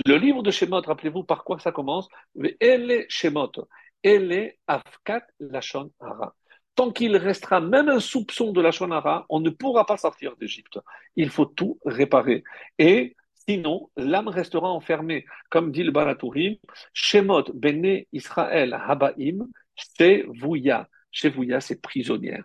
le 0.05 0.17
livre 0.17 0.43
de 0.43 0.51
Shemot, 0.51 0.81
rappelez-vous 0.81 1.25
par 1.25 1.45
quoi 1.45 1.59
ça 1.59 1.73
commence? 1.73 2.09
Elle 2.61 3.07
Shemot, 3.09 3.53
Afkat 4.67 5.27
Lachon 5.41 5.91
Hara. 6.01 6.35
Tant 6.77 6.93
qu'il 6.93 7.17
restera 7.17 7.61
même 7.61 7.89
un 7.89 8.01
soupçon 8.01 8.53
de 8.53 8.61
Lachon 8.61 8.91
Hara, 8.93 9.27
on 9.29 9.41
ne 9.41 9.51
pourra 9.51 9.85
pas 9.87 9.97
sortir 9.97 10.37
d'Égypte. 10.37 10.79
Il 11.17 11.31
faut 11.31 11.47
tout 11.47 11.79
réparer. 11.85 12.45
Et 12.79 13.17
Sinon, 13.49 13.91
l'âme 13.97 14.29
restera 14.29 14.69
enfermée. 14.71 15.25
Comme 15.51 15.71
dit 15.71 15.85
le 15.85 15.93
Baratourim, 15.93 16.57
Shemot 16.93 17.45
Bene 17.55 18.03
Israël 18.13 18.75
Habaim, 18.75 19.47
Shevouya. 19.77 20.89
Shevouya, 21.13 21.61
c'est 21.61 21.81
prisonnière. 21.81 22.45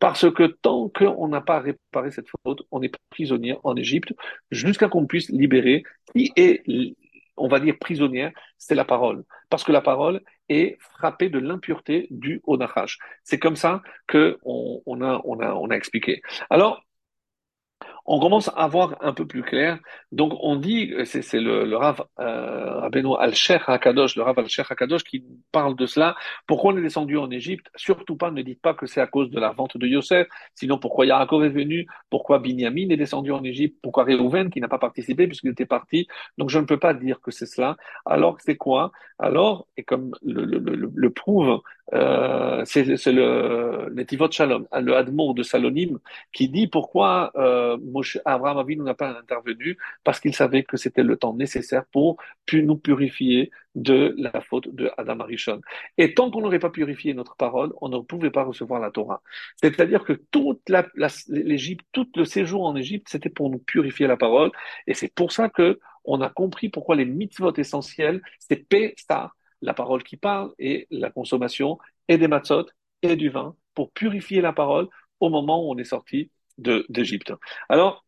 Parce 0.00 0.30
que 0.32 0.44
tant 0.44 0.88
qu'on 0.88 1.28
n'a 1.28 1.40
pas 1.40 1.60
réparé 1.60 2.10
cette 2.10 2.26
faute, 2.44 2.62
on 2.72 2.82
est 2.82 2.92
prisonnier 3.10 3.56
en 3.62 3.76
Égypte 3.76 4.12
jusqu'à 4.50 4.88
qu'on 4.88 5.06
puisse 5.06 5.28
libérer. 5.28 5.84
Qui 6.14 6.32
est, 6.34 6.62
on 7.36 7.46
va 7.46 7.60
dire, 7.60 7.78
prisonnière 7.78 8.32
C'est 8.58 8.74
la 8.74 8.84
parole. 8.84 9.22
Parce 9.50 9.62
que 9.62 9.72
la 9.72 9.80
parole 9.80 10.20
est 10.50 10.76
frappée 10.80 11.30
de 11.30 11.38
l'impureté 11.38 12.06
du 12.10 12.42
Onachash. 12.46 12.98
C'est 13.24 13.38
comme 13.38 13.56
ça 13.56 13.82
que 14.06 14.38
on, 14.44 15.00
a, 15.00 15.20
on, 15.24 15.40
a, 15.40 15.54
on 15.54 15.70
a 15.70 15.74
expliqué. 15.76 16.20
Alors, 16.50 16.84
on 18.12 18.18
commence 18.18 18.50
à 18.56 18.66
voir 18.66 18.96
un 19.02 19.12
peu 19.12 19.24
plus 19.24 19.42
clair. 19.42 19.78
Donc, 20.10 20.32
on 20.42 20.56
dit, 20.56 20.92
c'est 21.04 21.38
le, 21.38 21.64
le 21.64 21.76
Rav 21.76 22.02
euh, 22.18 23.16
Al-Sheikh 23.20 23.62
HaKadosh, 23.68 24.16
le 24.16 24.24
Rav 24.24 24.36
Al-Sheikh 24.36 24.66
HaKadosh 24.68 25.04
qui 25.04 25.24
parle 25.52 25.76
de 25.76 25.86
cela. 25.86 26.16
Pourquoi 26.48 26.72
on 26.72 26.76
est 26.76 26.82
descendu 26.82 27.16
en 27.18 27.30
Égypte? 27.30 27.70
Surtout 27.76 28.16
pas, 28.16 28.32
ne 28.32 28.42
dites 28.42 28.60
pas 28.60 28.74
que 28.74 28.86
c'est 28.86 29.00
à 29.00 29.06
cause 29.06 29.30
de 29.30 29.38
la 29.38 29.52
vente 29.52 29.76
de 29.76 29.86
Yosef, 29.86 30.26
sinon 30.56 30.78
pourquoi 30.78 31.06
Yaakov 31.06 31.44
est 31.44 31.50
venu? 31.50 31.86
Pourquoi 32.10 32.40
Binyamin 32.40 32.90
est 32.90 32.96
descendu 32.96 33.30
en 33.30 33.44
Égypte? 33.44 33.78
Pourquoi 33.80 34.02
Réhouven 34.02 34.50
qui 34.50 34.60
n'a 34.60 34.66
pas 34.66 34.78
participé 34.78 35.28
puisqu'il 35.28 35.50
était 35.50 35.64
parti? 35.64 36.08
Donc, 36.36 36.50
je 36.50 36.58
ne 36.58 36.64
peux 36.64 36.80
pas 36.80 36.94
dire 36.94 37.20
que 37.20 37.30
c'est 37.30 37.46
cela. 37.46 37.76
Alors, 38.06 38.38
c'est 38.40 38.56
quoi? 38.56 38.90
Alors, 39.20 39.68
et 39.76 39.84
comme 39.84 40.10
le 40.22 41.10
prouve 41.10 41.60
euh, 41.92 42.62
c'est 42.64 42.84
le 42.84 43.90
Netivot 43.94 44.30
Shalom, 44.30 44.66
le 44.72 44.94
Admour 44.94 45.34
de 45.34 45.42
Salonim, 45.42 45.98
qui 46.32 46.48
dit 46.48 46.66
pourquoi 46.68 47.32
euh, 47.36 47.76
Moshe, 47.82 48.18
Abraham 48.24 48.58
Avinu 48.58 48.82
n'a 48.82 48.94
pas 48.94 49.18
intervenu, 49.18 49.76
parce 50.04 50.20
qu'il 50.20 50.34
savait 50.34 50.62
que 50.62 50.76
c'était 50.76 51.02
le 51.02 51.16
temps 51.16 51.34
nécessaire 51.34 51.84
pour 51.92 52.16
nous 52.52 52.76
purifier 52.76 53.50
de 53.76 54.14
la 54.18 54.40
faute 54.40 54.74
de 54.74 54.90
Adam 54.98 55.20
Arishon. 55.20 55.60
Et 55.96 56.14
tant 56.14 56.30
qu'on 56.30 56.40
n'aurait 56.40 56.58
pas 56.58 56.70
purifié 56.70 57.14
notre 57.14 57.36
parole, 57.36 57.72
on 57.80 57.88
ne 57.88 57.98
pouvait 57.98 58.30
pas 58.30 58.42
recevoir 58.42 58.80
la 58.80 58.90
Torah. 58.90 59.22
C'est-à-dire 59.56 60.04
que 60.04 60.12
toute 60.12 60.70
l'Égypte, 61.28 61.86
tout 61.92 62.08
le 62.16 62.24
séjour 62.24 62.66
en 62.66 62.74
Égypte, 62.74 63.06
c'était 63.08 63.30
pour 63.30 63.50
nous 63.50 63.58
purifier 63.58 64.06
la 64.06 64.16
parole, 64.16 64.50
et 64.86 64.94
c'est 64.94 65.12
pour 65.14 65.32
ça 65.32 65.48
que 65.48 65.78
on 66.04 66.20
a 66.22 66.30
compris 66.30 66.70
pourquoi 66.70 66.96
les 66.96 67.04
mitzvot 67.04 67.52
essentiels, 67.56 68.22
c'est 68.38 68.56
P-Star, 68.56 69.36
la 69.62 69.74
parole 69.74 70.02
qui 70.02 70.16
parle 70.16 70.52
et 70.58 70.86
la 70.90 71.10
consommation 71.10 71.78
et 72.08 72.18
des 72.18 72.28
matzot 72.28 72.66
et 73.02 73.16
du 73.16 73.30
vin 73.30 73.56
pour 73.74 73.92
purifier 73.92 74.40
la 74.40 74.52
parole 74.52 74.88
au 75.20 75.28
moment 75.28 75.64
où 75.66 75.72
on 75.72 75.78
est 75.78 75.84
sorti 75.84 76.30
d'Égypte. 76.58 77.32
Alors, 77.68 78.04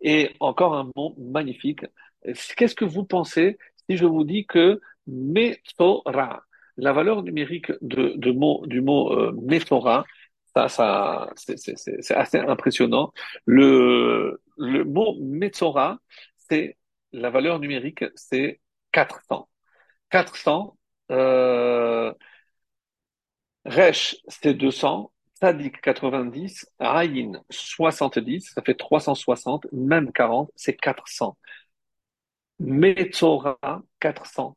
et 0.00 0.30
encore 0.40 0.74
un 0.74 0.90
mot 0.96 1.14
magnifique. 1.18 1.84
Qu'est-ce 2.56 2.74
que 2.74 2.84
vous 2.84 3.04
pensez 3.04 3.58
si 3.88 3.96
je 3.96 4.06
vous 4.06 4.24
dis 4.24 4.46
que 4.46 4.80
Metzora, 5.06 6.42
la 6.76 6.92
valeur 6.92 7.22
numérique 7.22 7.72
de, 7.80 8.30
mot, 8.30 8.64
du 8.66 8.80
mot 8.80 9.12
euh, 9.12 9.32
ça, 10.54 10.68
ça, 10.68 11.30
c'est 11.36 12.14
assez 12.14 12.38
impressionnant. 12.38 13.12
Le, 13.46 14.40
le 14.56 14.84
mot 14.84 15.16
Metzora, 15.20 15.98
c'est 16.36 16.76
la 17.12 17.30
valeur 17.30 17.58
numérique, 17.60 18.04
c'est 18.14 18.60
400. 18.92 19.48
400. 20.10 20.76
Euh, 21.10 22.12
Resh, 23.64 24.16
c'est 24.28 24.54
200. 24.54 25.12
Tzadik, 25.40 25.80
90. 25.80 26.66
Ayin, 26.80 27.32
70. 27.50 28.52
Ça 28.54 28.62
fait 28.62 28.74
360. 28.74 29.66
Même 29.72 30.12
40, 30.12 30.50
c'est 30.56 30.76
400. 30.76 31.36
Metzora, 32.60 33.58
400. 34.00 34.56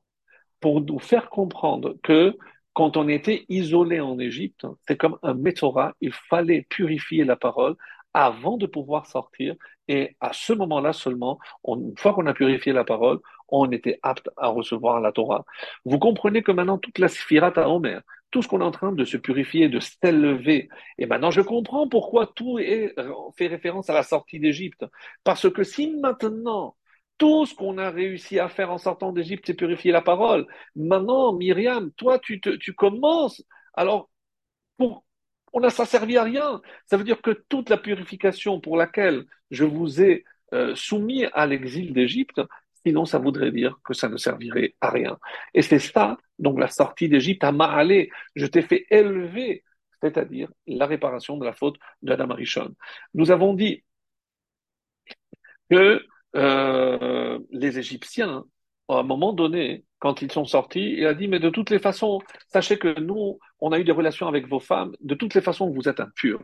Pour 0.59 0.81
nous 0.81 0.99
faire 0.99 1.29
comprendre 1.29 1.95
que 2.03 2.37
quand 2.73 2.97
on 2.97 3.07
était 3.07 3.45
isolé 3.49 3.99
en 3.99 4.17
Égypte, 4.19 4.65
c'est 4.87 4.97
comme 4.97 5.17
un 5.23 5.33
Metzora. 5.33 5.93
Il 6.01 6.13
fallait 6.13 6.63
purifier 6.69 7.25
la 7.25 7.35
parole 7.35 7.75
avant 8.13 8.57
de 8.57 8.65
pouvoir 8.65 9.05
sortir. 9.07 9.55
Et 9.87 10.15
à 10.19 10.31
ce 10.33 10.53
moment-là 10.53 10.93
seulement, 10.93 11.39
une 11.67 11.97
fois 11.97 12.13
qu'on 12.13 12.27
a 12.27 12.33
purifié 12.33 12.73
la 12.73 12.83
parole, 12.83 13.19
on 13.51 13.71
était 13.71 13.99
apte 14.03 14.29
à 14.37 14.47
recevoir 14.47 15.01
la 15.01 15.11
Torah. 15.11 15.45
Vous 15.85 15.99
comprenez 15.99 16.41
que 16.43 16.51
maintenant, 16.51 16.77
toute 16.77 16.99
la 16.99 17.07
Sfirat 17.07 17.53
à 17.57 17.69
Homer, 17.69 17.99
tout 18.31 18.41
ce 18.41 18.47
qu'on 18.47 18.61
est 18.61 18.63
en 18.65 18.71
train 18.71 18.93
de 18.93 19.05
se 19.05 19.17
purifier, 19.17 19.69
de 19.69 19.79
s'élever, 19.79 20.69
et 20.97 21.05
maintenant 21.05 21.31
je 21.31 21.41
comprends 21.41 21.87
pourquoi 21.87 22.27
tout 22.27 22.57
fait 23.37 23.47
référence 23.47 23.89
à 23.89 23.93
la 23.93 24.03
sortie 24.03 24.39
d'Égypte. 24.39 24.85
Parce 25.23 25.49
que 25.51 25.63
si 25.63 25.91
maintenant, 25.91 26.75
tout 27.17 27.45
ce 27.45 27.53
qu'on 27.53 27.77
a 27.77 27.91
réussi 27.91 28.39
à 28.39 28.49
faire 28.49 28.71
en 28.71 28.79
sortant 28.79 29.11
d'Égypte, 29.11 29.43
c'est 29.45 29.53
purifier 29.53 29.91
la 29.91 30.01
parole, 30.01 30.47
maintenant, 30.75 31.33
Myriam, 31.33 31.91
toi, 31.91 32.17
tu, 32.17 32.39
commences, 32.75 33.43
alors, 33.75 34.09
pour, 34.77 35.05
on 35.53 35.63
a 35.63 35.69
ça 35.69 35.85
servi 35.85 36.17
à 36.17 36.23
rien. 36.23 36.61
Ça 36.87 36.97
veut 36.97 37.03
dire 37.03 37.21
que 37.21 37.31
toute 37.49 37.69
la 37.69 37.77
purification 37.77 38.59
pour 38.59 38.75
laquelle 38.75 39.25
je 39.51 39.65
vous 39.65 40.01
ai 40.01 40.23
euh, 40.53 40.73
soumis 40.75 41.25
à 41.33 41.45
l'exil 41.45 41.93
d'Égypte, 41.93 42.41
Sinon, 42.85 43.05
ça 43.05 43.19
voudrait 43.19 43.51
dire 43.51 43.79
que 43.83 43.93
ça 43.93 44.09
ne 44.09 44.17
servirait 44.17 44.75
à 44.81 44.89
rien. 44.89 45.17
Et 45.53 45.61
c'est 45.61 45.79
ça, 45.79 46.17
donc 46.39 46.59
la 46.59 46.67
sortie 46.67 47.09
d'Égypte 47.09 47.43
à 47.43 47.51
Ma'alé. 47.51 48.09
Je 48.35 48.45
t'ai 48.47 48.61
fait 48.61 48.85
élever, 48.89 49.63
c'est-à-dire 50.01 50.49
la 50.67 50.85
réparation 50.85 51.37
de 51.37 51.45
la 51.45 51.53
faute 51.53 51.77
d'Adam 52.01 52.31
Arishon. 52.31 52.73
Nous 53.13 53.31
avons 53.31 53.53
dit 53.53 53.83
que 55.69 56.03
euh, 56.35 57.39
les 57.51 57.77
Égyptiens, 57.77 58.43
à 58.89 58.95
un 58.95 59.03
moment 59.03 59.33
donné, 59.33 59.85
quand 59.99 60.21
ils 60.21 60.31
sont 60.31 60.45
sortis, 60.45 60.95
il 60.97 61.05
a 61.05 61.13
dit, 61.13 61.27
mais 61.27 61.39
de 61.39 61.49
toutes 61.49 61.69
les 61.69 61.79
façons, 61.79 62.19
sachez 62.47 62.77
que 62.77 62.99
nous, 62.99 63.39
on 63.59 63.71
a 63.71 63.79
eu 63.79 63.83
des 63.83 63.91
relations 63.91 64.27
avec 64.27 64.47
vos 64.47 64.59
femmes, 64.59 64.95
de 65.01 65.13
toutes 65.15 65.35
les 65.35 65.41
façons, 65.41 65.69
vous 65.69 65.87
êtes 65.87 65.99
impurs. 65.99 66.43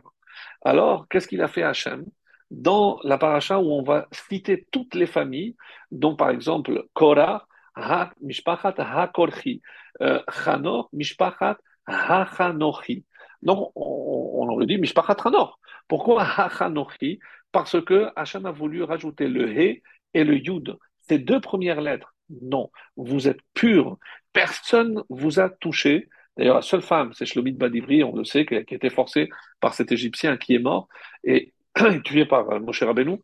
Alors, 0.62 1.08
qu'est-ce 1.08 1.26
qu'il 1.26 1.42
a 1.42 1.48
fait 1.48 1.62
Hachem? 1.62 2.06
Dans 2.50 2.98
la 3.04 3.18
paracha 3.18 3.58
où 3.58 3.70
on 3.72 3.82
va 3.82 4.08
citer 4.10 4.66
toutes 4.70 4.94
les 4.94 5.06
familles, 5.06 5.56
dont 5.90 6.16
par 6.16 6.30
exemple 6.30 6.84
Korah, 6.94 7.46
ha, 7.74 8.10
Mishpachat 8.20 8.74
HaKorchi, 8.78 9.60
euh, 10.00 10.20
Chanor, 10.30 10.88
Mishpachat 10.92 11.58
HaChanochi. 11.86 13.04
Donc 13.42 13.72
on, 13.74 14.30
on 14.42 14.48
aurait 14.48 14.66
dit 14.66 14.78
Mishpachat 14.78 15.16
Chanor. 15.22 15.58
Pourquoi 15.88 16.22
HaChanochi 16.22 17.18
Parce 17.52 17.82
que 17.82 18.08
Hachem 18.16 18.46
a 18.46 18.52
voulu 18.52 18.82
rajouter 18.82 19.28
le 19.28 19.50
He 19.50 19.82
et 20.14 20.24
le 20.24 20.36
Yud, 20.36 20.76
ces 21.00 21.18
deux 21.18 21.40
premières 21.40 21.80
lettres. 21.80 22.14
Non, 22.42 22.70
vous 22.96 23.28
êtes 23.28 23.40
pur, 23.54 23.98
personne 24.32 25.02
vous 25.08 25.40
a 25.40 25.48
touché. 25.48 26.08
D'ailleurs, 26.36 26.56
la 26.56 26.62
seule 26.62 26.82
femme, 26.82 27.12
c'est 27.14 27.26
Shlomit 27.26 27.52
Badivri, 27.52 28.04
on 28.04 28.14
le 28.14 28.24
sait, 28.24 28.46
qui 28.46 28.54
a 28.54 28.60
été 28.60 28.90
forcée 28.90 29.28
par 29.60 29.74
cet 29.74 29.90
Égyptien 29.92 30.36
qui 30.36 30.54
est 30.54 30.60
mort. 30.60 30.88
Et 31.24 31.52
tué 32.04 32.24
par 32.26 32.50
euh, 32.50 32.60
Moshe 32.60 32.82
Rabbeinu, 32.82 33.18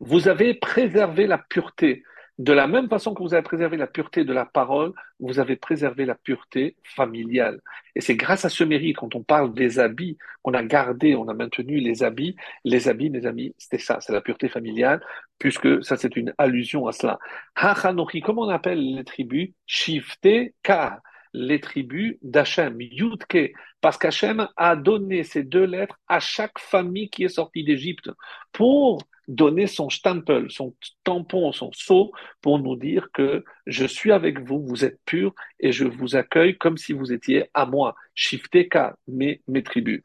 vous 0.00 0.28
avez 0.28 0.54
préservé 0.54 1.26
la 1.26 1.38
pureté. 1.38 2.02
De 2.38 2.52
la 2.52 2.66
même 2.66 2.90
façon 2.90 3.14
que 3.14 3.22
vous 3.22 3.32
avez 3.32 3.42
préservé 3.42 3.78
la 3.78 3.86
pureté 3.86 4.24
de 4.24 4.32
la 4.34 4.44
parole, 4.44 4.92
vous 5.20 5.38
avez 5.38 5.56
préservé 5.56 6.04
la 6.04 6.14
pureté 6.14 6.76
familiale. 6.84 7.62
Et 7.94 8.02
c'est 8.02 8.14
grâce 8.14 8.44
à 8.44 8.50
ce 8.50 8.62
mérite, 8.62 8.98
quand 8.98 9.14
on 9.14 9.22
parle 9.22 9.54
des 9.54 9.78
habits, 9.78 10.18
qu'on 10.42 10.52
a 10.52 10.62
gardé, 10.62 11.14
on 11.14 11.28
a 11.28 11.34
maintenu 11.34 11.78
les 11.78 12.02
habits. 12.02 12.36
Les 12.64 12.88
habits, 12.88 13.08
mes 13.08 13.24
amis, 13.24 13.54
c'était 13.56 13.78
ça, 13.78 14.00
c'est 14.00 14.12
la 14.12 14.20
pureté 14.20 14.50
familiale, 14.50 15.02
puisque 15.38 15.82
ça 15.82 15.96
c'est 15.96 16.14
une 16.14 16.34
allusion 16.36 16.86
à 16.86 16.92
cela. 16.92 17.18
Hachanochi, 17.54 18.20
comment 18.20 18.42
on 18.42 18.50
appelle 18.50 18.96
les 18.96 19.04
tribus 19.04 19.52
Shifte 19.64 20.28
Ka 20.62 21.00
les 21.36 21.60
tribus 21.60 22.16
d'Hachem, 22.22 22.80
Yudke, 22.80 23.52
parce 23.82 23.98
qu'Hachem 23.98 24.48
a 24.56 24.74
donné 24.74 25.22
ces 25.22 25.42
deux 25.42 25.64
lettres 25.64 26.00
à 26.08 26.18
chaque 26.18 26.58
famille 26.58 27.10
qui 27.10 27.24
est 27.24 27.28
sortie 27.28 27.62
d'Égypte 27.62 28.10
pour 28.52 29.02
donner 29.28 29.66
son 29.66 29.90
stempel, 29.90 30.50
son 30.50 30.74
tampon, 31.04 31.52
son 31.52 31.70
sceau, 31.72 32.12
pour 32.40 32.58
nous 32.58 32.76
dire 32.76 33.08
que 33.12 33.44
je 33.66 33.84
suis 33.84 34.12
avec 34.12 34.40
vous, 34.40 34.64
vous 34.64 34.84
êtes 34.84 34.98
purs, 35.04 35.34
et 35.60 35.72
je 35.72 35.84
vous 35.84 36.16
accueille 36.16 36.56
comme 36.56 36.78
si 36.78 36.94
vous 36.94 37.12
étiez 37.12 37.50
à 37.52 37.66
moi, 37.66 37.94
Shifteka, 38.14 38.96
mes, 39.06 39.42
mes 39.46 39.62
tribus. 39.62 40.02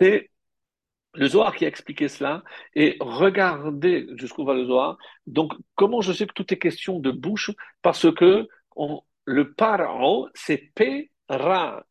C'est 0.00 0.30
le 1.14 1.28
Zohar 1.28 1.54
qui 1.54 1.66
a 1.66 1.68
expliqué 1.68 2.08
cela, 2.08 2.42
et 2.74 2.96
regardez 3.00 4.08
jusqu'où 4.16 4.44
va 4.44 4.54
le 4.54 4.64
Zohar. 4.64 4.96
Donc, 5.26 5.52
comment 5.74 6.00
je 6.00 6.12
sais 6.12 6.26
que 6.26 6.32
tout 6.32 6.54
est 6.54 6.58
question 6.58 6.98
de 6.98 7.10
bouche? 7.10 7.50
Parce 7.82 8.10
que 8.14 8.48
on, 8.74 9.02
le 9.24 9.52
paro, 9.52 10.28
c'est 10.34 10.72
P-Ra. 10.74 11.84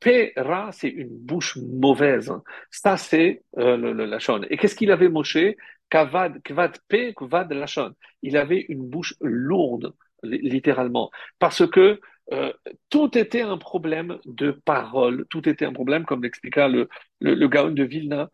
P-Ra, 0.00 0.70
c'est 0.72 0.88
une 0.88 1.16
bouche 1.16 1.56
mauvaise. 1.56 2.32
Ça, 2.70 2.96
c'est 2.96 3.42
euh, 3.58 3.76
le, 3.76 3.92
le 3.92 4.04
Lachon. 4.04 4.42
Et 4.50 4.56
qu'est-ce 4.56 4.74
qu'il 4.76 4.90
avait 4.90 5.08
moché 5.08 5.56
Kavad, 5.90 6.42
kvad 6.42 6.78
P, 6.88 7.14
kvad 7.14 7.52
Lachon. 7.52 7.94
Il 8.22 8.36
avait 8.36 8.64
une 8.68 8.88
bouche 8.88 9.14
lourde, 9.20 9.94
littéralement. 10.22 11.10
Parce 11.38 11.66
que 11.68 12.00
euh, 12.32 12.52
tout 12.88 13.16
était 13.18 13.42
un 13.42 13.58
problème 13.58 14.18
de 14.24 14.52
parole, 14.52 15.26
tout 15.28 15.48
était 15.48 15.66
un 15.66 15.72
problème, 15.72 16.04
comme 16.04 16.22
l'expliqua 16.22 16.68
le, 16.68 16.88
le, 17.20 17.34
le 17.34 17.48
Gaon 17.48 17.72
de 17.72 17.84
Vilna. 17.84 18.30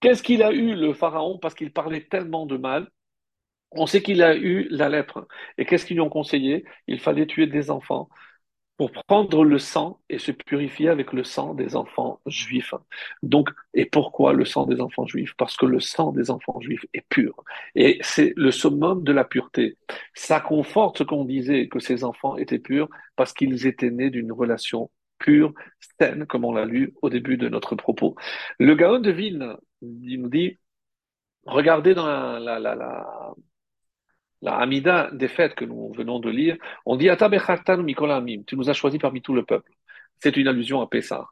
Qu'est-ce 0.00 0.22
qu'il 0.22 0.42
a 0.42 0.52
eu, 0.52 0.74
le 0.74 0.92
pharaon, 0.94 1.38
parce 1.38 1.54
qu'il 1.54 1.72
parlait 1.72 2.06
tellement 2.06 2.46
de 2.46 2.56
mal 2.56 2.88
on 3.72 3.86
sait 3.86 4.02
qu'il 4.02 4.22
a 4.22 4.36
eu 4.36 4.68
la 4.70 4.88
lèpre. 4.88 5.26
Et 5.58 5.64
qu'est-ce 5.66 5.86
qu'ils 5.86 5.96
lui 5.96 6.00
ont 6.02 6.08
conseillé? 6.08 6.64
Il 6.86 7.00
fallait 7.00 7.26
tuer 7.26 7.46
des 7.46 7.70
enfants 7.70 8.08
pour 8.76 8.92
prendre 8.92 9.44
le 9.44 9.58
sang 9.58 10.00
et 10.10 10.18
se 10.18 10.32
purifier 10.32 10.88
avec 10.90 11.12
le 11.12 11.24
sang 11.24 11.54
des 11.54 11.76
enfants 11.76 12.20
juifs. 12.26 12.74
Donc, 13.22 13.48
et 13.72 13.86
pourquoi 13.86 14.34
le 14.34 14.44
sang 14.44 14.66
des 14.66 14.80
enfants 14.80 15.06
juifs? 15.06 15.34
Parce 15.38 15.56
que 15.56 15.64
le 15.66 15.80
sang 15.80 16.12
des 16.12 16.30
enfants 16.30 16.60
juifs 16.60 16.84
est 16.92 17.06
pur. 17.08 17.42
Et 17.74 17.98
c'est 18.02 18.34
le 18.36 18.50
summum 18.50 19.02
de 19.02 19.12
la 19.12 19.24
pureté. 19.24 19.78
Ça 20.14 20.40
conforte 20.40 20.98
ce 20.98 21.04
qu'on 21.04 21.24
disait 21.24 21.68
que 21.68 21.78
ces 21.78 22.04
enfants 22.04 22.36
étaient 22.36 22.58
purs 22.58 22.88
parce 23.16 23.32
qu'ils 23.32 23.66
étaient 23.66 23.90
nés 23.90 24.10
d'une 24.10 24.32
relation 24.32 24.90
pure, 25.18 25.54
saine, 25.98 26.26
comme 26.26 26.44
on 26.44 26.52
l'a 26.52 26.66
lu 26.66 26.92
au 27.00 27.08
début 27.08 27.38
de 27.38 27.48
notre 27.48 27.74
propos. 27.76 28.14
Le 28.58 28.74
Gaon 28.74 28.98
de 29.00 29.10
Vilne, 29.10 29.56
il 29.80 30.20
nous 30.20 30.28
dit, 30.28 30.58
regardez 31.46 31.94
dans 31.94 32.06
la, 32.06 32.58
la, 32.58 32.74
la 32.74 33.34
la 34.42 34.56
Hamida 34.56 35.10
des 35.12 35.28
fêtes 35.28 35.54
que 35.54 35.64
nous 35.64 35.92
venons 35.92 36.20
de 36.20 36.30
lire, 36.30 36.56
on 36.84 36.96
dit 36.96 37.08
tu 38.46 38.56
nous 38.56 38.70
as 38.70 38.72
choisi 38.72 38.98
parmi 38.98 39.22
tout 39.22 39.34
le 39.34 39.44
peuple. 39.44 39.72
C'est 40.18 40.36
une 40.36 40.48
allusion 40.48 40.80
à 40.80 40.86
Pessah. 40.86 41.26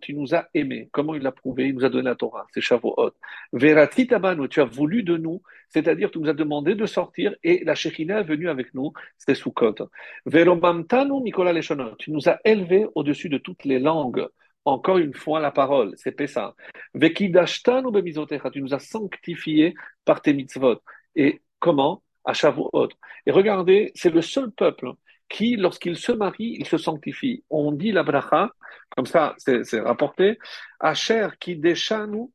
tu 0.00 0.14
nous 0.14 0.34
as 0.34 0.48
aimés. 0.54 0.88
Comment 0.92 1.14
il 1.14 1.22
l'a 1.22 1.32
prouvé? 1.32 1.68
Il 1.68 1.74
nous 1.74 1.84
a 1.84 1.88
donné 1.88 2.04
la 2.04 2.14
Torah, 2.14 2.46
c'est 2.52 2.60
Shavuot. 2.60 3.12
Veratitabanu, 3.52 4.48
tu 4.48 4.60
as 4.60 4.64
voulu 4.64 5.02
de 5.02 5.16
nous, 5.16 5.42
c'est-à-dire 5.68 6.10
tu 6.10 6.18
nous 6.18 6.28
as 6.28 6.34
demandé 6.34 6.74
de 6.74 6.86
sortir 6.86 7.34
et 7.42 7.64
la 7.64 7.74
Shekinah 7.74 8.20
est 8.20 8.24
venue 8.24 8.48
avec 8.48 8.74
nous, 8.74 8.92
c'est 9.18 9.34
Sukkot. 9.34 9.88
Veromamtanu 10.26 11.22
Mikola 11.22 11.52
tu 11.98 12.10
nous 12.10 12.28
as 12.28 12.38
élevés 12.44 12.86
au-dessus 12.94 13.28
de 13.28 13.38
toutes 13.38 13.64
les 13.64 13.78
langues. 13.78 14.26
Encore 14.66 14.96
une 14.96 15.12
fois, 15.12 15.40
la 15.40 15.50
parole, 15.50 15.92
c'est 15.96 16.12
Pessah. 16.12 16.54
Vekidashtanu 16.94 17.90
bemizotecha, 17.90 18.50
tu 18.50 18.62
nous 18.62 18.72
as 18.72 18.78
sanctifiés 18.78 19.74
par 20.06 20.22
tes 20.22 20.32
mitzvot. 20.32 20.80
Et 21.16 21.42
Comment 21.64 22.02
À 22.26 22.34
Shavuot. 22.34 22.90
Et 23.24 23.30
regardez, 23.30 23.90
c'est 23.94 24.10
le 24.10 24.20
seul 24.20 24.50
peuple 24.50 24.92
qui, 25.30 25.56
lorsqu'il 25.56 25.96
se 25.96 26.12
marie, 26.12 26.56
il 26.58 26.66
se 26.66 26.76
sanctifie. 26.76 27.42
On 27.48 27.72
dit 27.72 27.90
la 27.90 28.02
bracha, 28.02 28.50
comme 28.94 29.06
ça, 29.06 29.34
c'est 29.38 29.80
rapporté, 29.80 30.36
Asher 30.78 31.28
qui 31.40 31.56
déchanu, 31.56 32.26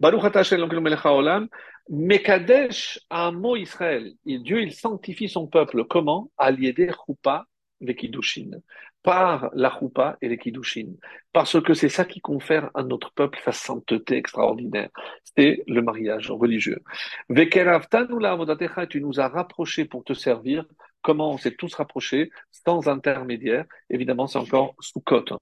Baruch 0.00 0.22
Olam, 1.06 1.48
Mekadesh 1.88 3.00
Amo 3.08 3.56
Israël. 3.56 4.12
Dieu, 4.26 4.60
il 4.60 4.74
sanctifie 4.74 5.30
son 5.30 5.46
peuple. 5.46 5.86
Comment? 5.86 6.30
À 6.36 6.50
l'aider 6.50 6.90
Choupa 7.06 7.46
Vekidushin 7.80 8.50
par 9.02 9.50
la 9.54 9.70
choupa 9.70 10.18
et 10.20 10.28
les 10.28 10.38
kiddushin, 10.38 10.94
parce 11.32 11.60
que 11.60 11.74
c'est 11.74 11.88
ça 11.88 12.04
qui 12.04 12.20
confère 12.20 12.70
à 12.74 12.82
notre 12.82 13.12
peuple 13.12 13.38
sa 13.44 13.52
sainteté 13.52 14.16
extraordinaire. 14.16 14.90
C'est 15.36 15.62
le 15.66 15.80
mariage 15.82 16.30
religieux. 16.30 16.82
tu 18.88 19.00
nous 19.00 19.20
as 19.20 19.28
rapprochés 19.28 19.84
pour 19.84 20.04
te 20.04 20.12
servir. 20.12 20.64
Comment 21.02 21.32
on 21.32 21.38
s'est 21.38 21.54
tous 21.54 21.74
rapprochés? 21.74 22.30
Sans 22.50 22.88
intermédiaire 22.88 23.64
Évidemment, 23.88 24.26
c'est 24.26 24.38
encore 24.38 24.74
sous 24.80 25.00
cote. 25.00 25.32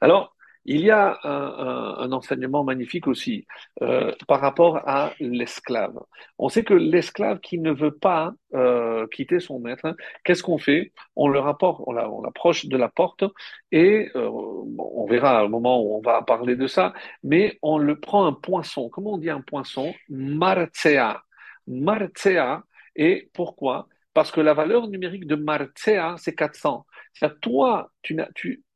Alors, 0.00 0.36
il 0.68 0.82
y 0.82 0.90
a 0.90 1.18
un, 1.24 2.12
enseignement 2.12 2.62
magnifique 2.62 3.06
aussi 3.06 3.46
euh, 3.80 4.12
par 4.26 4.40
rapport 4.40 4.76
à 4.86 5.12
l'esclave. 5.18 5.98
On 6.38 6.50
sait 6.50 6.62
que 6.62 6.74
l'esclave 6.74 7.40
qui 7.40 7.58
ne 7.58 7.72
veut 7.72 7.96
pas 7.96 8.34
euh, 8.54 9.06
quitter 9.08 9.40
son 9.40 9.60
maître, 9.60 9.86
hein, 9.86 9.96
qu'est-ce 10.24 10.42
qu'on 10.42 10.58
fait? 10.58 10.92
On 11.16 11.28
le 11.28 11.38
rapporte, 11.38 11.82
on 11.86 11.92
l'approche 11.92 12.66
de 12.66 12.76
la 12.76 12.90
porte 12.90 13.24
et 13.72 14.10
euh, 14.14 14.28
on 14.30 15.06
verra 15.06 15.46
au 15.46 15.48
moment 15.48 15.82
où 15.82 15.96
on 15.96 16.02
va 16.02 16.20
parler 16.20 16.54
de 16.54 16.66
ça, 16.66 16.92
mais 17.22 17.58
on 17.62 17.78
le 17.78 17.98
prend 17.98 18.26
un 18.26 18.34
poinçon. 18.34 18.90
Comment 18.90 19.14
on 19.14 19.18
dit 19.18 19.30
un 19.30 19.40
poinçon? 19.40 19.94
Marcea. 20.10 21.22
Marcea. 21.66 22.62
Et 22.94 23.30
pourquoi? 23.32 23.88
Parce 24.12 24.30
que 24.30 24.42
la 24.42 24.52
valeur 24.52 24.88
numérique 24.88 25.26
de 25.26 25.36
Marcea, 25.36 26.16
c'est 26.18 26.34
400. 26.34 26.84
C'est 27.14 27.40
toi, 27.40 27.90
tu, 28.02 28.18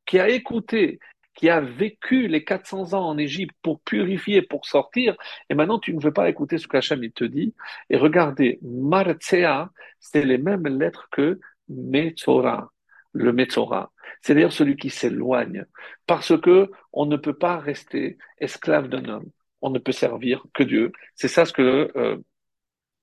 qui 0.07 0.18
as 0.18 0.28
écouté 0.28 0.99
qui 1.35 1.49
a 1.49 1.61
vécu 1.61 2.28
les 2.28 2.45
400 2.45 2.95
ans 2.95 3.09
en 3.09 3.18
Égypte 3.18 3.57
pour 3.62 3.80
purifier, 3.80 4.43
pour 4.43 4.66
sortir, 4.66 5.16
et 5.49 5.55
maintenant 5.55 5.78
tu 5.78 5.95
ne 5.95 6.01
veux 6.01 6.12
pas 6.12 6.28
écouter 6.28 6.59
ce 6.59 6.68
qu'Hachem 6.68 7.01
te 7.11 7.24
dit. 7.24 7.55
Et 7.91 7.97
regardez, 7.97 8.59
Martsea, 8.62 9.70
c'est 10.01 10.24
les 10.24 10.39
mêmes 10.39 10.66
lettres 10.66 11.09
que 11.11 11.41
Metzora, 11.68 12.72
le 13.12 13.33
Metzora. 13.33 13.93
C'est-à-dire 14.20 14.53
celui 14.53 14.76
qui 14.76 14.91
s'éloigne. 14.91 15.64
Parce 16.07 16.39
que 16.41 16.70
on 16.93 17.07
ne 17.07 17.16
peut 17.16 17.37
pas 17.37 17.59
rester 17.59 18.18
esclave 18.39 18.89
d'un 18.89 19.05
homme. 19.09 19.30
On 19.61 19.70
ne 19.70 19.78
peut 19.78 19.93
servir 19.93 20.45
que 20.55 20.62
Dieu. 20.62 20.93
C'est 21.14 21.28
ça 21.28 21.45
ce 21.45 21.53
que 21.53 21.91
euh, 21.97 22.18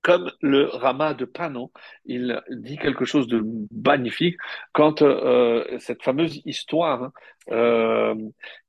comme 0.02 0.30
le 0.40 0.64
Rama 0.64 1.14
de 1.14 1.24
Panon, 1.24 1.70
il 2.06 2.40
dit 2.50 2.78
quelque 2.78 3.04
chose 3.04 3.26
de 3.26 3.44
magnifique 3.70 4.36
quand 4.72 5.02
euh, 5.02 5.64
cette 5.78 6.02
fameuse 6.02 6.40
histoire 6.44 7.04
hein, 7.04 7.12
euh, 7.50 8.14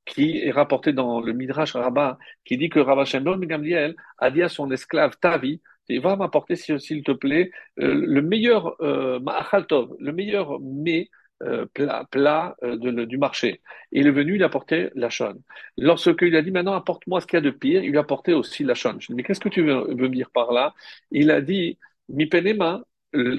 qui 0.04 0.38
est 0.38 0.50
rapportée 0.50 0.92
dans 0.92 1.20
le 1.20 1.32
Midrash 1.32 1.74
Rabbah, 1.74 2.18
qui 2.44 2.56
dit 2.58 2.68
que 2.68 2.80
Rabba 2.80 3.04
Shemon 3.04 3.38
Gamliel 3.38 3.94
a 4.18 4.30
dit 4.30 4.42
à 4.42 4.48
son 4.48 4.70
esclave 4.70 5.16
Tavi, 5.20 5.60
va 5.98 6.16
m'apporter 6.16 6.56
s'il 6.56 7.02
te 7.02 7.12
plaît 7.12 7.50
euh, 7.80 7.94
le 7.94 8.22
meilleur 8.22 8.76
euh, 8.80 9.18
le 9.20 10.10
meilleur 10.12 10.60
mets 10.60 11.10
euh, 11.42 11.66
plat, 11.66 12.06
plat 12.10 12.56
euh, 12.62 12.76
du 13.06 13.18
marché. 13.18 13.62
il 13.90 14.06
est 14.06 14.12
venu, 14.12 14.36
il 14.36 14.42
a 14.42 14.46
apporté 14.46 14.90
la 14.94 15.10
chaîne. 15.10 15.40
Lorsqu'il 15.76 16.36
a 16.36 16.42
dit 16.42 16.52
maintenant 16.52 16.74
apporte-moi 16.74 17.20
ce 17.20 17.26
qu'il 17.26 17.36
y 17.36 17.38
a 17.38 17.40
de 17.40 17.50
pire, 17.50 17.82
il 17.82 17.90
lui 17.90 17.98
a 17.98 18.02
apporté 18.02 18.32
aussi 18.32 18.62
la 18.64 18.74
chaîne. 18.74 19.00
Je 19.00 19.08
lui 19.08 19.14
ai 19.14 19.14
dit 19.14 19.16
mais 19.16 19.22
qu'est-ce 19.24 19.40
que 19.40 19.48
tu 19.48 19.62
veux, 19.62 19.94
me 19.94 20.08
dire 20.08 20.30
par 20.30 20.52
là? 20.52 20.72
Il 21.10 21.30
a 21.32 21.40
dit 21.40 21.78
mi 22.08 22.26
penema, 22.26 22.82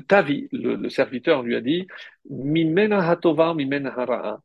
Tavi, 0.08 0.50
le, 0.52 0.76
le 0.76 0.90
serviteur 0.90 1.44
lui 1.44 1.56
a 1.56 1.62
dit 1.62 1.88
mi 2.30 2.66
mena 2.66 3.10
hatova, 3.10 3.54
mi 3.54 3.66
mena 3.66 3.94
hara'a. 3.98 4.42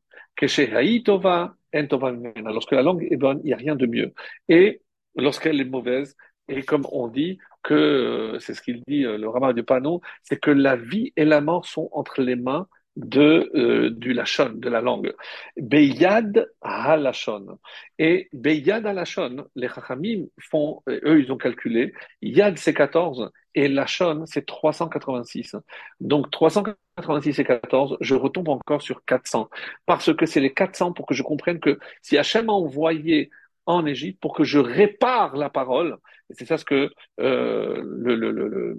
Lorsque 2.45 2.73
la 2.73 2.83
langue 2.83 3.07
est 3.11 3.17
bonne, 3.17 3.41
il 3.43 3.47
n'y 3.47 3.53
a 3.53 3.57
rien 3.57 3.75
de 3.75 3.87
mieux. 3.87 4.13
Et 4.49 4.81
lorsqu'elle 5.17 5.61
est 5.61 5.65
mauvaise, 5.65 6.17
et 6.49 6.63
comme 6.63 6.87
on 6.93 7.09
dit 7.09 7.39
que, 7.63 7.75
euh, 7.75 8.39
c'est 8.39 8.55
ce 8.55 8.63
qu'il 8.63 8.83
dit 8.87 9.03
le 9.03 9.29
rabbin 9.29 9.53
de 9.53 9.63
Panon, 9.63 10.01
c'est 10.23 10.41
que 10.41 10.51
la 10.53 10.77
vie 10.77 11.13
et 11.17 11.25
la 11.25 11.41
mort 11.41 11.67
sont 11.67 11.89
entre 11.93 12.23
les 12.23 12.37
mains 12.37 12.69
de 12.99 13.51
euh, 13.55 13.91
du 13.91 14.13
lachon, 14.13 14.51
de 14.55 14.69
la 14.69 14.81
langue. 14.81 15.15
Beyad 15.57 16.49
ha-lachon. 16.61 17.59
Et 17.99 18.29
Beyad 18.33 18.85
ha-lachon, 18.87 19.47
les 19.55 19.69
chachamim 19.69 20.27
font, 20.51 20.83
euh, 20.89 21.01
eux, 21.05 21.21
ils 21.21 21.31
ont 21.33 21.37
calculé, 21.37 21.95
Yad 22.23 22.59
c'est 22.59 22.75
14 22.75 23.31
et 23.55 23.69
lachon 23.69 24.25
c'est 24.27 24.45
386. 24.45 25.57
Donc 26.01 26.31
386 26.33 27.39
et 27.39 27.45
14, 27.45 27.99
je 28.01 28.15
retombe 28.17 28.49
encore 28.49 28.83
sur 28.83 29.05
400. 29.05 29.49
Parce 29.87 30.13
que 30.13 30.27
c'est 30.27 30.41
les 30.41 30.53
400 30.53 30.93
pour 30.93 31.07
que 31.07 31.15
je 31.15 31.23
comprenne 31.23 31.61
que 31.61 31.79
si 32.03 32.19
Hachem 32.19 32.47
m'a 32.47 32.53
envoyé 32.53 33.31
en 33.67 33.87
Égypte 33.87 34.21
pour 34.21 34.35
que 34.35 34.43
je 34.43 34.59
répare 34.59 35.37
la 35.37 35.51
parole, 35.51 35.99
c'est 36.31 36.47
ça 36.47 36.59
ce 36.59 36.65
que 36.65 36.91
euh, 37.21 37.81
le, 37.85 38.77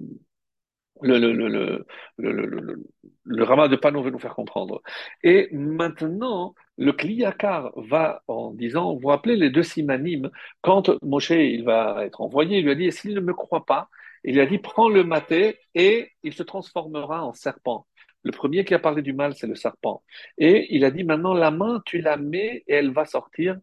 le, 1.01 1.17
le, 1.17 1.85
le, 2.17 2.83
le, 3.25 3.43
Rama 3.43 3.67
de 3.67 3.75
Pano 3.75 4.01
veut 4.01 4.11
nous 4.11 4.19
faire 4.19 4.35
comprendre. 4.35 4.81
Et 5.23 5.49
maintenant, 5.51 6.55
le 6.77 6.91
Kliyakar 6.93 7.71
va 7.75 8.23
en 8.27 8.51
disant, 8.51 8.95
vous 8.95 9.07
rappelez 9.07 9.35
les 9.35 9.49
deux 9.49 9.63
simanim, 9.63 10.29
quand 10.61 10.91
Moshe 11.03 11.31
il 11.31 11.63
va 11.63 12.05
être 12.05 12.21
envoyé, 12.21 12.59
il 12.59 12.65
lui 12.65 12.71
a 12.71 12.75
dit, 12.75 12.91
s'il 12.91 13.13
ne 13.15 13.21
me 13.21 13.33
croit 13.33 13.65
pas, 13.65 13.89
il 14.23 14.35
lui 14.35 14.41
a 14.41 14.45
dit, 14.45 14.57
prends 14.57 14.89
le 14.89 15.03
maté 15.03 15.59
et 15.75 16.11
il 16.23 16.33
se 16.33 16.43
transformera 16.43 17.25
en 17.25 17.33
serpent. 17.33 17.87
Le 18.23 18.31
premier 18.31 18.65
qui 18.65 18.73
a 18.73 18.79
parlé 18.79 19.01
du 19.01 19.13
mal, 19.13 19.33
c'est 19.35 19.47
le 19.47 19.55
serpent. 19.55 20.03
Et 20.37 20.75
il 20.75 20.83
a 20.83 20.91
dit, 20.91 21.05
maintenant, 21.05 21.33
la 21.33 21.51
main, 21.51 21.81
tu 21.85 21.99
la 22.01 22.17
mets 22.17 22.63
et 22.67 22.73
elle 22.75 22.91
va 22.91 23.05
sortir 23.05 23.57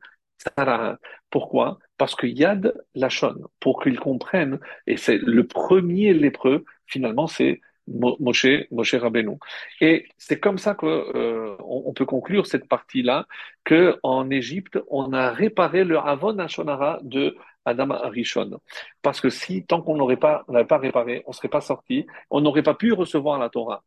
pourquoi? 1.31 1.79
Parce 1.99 2.15
que 2.15 2.27
Yad 2.27 2.75
Lachon, 2.95 3.37
pour 3.61 3.83
qu'ils 3.83 3.99
comprennent, 3.99 4.59
et 4.87 4.97
c'est 4.97 5.19
le 5.19 5.47
premier 5.47 6.13
lépreux, 6.13 6.65
finalement, 6.87 7.27
c'est 7.27 7.61
Moshe, 7.89 8.47
Moshe 8.71 8.95
Rabbeinu. 8.95 9.39
Et 9.81 10.07
c'est 10.19 10.41
comme 10.41 10.59
ça 10.59 10.75
que 10.75 10.87
euh, 10.87 11.57
on, 11.61 11.93
peut 11.93 12.05
conclure 12.05 12.47
cette 12.47 12.69
partie-là, 12.69 13.27
que 13.65 13.99
en 14.03 14.29
Égypte, 14.31 14.79
on 14.89 15.13
a 15.13 15.31
réparé 15.31 15.85
le 15.85 15.99
Avon 15.99 16.39
Ashonara 16.39 16.99
de 17.03 17.37
Adam 17.65 17.91
Arishon. 17.91 18.61
Parce 19.03 19.21
que 19.21 19.31
si, 19.31 19.65
tant 19.65 19.83
qu'on 19.83 19.97
n'aurait 19.97 20.17
pas, 20.17 20.45
pas 20.69 20.79
réparé, 20.79 21.23
on 21.27 21.33
serait 21.33 21.49
pas 21.49 21.61
sorti, 21.61 22.07
on 22.31 22.41
n'aurait 22.41 22.63
pas 22.63 22.75
pu 22.75 22.93
recevoir 22.93 23.39
la 23.39 23.51
Torah. 23.51 23.83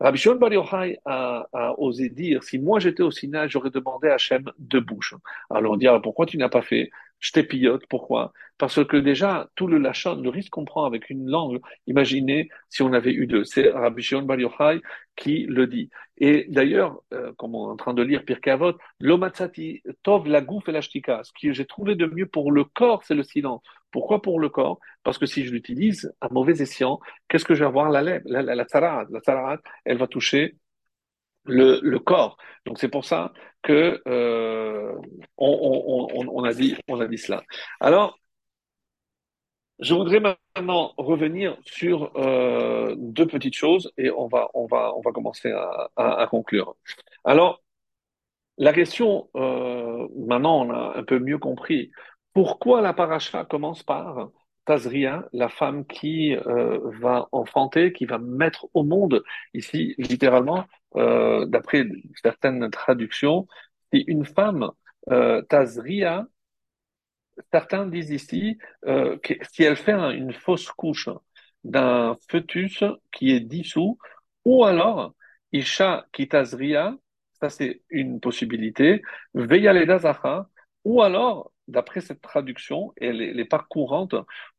Rabbi 0.00 0.18
Shimon 0.18 0.36
Bar 0.36 0.50
a, 1.04 1.74
osé 1.78 2.08
dire, 2.08 2.42
si 2.42 2.58
moi 2.58 2.80
j'étais 2.80 3.02
au 3.02 3.12
Sinaï, 3.12 3.48
j'aurais 3.48 3.70
demandé 3.70 4.08
à 4.08 4.14
Hachem 4.14 4.50
deux 4.58 4.80
bouches. 4.80 5.14
Alors 5.48 5.72
on 5.72 5.76
dit, 5.76 5.86
pourquoi 6.02 6.26
tu 6.26 6.38
n'as 6.38 6.48
pas 6.48 6.62
fait 6.62 6.90
je 7.22 7.30
t'épillote. 7.32 7.84
Pourquoi? 7.88 8.32
Parce 8.58 8.84
que 8.84 8.96
déjà, 8.96 9.48
tout 9.54 9.66
le 9.66 9.78
lachon, 9.78 10.16
le 10.16 10.28
risque 10.28 10.50
qu'on 10.50 10.64
prend 10.64 10.84
avec 10.84 11.08
une 11.08 11.28
langue, 11.28 11.60
imaginez 11.86 12.50
si 12.68 12.82
on 12.82 12.92
avait 12.92 13.12
eu 13.12 13.26
deux. 13.26 13.44
C'est 13.44 13.70
Rabbi 13.70 14.02
Shimon 14.02 14.22
Bar 14.22 14.38
Yochai 14.38 14.82
qui 15.16 15.46
le 15.48 15.66
dit. 15.66 15.88
Et 16.18 16.46
d'ailleurs, 16.48 17.00
euh, 17.14 17.32
comme 17.38 17.54
on 17.54 17.68
est 17.68 17.72
en 17.72 17.76
train 17.76 17.94
de 17.94 18.02
lire 18.02 18.24
Pirkei 18.24 18.50
Avot, 18.50 18.74
l'omatsati 19.00 19.82
tov 20.02 20.26
la 20.26 20.40
gouf 20.40 20.68
et 20.68 20.72
la 20.72 20.80
shtika. 20.80 21.22
Ce 21.24 21.32
que 21.32 21.52
j'ai 21.52 21.64
trouvé 21.64 21.94
de 21.94 22.06
mieux 22.06 22.26
pour 22.26 22.52
le 22.52 22.64
corps, 22.64 23.02
c'est 23.04 23.14
le 23.14 23.22
silence. 23.22 23.62
Pourquoi 23.92 24.20
pour 24.20 24.40
le 24.40 24.48
corps? 24.48 24.80
Parce 25.04 25.18
que 25.18 25.26
si 25.26 25.44
je 25.44 25.52
l'utilise 25.52 26.12
à 26.20 26.28
mauvais 26.30 26.60
escient, 26.60 26.98
qu'est-ce 27.28 27.44
que 27.44 27.54
je 27.54 27.60
vais 27.60 27.66
avoir? 27.66 27.90
La 27.90 28.02
lèvre, 28.02 28.24
la, 28.26 28.42
la, 28.42 28.54
la 28.54 28.66
La 28.72 29.58
elle 29.84 29.98
va 29.98 30.06
toucher 30.06 30.56
le, 31.44 31.80
le 31.82 31.98
corps. 31.98 32.36
Donc 32.66 32.78
c'est 32.78 32.88
pour 32.88 33.04
ça 33.04 33.32
que 33.62 34.00
euh, 34.08 34.94
on, 35.38 36.08
on, 36.14 36.28
on, 36.28 36.44
a 36.44 36.52
dit, 36.54 36.76
on 36.88 37.00
a 37.00 37.06
dit 37.06 37.18
cela. 37.18 37.42
Alors, 37.80 38.18
je 39.80 39.94
voudrais 39.94 40.20
maintenant 40.20 40.92
revenir 40.96 41.56
sur 41.64 42.12
euh, 42.16 42.94
deux 42.98 43.26
petites 43.26 43.54
choses 43.56 43.92
et 43.96 44.10
on 44.10 44.28
va, 44.28 44.48
on 44.54 44.66
va, 44.66 44.94
on 44.96 45.00
va 45.00 45.12
commencer 45.12 45.50
à, 45.96 46.26
conclure. 46.30 46.76
Alors, 47.24 47.62
La 48.58 48.72
question, 48.72 49.28
euh, 49.36 50.08
maintenant 50.16 50.64
on 50.66 50.70
a 50.70 50.98
un 50.98 51.04
peu 51.04 51.18
mieux 51.18 51.38
compris, 51.38 51.90
pourquoi 52.32 52.80
la 52.82 52.92
paracha 52.94 53.44
commence 53.44 53.82
par 53.82 54.30
Tazria, 54.64 55.28
la 55.32 55.48
femme 55.48 55.84
qui 55.86 56.34
euh, 56.36 56.78
va 57.00 57.28
enfanter, 57.32 57.92
qui 57.92 58.04
va 58.06 58.18
mettre 58.18 58.68
au 58.74 58.84
monde, 58.84 59.22
ici 59.54 59.94
littéralement, 59.98 60.66
euh, 60.96 61.46
d'après 61.46 61.84
certaines 62.22 62.70
traductions, 62.70 63.46
c'est 63.92 64.04
une 64.06 64.24
femme, 64.24 64.70
euh, 65.10 65.42
Tazria, 65.42 66.26
certains 67.52 67.86
disent 67.86 68.10
ici 68.10 68.58
que 68.84 69.34
si 69.50 69.62
elle 69.62 69.76
fait 69.76 69.92
un- 69.92 70.10
une 70.10 70.32
fausse 70.32 70.70
couche 70.70 71.08
d'un 71.64 72.16
fœtus 72.28 72.82
qui 73.12 73.30
est 73.32 73.40
dissous, 73.40 73.98
ou 74.44 74.64
alors 74.64 75.14
Isha 75.52 76.06
Kitazria, 76.12 76.96
ça 77.40 77.50
c'est 77.50 77.82
une 77.90 78.20
possibilité, 78.20 79.02
Veyaleda 79.34 79.98
Zacha, 80.00 80.48
ou 80.84 81.02
alors, 81.02 81.52
d'après 81.68 82.00
cette 82.00 82.20
traduction, 82.20 82.92
elle 83.00 83.22
elle 83.22 83.40
est 83.40 83.44
pas 83.44 83.64
courante, 83.68 84.14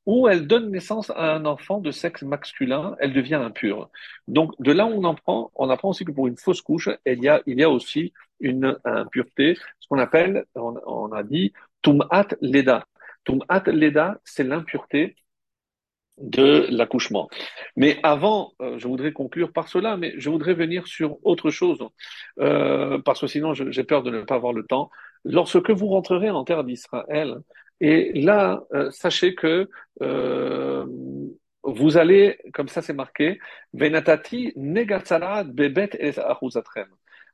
ou 0.05 0.27
elle 0.27 0.47
donne 0.47 0.71
naissance 0.71 1.09
à 1.11 1.33
un 1.35 1.45
enfant 1.45 1.79
de 1.79 1.91
sexe 1.91 2.23
masculin, 2.23 2.95
elle 2.99 3.13
devient 3.13 3.35
impure. 3.35 3.89
Donc 4.27 4.53
de 4.61 4.71
là 4.71 4.85
on 4.85 5.03
en 5.03 5.15
prend, 5.15 5.51
on 5.55 5.69
apprend 5.69 5.89
aussi 5.89 6.05
que 6.05 6.11
pour 6.11 6.27
une 6.27 6.37
fausse 6.37 6.61
couche, 6.61 6.89
il 7.05 7.23
y 7.23 7.27
a, 7.29 7.41
il 7.45 7.59
y 7.59 7.63
a 7.63 7.69
aussi 7.69 8.13
une 8.39 8.77
impureté, 8.85 9.55
ce 9.79 9.87
qu'on 9.87 9.99
appelle, 9.99 10.45
on, 10.55 11.11
a 11.13 11.23
dit, 11.23 11.53
Tum'at 11.81 12.27
Leda. 12.41 12.85
Tum'at 13.25 13.63
Leda, 13.67 14.19
c'est 14.25 14.43
l'impureté 14.43 15.15
de 16.17 16.67
l'accouchement. 16.69 17.27
Mais 17.75 17.99
avant, 18.03 18.53
euh, 18.61 18.77
je 18.77 18.87
voudrais 18.87 19.13
conclure 19.13 19.51
par 19.51 19.67
cela, 19.67 19.97
mais 19.97 20.13
je 20.17 20.29
voudrais 20.29 20.53
venir 20.53 20.87
sur 20.87 21.17
autre 21.25 21.49
chose, 21.49 21.79
euh, 22.39 22.99
parce 22.99 23.21
que 23.21 23.27
sinon 23.27 23.53
j'ai 23.53 23.83
peur 23.83 24.03
de 24.03 24.11
ne 24.11 24.21
pas 24.21 24.35
avoir 24.35 24.53
le 24.53 24.63
temps. 24.63 24.91
Lorsque 25.25 25.69
vous 25.69 25.87
rentrerez 25.87 26.29
en 26.29 26.43
terre 26.43 26.63
d'Israël, 26.63 27.39
et 27.79 28.11
là, 28.13 28.63
euh, 28.73 28.91
sachez 28.91 29.35
que 29.35 29.69
euh, 30.01 30.85
vous 31.63 31.97
allez, 31.97 32.37
comme 32.53 32.67
ça 32.67 32.81
c'est 32.81 32.93
marqué, 32.93 33.39
Venatati 33.73 34.53
negatsarat 34.55 35.45
bebet 35.45 35.89
es 35.99 36.19
achuzatrem. 36.19 36.87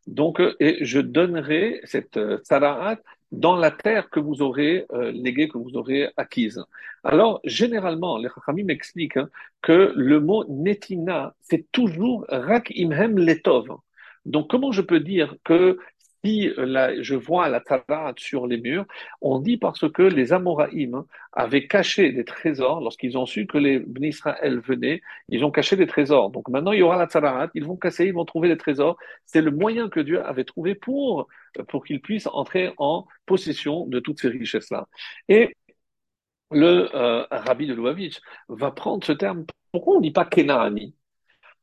Donc, 0.08 0.40
euh, 0.40 0.56
et 0.60 0.84
je 0.86 1.00
donnerai 1.00 1.82
cette 1.84 2.20
tsaraat 2.44 2.98
dans 3.32 3.56
la 3.56 3.72
terre 3.72 4.10
que 4.10 4.20
vous 4.20 4.42
aurez 4.42 4.86
euh, 4.92 5.12
léguée, 5.12 5.50
que 5.50 5.58
vous 5.58 5.76
aurez 5.76 6.10
acquise. 6.18 6.64
Alors, 7.04 7.42
généralement, 7.44 8.18
les 8.18 8.30
Chachamim 8.34 8.66
m'expliquent 8.66 9.18
hein, 9.18 9.30
que 9.62 9.94
le 9.96 10.20
mot 10.20 10.46
netina, 10.50 11.36
c'est 11.42 11.72
toujours 11.72 12.26
rak 12.30 12.72
imhem 12.76 13.18
letov. 13.20 13.78
Donc, 14.26 14.50
comment 14.50 14.72
je 14.72 14.82
peux 14.82 15.00
dire 15.00 15.36
que 15.44 15.78
si 16.24 16.50
euh, 16.50 16.66
la- 16.66 17.02
je 17.02 17.16
vois 17.16 17.50
la 17.50 17.60
tarat 17.62 18.14
sur 18.18 18.48
les 18.48 18.58
murs, 18.60 18.86
on 19.22 19.40
dit 19.40 19.58
parce 19.58 19.90
que 19.92 20.02
les 20.04 20.34
Amoraïm 20.34 20.96
hein, 20.96 21.06
avaient 21.34 21.68
caché 21.68 22.12
des 22.12 22.26
trésors 22.26 22.82
lorsqu'ils 22.82 23.18
ont 23.18 23.26
su 23.26 23.48
que 23.48 23.58
les 23.58 23.84
Israël 24.02 24.60
venaient, 24.60 25.02
ils 25.30 25.44
ont 25.46 25.52
caché 25.52 25.76
des 25.76 25.88
trésors. 25.88 26.30
Donc 26.32 26.48
maintenant, 26.50 26.72
il 26.72 26.80
y 26.80 26.82
aura 26.84 26.98
la 26.98 27.08
tarat, 27.08 27.50
ils 27.54 27.66
vont 27.66 27.78
casser, 27.78 28.06
ils 28.08 28.14
vont 28.14 28.26
trouver 28.26 28.50
des 28.50 28.58
trésors. 28.58 28.98
C'est 29.26 29.42
le 29.42 29.52
moyen 29.52 29.90
que 29.90 30.00
Dieu 30.00 30.24
avait 30.26 30.44
trouvé 30.46 30.76
pour, 30.76 31.28
pour 31.68 31.84
qu'ils 31.86 32.02
puissent 32.02 32.28
entrer 32.28 32.74
en 32.78 33.06
possession 33.26 33.86
de 33.88 34.00
toutes 34.00 34.20
ces 34.20 34.30
richesses-là. 34.30 34.88
Et 35.30 35.56
le 36.52 36.90
euh, 36.96 37.26
rabbi 37.32 37.68
de 37.68 37.74
Lubavitch 37.74 38.20
va 38.48 38.72
prendre 38.72 39.06
ce 39.06 39.12
terme. 39.12 39.46
Pourquoi 39.72 39.96
on 39.96 39.98
ne 40.00 40.04
dit 40.04 40.12
pas 40.12 40.26
Kenaani? 40.26 40.96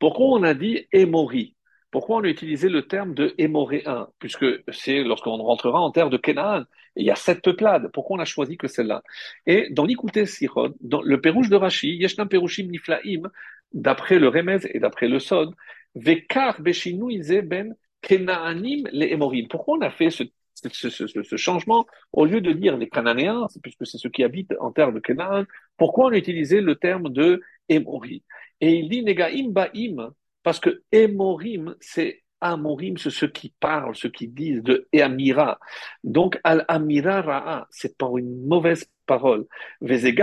Pourquoi 0.01 0.27
on 0.29 0.45
a 0.45 0.55
dit 0.55 0.87
Émori 0.93 1.56
Pourquoi 1.91 2.17
on 2.19 2.25
a 2.25 2.29
utilisé 2.29 2.69
le 2.69 2.83
terme 2.83 3.15
de 3.15 3.35
Émoréen? 3.39 4.09
Puisque 4.19 4.45
c'est 4.73 5.03
lorsqu'on 5.03 5.37
rentrera 5.37 5.81
en 5.81 5.91
terre 5.91 6.11
de 6.11 6.17
Kenaan. 6.17 6.65
Et 6.97 7.03
il 7.03 7.07
y 7.07 7.11
a 7.11 7.17
sept 7.17 7.43
peuplades. 7.43 7.91
Pourquoi 7.93 8.17
on 8.17 8.21
a 8.21 8.25
choisi 8.25 8.57
que 8.57 8.69
celle-là? 8.69 9.03
Et 9.47 9.69
dans 9.71 9.85
l'Ikouté 9.85 10.27
Sirod, 10.27 10.75
dans 10.81 11.03
le 11.03 11.21
Pérouche 11.21 11.49
de 11.49 11.57
Rashi, 11.57 11.97
Yeshnam 11.97 12.29
Perushim 12.29 12.69
Niflaim, 12.69 13.31
d'après 13.73 14.19
le 14.19 14.29
Remez 14.29 14.59
et 14.71 14.81
d'après 14.81 15.09
le 15.09 15.19
Sod, 15.19 15.55
Vekar 15.95 16.61
Beshinu 16.61 17.21
Ben 17.45 17.75
Kenaanim 18.03 18.89
les 18.93 19.07
Émorim. 19.07 19.49
Pourquoi 19.49 19.79
on 19.79 19.81
a 19.81 19.91
fait 19.91 20.11
ce 20.11 21.37
changement, 21.37 21.87
au 22.13 22.25
lieu 22.25 22.41
de 22.41 22.53
dire 22.53 22.77
les 22.77 22.89
Cananéens, 22.89 23.47
puisque 23.63 23.87
c'est 23.87 23.99
ceux 23.99 24.11
qui 24.11 24.25
habitent 24.25 24.55
en 24.61 24.73
terre 24.73 24.93
de 24.93 25.01
Canaan, 25.01 25.45
pourquoi 25.77 26.07
on 26.07 26.13
utilisait 26.13 26.61
le 26.61 26.77
terme 26.77 27.11
de 27.11 27.41
Émori 27.69 28.23
Et 28.61 28.75
il 28.77 28.89
dit 28.89 29.03
Negaim 29.03 29.51
Baim, 29.51 30.13
parce 30.47 30.61
que 30.61 30.85
Émorim, 30.93 31.75
c'est 31.81 32.23
Amorim, 32.41 32.99
c'est 32.99 33.11
ceux 33.11 33.27
qui 33.27 33.53
parlent, 33.59 33.97
ceux 33.97 34.11
qui 34.11 34.29
disent 34.29 34.63
de 34.63 34.87
Amira. 34.95 35.59
Donc, 36.05 36.39
Al-Amira 36.45 37.21
Ra'a, 37.21 37.67
c'est 37.73 37.99
par 37.99 38.17
une 38.17 38.47
mauvaise 38.47 38.89
parole. 39.07 39.45
C'est 39.89 40.15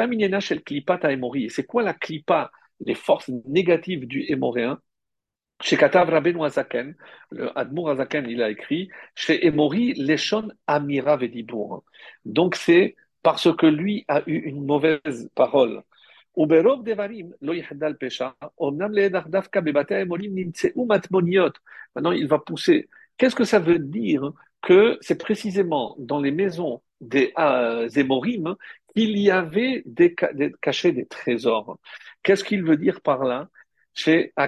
quoi 1.68 1.84
la 1.84 1.94
Klipa, 1.94 2.52
les 2.86 2.96
forces 2.96 3.30
négatives 3.46 4.08
du 4.08 4.24
Émoréen 4.32 4.80
chez 5.62 5.76
Katav 5.76 6.10
Rabbeinu 6.10 6.46
Azaken, 6.46 6.96
le 7.32 7.60
Admour 7.60 7.90
Azaken, 7.90 8.26
il 8.30 8.42
a 8.42 8.50
écrit 8.50 8.88
chez 9.16 9.46
Emori 9.46 9.94
Leshon 9.96 10.48
Amira 10.68 11.18
Vedibour. 11.18 11.84
Donc 12.24 12.56
c'est 12.56 12.96
parce 13.24 13.54
que 13.58 13.66
lui 13.66 14.06
a 14.08 14.24
eu 14.26 14.38
une 14.38 14.66
mauvaise 14.66 15.30
parole. 15.36 15.84
Uberov 16.36 16.84
Devarim 16.84 17.34
lo 17.42 17.54
yihdal 17.54 17.96
pesha, 17.98 18.36
omnam 18.58 18.92
leedach 18.92 19.28
dafka 19.30 19.62
bebate 19.62 19.92
emorim 19.92 20.34
nimtseu 20.34 20.86
matmoniot. 20.86 21.54
Maintenant, 21.96 22.12
il 22.12 22.28
va 22.28 22.40
pousser. 22.40 22.90
Qu'est-ce 23.18 23.36
que 23.36 23.44
ça 23.44 23.60
veut 23.60 23.80
dire 23.80 24.32
que 24.62 24.98
c'est 25.02 25.18
précisément 25.18 25.96
dans 26.00 26.20
les 26.20 26.32
maisons 26.32 26.82
des 27.02 27.34
euh, 27.38 27.88
Émorim 27.90 28.56
qu'il 28.96 29.18
y 29.18 29.30
avait 29.30 29.84
des, 29.86 30.16
des, 30.34 30.54
cachés 30.62 30.92
des 30.92 31.06
trésors? 31.06 31.78
Qu'est-ce 32.24 32.44
qu'il 32.44 32.64
veut 32.64 32.78
dire 32.78 33.02
par 33.02 33.24
là? 33.24 33.50
C'est 33.96 34.34
pas 34.36 34.48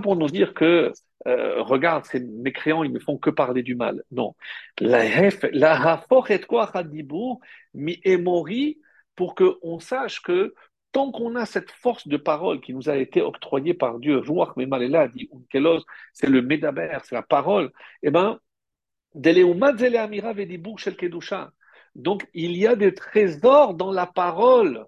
pour 0.00 0.16
nous 0.16 0.28
dire 0.28 0.54
que, 0.54 0.92
euh, 1.26 1.62
regarde, 1.62 2.04
ces 2.06 2.20
mécréants, 2.20 2.82
ils 2.82 2.92
ne 2.92 2.98
font 2.98 3.18
que 3.18 3.30
parler 3.30 3.62
du 3.62 3.74
mal. 3.74 4.02
Non. 4.10 4.34
La 4.80 5.04
mi 7.74 8.00
emori, 8.04 8.80
pour 9.16 9.34
qu'on 9.34 9.78
sache 9.80 10.22
que 10.22 10.54
tant 10.92 11.12
qu'on 11.12 11.36
a 11.36 11.46
cette 11.46 11.70
force 11.70 12.08
de 12.08 12.16
parole 12.16 12.60
qui 12.60 12.74
nous 12.74 12.88
a 12.88 12.96
été 12.96 13.22
octroyée 13.22 13.74
par 13.74 13.98
Dieu, 13.98 14.22
c'est 16.12 16.26
le 16.26 16.42
Medaber, 16.42 16.98
c'est 17.04 17.14
la 17.14 17.22
parole, 17.22 17.70
eh 18.02 18.10
ben, 18.10 18.40
donc, 21.94 22.28
il 22.34 22.56
y 22.56 22.66
a 22.66 22.76
des 22.76 22.94
trésors 22.94 23.74
dans 23.74 23.90
la 23.90 24.06
parole. 24.06 24.86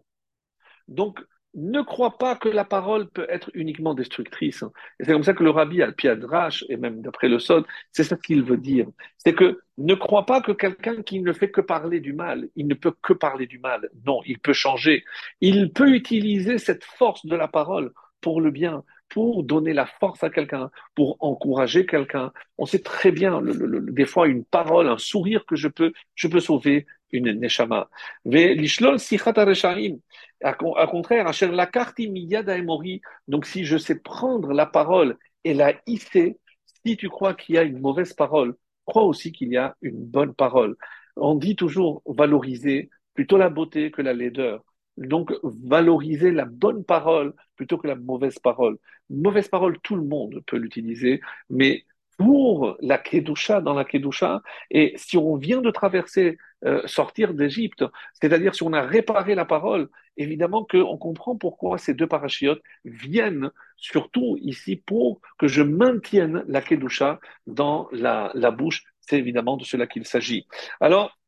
Donc, 0.89 1.21
ne 1.55 1.83
crois 1.83 2.19
pas 2.19 2.37
que 2.37 2.49
la 2.49 2.65
parole 2.65 3.09
peut 3.09 3.27
être 3.29 3.51
uniquement 3.55 3.95
destructrice. 3.95 4.65
Et 4.99 5.05
c'est 5.05 5.13
comme 5.13 5.23
ça 5.23 5.35
que 5.35 5.45
le 5.45 5.51
rabbi 5.51 5.83
Al-Piadrash, 5.83 6.65
et 6.69 6.77
même 6.77 7.03
d'après 7.03 7.29
le 7.29 7.39
Sod, 7.39 7.65
c'est 7.91 8.05
ça 8.05 8.17
qu'il 8.17 8.43
veut 8.43 8.57
dire. 8.57 8.87
C'est 9.19 9.35
que 9.35 9.61
ne 9.79 9.95
crois 9.95 10.27
pas 10.27 10.41
que 10.41 10.53
quelqu'un 10.53 11.03
qui 11.03 11.21
ne 11.21 11.33
fait 11.33 11.51
que 11.51 11.61
parler 11.61 12.01
du 12.01 12.13
mal, 12.13 12.49
il 12.57 12.67
ne 12.67 12.75
peut 12.75 12.95
que 13.03 13.13
parler 13.13 13.47
du 13.47 13.59
mal. 13.59 13.89
Non, 14.07 14.21
il 14.27 14.39
peut 14.39 14.53
changer. 14.53 15.05
Il 15.41 15.73
peut 15.73 15.91
utiliser 15.91 16.59
cette 16.59 16.85
force 16.85 17.27
de 17.27 17.37
la 17.37 17.49
parole 17.49 17.93
pour 18.21 18.41
le 18.41 18.51
bien, 18.51 18.85
pour 19.09 19.43
donner 19.43 19.75
la 19.75 19.87
force 19.87 20.23
à 20.25 20.31
quelqu'un, 20.31 20.71
pour 20.95 21.17
encourager 21.21 21.85
quelqu'un. 21.85 22.33
On 22.57 22.65
sait 22.65 22.79
très 22.79 23.13
bien, 23.13 23.43
des 23.43 24.07
fois, 24.07 24.27
une 24.27 24.45
parole, 24.45 24.89
un 24.89 24.99
sourire 24.99 25.45
que 25.45 25.57
je 25.57 25.69
peux, 25.69 25.93
je 26.15 26.29
peux 26.29 26.41
sauver 26.41 26.87
une 27.13 27.33
neshama. 27.33 27.89
À 30.43 30.87
contraire, 30.87 31.31
la 31.53 31.67
carte 31.67 32.01
donc 33.29 33.47
si 33.47 33.65
je 33.65 33.77
sais 33.77 34.01
prendre 34.01 34.53
la 34.53 34.67
parole 34.67 35.17
et 35.45 35.55
la 35.55 35.75
hisser, 35.87 36.39
si 36.85 36.97
tu 36.97 37.09
crois 37.09 37.35
qu'il 37.35 37.55
y 37.55 37.59
a 37.59 37.63
une 37.63 37.79
mauvaise 37.81 38.13
parole, 38.13 38.57
crois 38.85 39.05
aussi 39.05 39.33
qu'il 39.33 39.49
y 39.49 39.57
a 39.57 39.77
une 39.83 40.05
bonne 40.05 40.35
parole. 40.35 40.77
On 41.17 41.35
dit 41.35 41.57
toujours 41.57 42.03
valoriser 42.07 42.91
plutôt 43.15 43.37
la 43.37 43.51
beauté 43.51 43.91
que 43.91 44.03
la 44.03 44.15
laideur. 44.15 44.65
Donc, 44.97 45.33
valoriser 45.43 46.31
la 46.31 46.45
bonne 46.45 46.85
parole 46.85 47.35
plutôt 47.57 47.79
que 47.79 47.87
la 47.87 47.95
mauvaise 47.95 48.39
parole. 48.39 48.79
Mauvaise 49.11 49.49
parole, 49.49 49.79
tout 49.83 49.97
le 49.97 50.05
monde 50.05 50.43
peut 50.47 50.57
l'utiliser, 50.57 51.21
mais 51.51 51.85
pour 52.25 52.77
la 52.81 52.99
Kedusha, 52.99 53.61
dans 53.61 53.75
la 53.75 53.85
Kedusha, 53.85 54.43
et 54.71 54.93
si 54.97 55.17
on 55.17 55.37
vient 55.37 55.61
de 55.61 55.71
traverser, 55.71 56.39
euh, 56.65 56.83
sortir 56.87 57.35
d'Égypte, 57.35 57.85
c'est-à-dire 58.15 58.55
si 58.55 58.63
on 58.63 58.73
a 58.73 58.83
réparé 58.83 59.35
la 59.35 59.45
parole, 59.45 59.89
évidemment 60.17 60.65
qu'on 60.65 60.99
comprend 60.99 61.37
pourquoi 61.37 61.79
ces 61.79 61.95
deux 61.95 62.07
parachiotes 62.07 62.63
viennent 62.85 63.51
surtout 63.77 64.39
ici 64.41 64.77
pour 64.77 65.21
que 65.39 65.49
je 65.49 65.63
maintienne 65.63 66.45
la 66.47 66.61
Kedusha 66.61 67.19
dans 67.47 67.89
la, 67.93 68.31
la 68.35 68.51
bouche. 68.51 68.85
C'est 69.01 69.19
évidemment 69.19 69.57
de 69.57 69.65
cela 69.65 69.87
qu'il 69.87 70.07
s'agit. 70.07 70.47
Alors, 70.81 71.19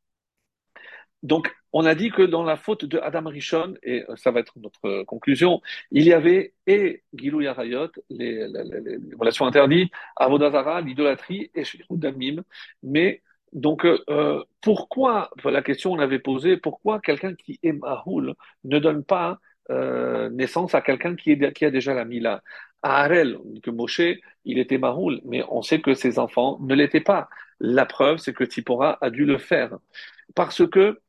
Donc, 1.24 1.50
on 1.72 1.86
a 1.86 1.94
dit 1.94 2.10
que 2.10 2.22
dans 2.22 2.44
la 2.44 2.56
faute 2.56 2.84
de 2.84 2.98
Adam 2.98 3.28
Rishon, 3.28 3.74
et 3.82 4.04
ça 4.14 4.30
va 4.30 4.40
être 4.40 4.52
notre 4.58 5.02
conclusion, 5.04 5.62
il 5.90 6.04
y 6.04 6.12
avait 6.12 6.52
et 6.66 7.02
Gilou 7.14 7.40
Yarayot, 7.40 7.88
les, 8.10 8.46
les, 8.46 8.64
les, 8.64 8.80
les, 8.98 9.14
relations 9.18 9.46
interdites, 9.46 9.90
Avodazara, 10.16 10.82
l'idolâtrie 10.82 11.50
et 11.54 11.64
Damim. 11.90 12.44
Mais, 12.82 13.22
donc, 13.52 13.86
euh, 13.86 14.44
pourquoi, 14.60 15.30
la 15.44 15.62
question 15.62 15.92
on 15.92 15.98
avait 15.98 16.18
posée, 16.18 16.58
pourquoi 16.58 17.00
quelqu'un 17.00 17.34
qui 17.34 17.58
est 17.62 17.72
Mahoul 17.72 18.34
ne 18.64 18.78
donne 18.78 19.02
pas 19.02 19.40
euh, 19.70 20.28
naissance 20.28 20.74
à 20.74 20.82
quelqu'un 20.82 21.16
qui, 21.16 21.38
qui, 21.54 21.64
a 21.64 21.70
déjà 21.70 21.94
la 21.94 22.04
Mila? 22.04 22.42
À 22.82 23.02
Harel, 23.04 23.38
que 23.62 23.70
Moshe, 23.70 24.02
il 24.44 24.58
était 24.58 24.76
Mahoul, 24.76 25.22
mais 25.24 25.42
on 25.48 25.62
sait 25.62 25.80
que 25.80 25.94
ses 25.94 26.18
enfants 26.18 26.58
ne 26.60 26.74
l'étaient 26.74 27.00
pas. 27.00 27.30
La 27.60 27.86
preuve, 27.86 28.18
c'est 28.18 28.34
que 28.34 28.44
Tzipora 28.44 28.98
a 29.00 29.08
dû 29.08 29.24
le 29.24 29.38
faire. 29.38 29.78
Parce 30.34 30.66
que 30.68 31.00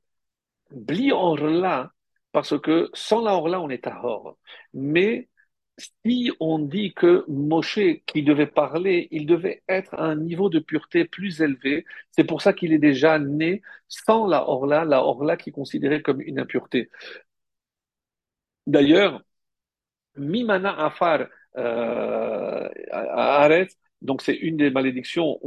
Bli 0.72 1.12
Orla, 1.12 1.92
parce 2.32 2.60
que 2.60 2.90
sans 2.94 3.22
la 3.22 3.34
Orla, 3.36 3.62
on 3.62 3.70
est 3.70 3.88
à 3.88 4.04
Or. 4.04 4.38
Mais 4.74 5.30
si 5.78 6.32
on 6.40 6.60
dit 6.60 6.94
que 6.94 7.26
Moshe, 7.28 7.80
qui 8.06 8.24
devait 8.24 8.48
parler, 8.48 9.08
il 9.12 9.26
devait 9.26 9.64
être 9.68 9.94
à 9.96 10.04
un 10.06 10.16
niveau 10.16 10.50
de 10.50 10.60
pureté 10.60 11.06
plus 11.06 11.42
élevé, 11.42 11.86
c'est 12.12 12.24
pour 12.24 12.42
ça 12.42 12.54
qu'il 12.54 12.74
est 12.74 12.80
déjà 12.80 13.20
né 13.20 13.62
sans 13.88 14.28
la 14.28 14.48
Orla, 14.48 14.86
la 14.86 15.04
Orla 15.04 15.38
qui 15.38 15.50
est 15.50 15.54
considérée 15.54 16.02
comme 16.02 16.22
une 16.22 16.40
impureté. 16.40 16.90
D'ailleurs, 18.68 19.22
Mimana 20.18 20.74
Afar 20.86 21.28
euh, 21.58 22.70
Aretz, 22.92 23.78
donc 24.02 24.22
c'est 24.22 24.36
une 24.36 24.58
des 24.58 24.70
malédictions 24.70 25.40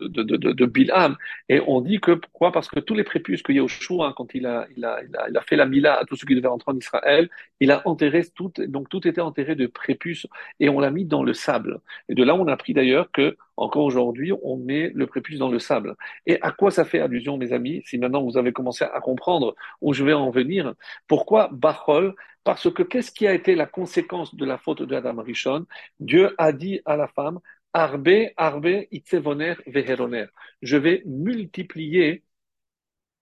de, 0.00 0.66
Bilham. 0.66 1.16
Et 1.48 1.60
on 1.66 1.80
dit 1.80 2.00
que 2.00 2.12
pourquoi? 2.12 2.52
Parce 2.52 2.68
que 2.68 2.80
tous 2.80 2.94
les 2.94 3.04
prépuces 3.04 3.42
que 3.42 3.52
Yahushua, 3.52 4.14
quand 4.16 4.34
il 4.34 4.46
a, 4.46 4.66
il, 4.76 4.84
a, 4.84 5.00
il, 5.02 5.16
a, 5.16 5.28
il 5.30 5.36
a 5.36 5.40
fait 5.42 5.56
la 5.56 5.66
Mila 5.66 5.94
à 5.98 6.04
tous 6.04 6.16
ceux 6.16 6.26
qui 6.26 6.34
devaient 6.34 6.48
rentrer 6.48 6.72
en 6.72 6.76
Israël, 6.76 7.30
il 7.60 7.70
a 7.70 7.86
enterré 7.86 8.22
tout, 8.34 8.52
donc 8.68 8.88
tout 8.88 9.06
était 9.08 9.20
enterré 9.20 9.54
de 9.54 9.66
prépuces 9.66 10.26
et 10.60 10.68
on 10.68 10.80
l'a 10.80 10.90
mis 10.90 11.04
dans 11.04 11.22
le 11.22 11.34
sable. 11.34 11.80
Et 12.08 12.14
de 12.14 12.22
là, 12.24 12.34
on 12.34 12.46
a 12.46 12.52
appris 12.52 12.74
d'ailleurs 12.74 13.10
que 13.10 13.36
encore 13.56 13.84
aujourd'hui, 13.84 14.32
on 14.42 14.56
met 14.56 14.90
le 14.94 15.06
prépuce 15.06 15.38
dans 15.38 15.50
le 15.50 15.58
sable. 15.58 15.94
Et 16.26 16.40
à 16.42 16.50
quoi 16.50 16.70
ça 16.70 16.84
fait 16.84 17.00
allusion, 17.00 17.36
mes 17.36 17.52
amis 17.52 17.82
Si 17.86 17.98
maintenant 17.98 18.22
vous 18.22 18.36
avez 18.36 18.52
commencé 18.52 18.84
à 18.84 19.00
comprendre 19.00 19.54
où 19.80 19.94
je 19.94 20.04
vais 20.04 20.12
en 20.12 20.30
venir, 20.30 20.74
pourquoi 21.06 21.48
Bachol? 21.52 22.14
Parce 22.42 22.70
que 22.70 22.82
qu'est-ce 22.82 23.10
qui 23.10 23.26
a 23.26 23.32
été 23.32 23.54
la 23.54 23.66
conséquence 23.66 24.34
de 24.34 24.44
la 24.44 24.58
faute 24.58 24.82
de 24.82 24.94
Adam 24.94 25.22
Rishon? 25.22 25.66
Dieu 25.98 26.34
a 26.36 26.52
dit 26.52 26.80
à 26.84 26.96
la 26.96 27.08
femme 27.08 27.40
Arbe, 27.74 28.32
arbe, 28.36 28.86
itzevoner, 28.90 29.56
veheroner. 29.66 30.26
Je 30.62 30.76
vais 30.76 31.02
multiplier 31.06 32.22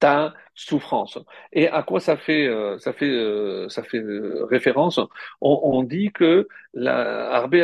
ta 0.02 0.34
souffrance. 0.54 1.18
Et 1.52 1.68
à 1.68 1.84
quoi 1.84 2.00
ça 2.00 2.16
fait, 2.16 2.46
euh, 2.48 2.76
ça 2.78 2.92
fait, 2.92 3.08
euh, 3.08 3.68
ça 3.68 3.84
fait 3.84 3.98
euh, 3.98 4.44
référence? 4.46 4.98
On, 5.40 5.84
dit 5.84 6.10
que 6.12 6.48
la 6.74 7.30
arbe, 7.30 7.54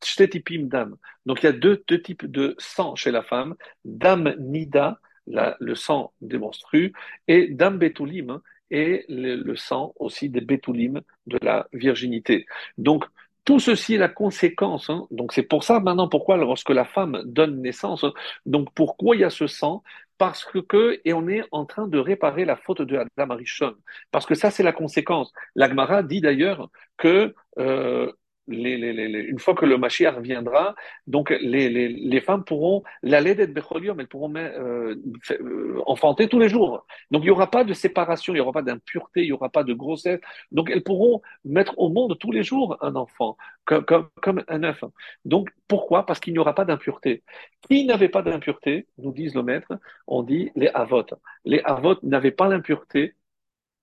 tipim 0.00 0.64
dam. 0.64 0.96
Donc 1.24 1.42
il 1.42 1.46
y 1.46 1.48
a 1.48 1.52
deux, 1.52 1.84
deux, 1.88 2.02
types 2.02 2.26
de 2.26 2.56
sang 2.58 2.96
chez 2.96 3.12
la 3.12 3.22
femme. 3.22 3.54
Dam 3.84 4.34
nida, 4.38 5.00
le 5.26 5.74
sang 5.76 6.12
des 6.20 6.38
menstrues, 6.38 6.92
et 7.28 7.48
dam 7.48 7.78
betulim, 7.78 8.40
et 8.70 9.04
le, 9.08 9.36
le 9.36 9.56
sang 9.56 9.94
aussi 9.96 10.28
des 10.30 10.40
betulim 10.40 11.00
de 11.28 11.38
la 11.42 11.68
virginité. 11.72 12.46
Donc 12.76 13.04
tout 13.44 13.58
ceci 13.60 13.94
est 13.94 13.98
la 13.98 14.08
conséquence. 14.08 14.90
Hein. 14.90 15.06
Donc 15.10 15.32
c'est 15.32 15.42
pour 15.42 15.64
ça 15.64 15.80
maintenant 15.80 16.08
pourquoi 16.08 16.36
lorsque 16.36 16.70
la 16.70 16.84
femme 16.84 17.22
donne 17.24 17.60
naissance, 17.60 18.04
donc 18.46 18.68
pourquoi 18.74 19.16
il 19.16 19.20
y 19.20 19.24
a 19.24 19.30
ce 19.30 19.46
sang? 19.46 19.82
Parce 20.16 20.44
que 20.44 21.00
et 21.04 21.12
on 21.12 21.26
est 21.28 21.42
en 21.50 21.66
train 21.66 21.88
de 21.88 21.98
réparer 21.98 22.44
la 22.44 22.56
faute 22.56 22.82
de 22.82 22.96
Adam 22.96 23.34
Arishon. 23.34 23.74
Parce 24.10 24.26
que 24.26 24.34
ça 24.34 24.50
c'est 24.50 24.62
la 24.62 24.72
conséquence. 24.72 25.32
L'Agmara 25.54 26.02
dit 26.02 26.20
d'ailleurs 26.20 26.70
que 26.96 27.34
euh, 27.58 28.12
les, 28.46 28.76
les, 28.76 28.92
les, 28.92 29.20
une 29.20 29.38
fois 29.38 29.54
que 29.54 29.64
le 29.64 29.78
Mashiach 29.78 30.18
viendra, 30.20 30.74
donc 31.06 31.30
les, 31.30 32.20
femmes 32.20 32.44
pourront, 32.44 32.82
la 33.02 33.22
d'être 33.22 33.52
Becholium, 33.52 33.98
elles 34.00 34.08
pourront 34.08 34.34
euh, 34.36 34.94
euh, 35.30 35.82
enfanter 35.86 36.28
tous 36.28 36.38
les 36.38 36.48
jours. 36.48 36.86
Donc 37.10 37.22
il 37.22 37.26
n'y 37.26 37.30
aura 37.30 37.50
pas 37.50 37.64
de 37.64 37.72
séparation, 37.72 38.32
il 38.34 38.36
n'y 38.36 38.40
aura 38.40 38.52
pas 38.52 38.62
d'impureté, 38.62 39.22
il 39.22 39.26
n'y 39.26 39.32
aura 39.32 39.48
pas 39.48 39.64
de 39.64 39.72
grossesse. 39.72 40.20
Donc 40.52 40.70
elles 40.70 40.82
pourront 40.82 41.22
mettre 41.44 41.78
au 41.78 41.88
monde 41.88 42.18
tous 42.18 42.32
les 42.32 42.42
jours 42.42 42.76
un 42.80 42.96
enfant, 42.96 43.36
comme, 43.64 43.84
comme, 43.84 44.08
comme 44.22 44.44
un 44.48 44.62
œuf. 44.64 44.84
Donc 45.24 45.50
pourquoi? 45.68 46.06
Parce 46.06 46.20
qu'il 46.20 46.32
n'y 46.32 46.38
aura 46.38 46.54
pas 46.54 46.64
d'impureté. 46.64 47.22
Qui 47.68 47.86
n'avait 47.86 48.08
pas 48.08 48.22
d'impureté, 48.22 48.86
nous 48.98 49.12
disent 49.12 49.34
le 49.34 49.42
maître, 49.42 49.72
on 50.06 50.22
dit 50.22 50.50
les 50.56 50.68
Avot. 50.68 51.04
Les 51.44 51.60
Avot 51.64 51.96
n'avaient 52.02 52.30
pas 52.30 52.48
l'impureté 52.48 53.14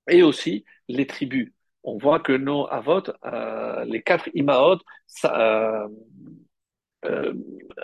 et 0.10 0.24
aussi 0.24 0.66
les 0.88 1.08
tribus 1.08 1.52
on 1.84 1.98
voit 1.98 2.20
que 2.20 2.34
nos 2.34 2.68
avot, 2.68 3.03
euh, 3.26 3.86
les 3.86 4.02
quatre 4.02 4.30
imaot, 4.34 4.78
euh, 5.26 5.88
euh, 7.06 7.34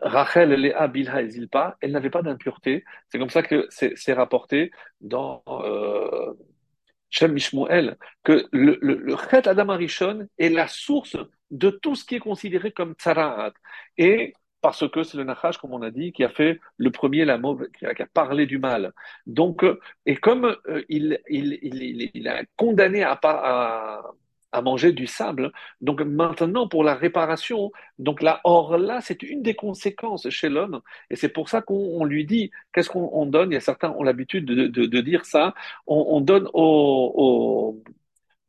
Rachel, 0.02 0.52
Léa, 0.52 0.88
Bilha 0.88 1.22
et 1.22 1.30
Zilpa, 1.30 1.78
elles 1.82 1.92
n'avaient 1.92 2.10
pas 2.12 2.22
d'impureté. 2.22 2.84
C'est 3.10 3.18
comme 3.20 3.30
ça 3.32 3.42
que 3.44 3.68
c'est 3.70 4.14
rapporté 4.14 4.72
dans 5.02 5.44
euh, 5.48 6.34
Shem 7.10 7.34
Mishmuel, 7.34 7.98
que 8.24 8.48
le, 8.52 8.78
le, 8.82 8.96
le 8.96 9.16
Chet 9.18 9.48
Adam 9.48 9.70
Arishon 9.70 10.28
est 10.38 10.50
la 10.50 10.68
source 10.68 11.18
de 11.50 11.70
tout 11.70 11.96
ce 11.96 12.06
qui 12.06 12.16
est 12.16 12.20
considéré 12.20 12.72
comme 12.72 12.94
tsaraat. 12.94 13.54
Et 13.98 14.34
parce 14.68 14.86
que 14.90 15.02
c'est 15.04 15.16
le 15.16 15.24
Nachash, 15.24 15.58
comme 15.60 15.74
on 15.74 15.82
a 15.82 15.92
dit, 15.92 16.12
qui 16.12 16.26
a 16.26 16.30
fait 16.30 16.60
le 16.76 16.92
premier 16.92 17.24
la 17.24 17.40
qui 17.80 17.86
a, 17.86 18.06
parlé 18.14 18.46
du 18.46 18.58
mal. 18.60 18.92
Donc, 19.26 19.64
euh, 19.64 19.80
et 20.06 20.18
comme 20.18 20.58
euh, 20.68 20.84
il, 20.90 21.22
il, 21.30 21.58
il, 21.62 22.12
il, 22.14 22.28
a 22.28 22.44
condamné 22.58 23.02
à, 23.02 23.18
à, 23.24 24.02
à, 24.52 24.62
manger 24.62 24.92
du 24.92 25.08
sable, 25.08 25.54
donc 25.80 26.02
maintenant 26.02 26.68
pour 26.68 26.84
la 26.84 26.96
réparation, 26.96 27.72
donc 27.98 28.22
là, 28.22 28.42
or 28.44 28.78
là, 28.78 29.00
c'est 29.00 29.24
une 29.24 29.42
des 29.42 29.56
conséquences 29.56 30.30
chez 30.30 30.50
l'homme, 30.50 30.82
et 31.10 31.16
c'est 31.16 31.30
pour 31.30 31.48
ça 31.48 31.62
qu'on 31.62 32.04
lui 32.04 32.26
dit, 32.26 32.52
qu'est-ce 32.74 32.90
qu'on 32.90 33.26
donne? 33.26 33.52
Il 33.52 33.54
y 33.54 33.58
a 33.58 33.62
certains 33.62 33.92
ont 33.92 34.04
l'habitude 34.04 34.44
de, 34.44 34.68
de, 34.68 35.02
dire 35.02 35.24
ça, 35.24 35.54
on, 35.86 36.08
on 36.10 36.20
donne 36.20 36.50
au, 36.54 37.82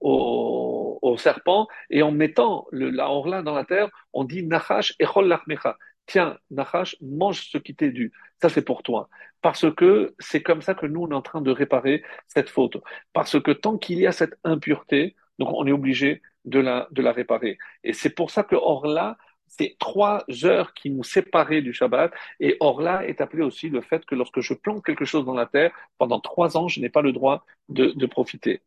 au, 0.00 0.98
au, 1.00 1.16
serpent, 1.16 1.68
et 1.90 2.02
en 2.02 2.10
mettant 2.10 2.66
le, 2.72 2.90
la 2.90 3.08
orla 3.08 3.42
dans 3.42 3.54
la 3.54 3.64
terre, 3.64 3.88
on 4.12 4.24
dit 4.24 4.42
Nachash 4.44 4.94
echol 4.98 5.28
lachmecha 5.28 5.76
tiens, 6.08 6.38
Nachash, 6.50 6.96
mange 7.00 7.48
ce 7.48 7.58
qui 7.58 7.74
t'est 7.74 7.92
dû. 7.92 8.12
Ça, 8.42 8.48
c'est 8.48 8.62
pour 8.62 8.82
toi. 8.82 9.08
Parce 9.42 9.72
que 9.74 10.14
c'est 10.18 10.42
comme 10.42 10.62
ça 10.62 10.74
que 10.74 10.86
nous, 10.86 11.02
on 11.02 11.10
est 11.10 11.14
en 11.14 11.22
train 11.22 11.40
de 11.42 11.50
réparer 11.52 12.02
cette 12.26 12.50
faute. 12.50 12.78
Parce 13.12 13.40
que 13.40 13.52
tant 13.52 13.78
qu'il 13.78 13.98
y 14.00 14.06
a 14.06 14.12
cette 14.12 14.36
impureté, 14.44 15.14
donc 15.38 15.50
on 15.52 15.66
est 15.66 15.72
obligé 15.72 16.22
de 16.44 16.58
la, 16.58 16.88
de 16.90 17.02
la 17.02 17.12
réparer. 17.12 17.58
Et 17.84 17.92
c'est 17.92 18.10
pour 18.10 18.30
ça 18.30 18.42
que 18.42 18.56
Orla, 18.56 19.16
c'est 19.46 19.76
trois 19.78 20.24
heures 20.44 20.74
qui 20.74 20.90
nous 20.90 21.04
séparaient 21.04 21.62
du 21.62 21.72
Shabbat. 21.72 22.12
Et 22.40 22.56
Orla 22.60 23.06
est 23.06 23.20
appelé 23.20 23.42
aussi 23.42 23.68
le 23.68 23.80
fait 23.80 24.04
que 24.06 24.14
lorsque 24.14 24.40
je 24.40 24.54
plante 24.54 24.84
quelque 24.84 25.04
chose 25.04 25.24
dans 25.24 25.34
la 25.34 25.46
terre, 25.46 25.72
pendant 25.98 26.20
trois 26.20 26.56
ans, 26.56 26.68
je 26.68 26.80
n'ai 26.80 26.90
pas 26.90 27.02
le 27.02 27.12
droit 27.12 27.44
de, 27.68 28.06
profiter. 28.06 28.62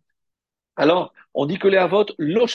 Alors, 0.76 1.14
on 1.34 1.46
dit 1.46 1.60
que 1.60 1.68
les 1.68 1.78
Avot, 1.78 2.06
lo 2.18 2.46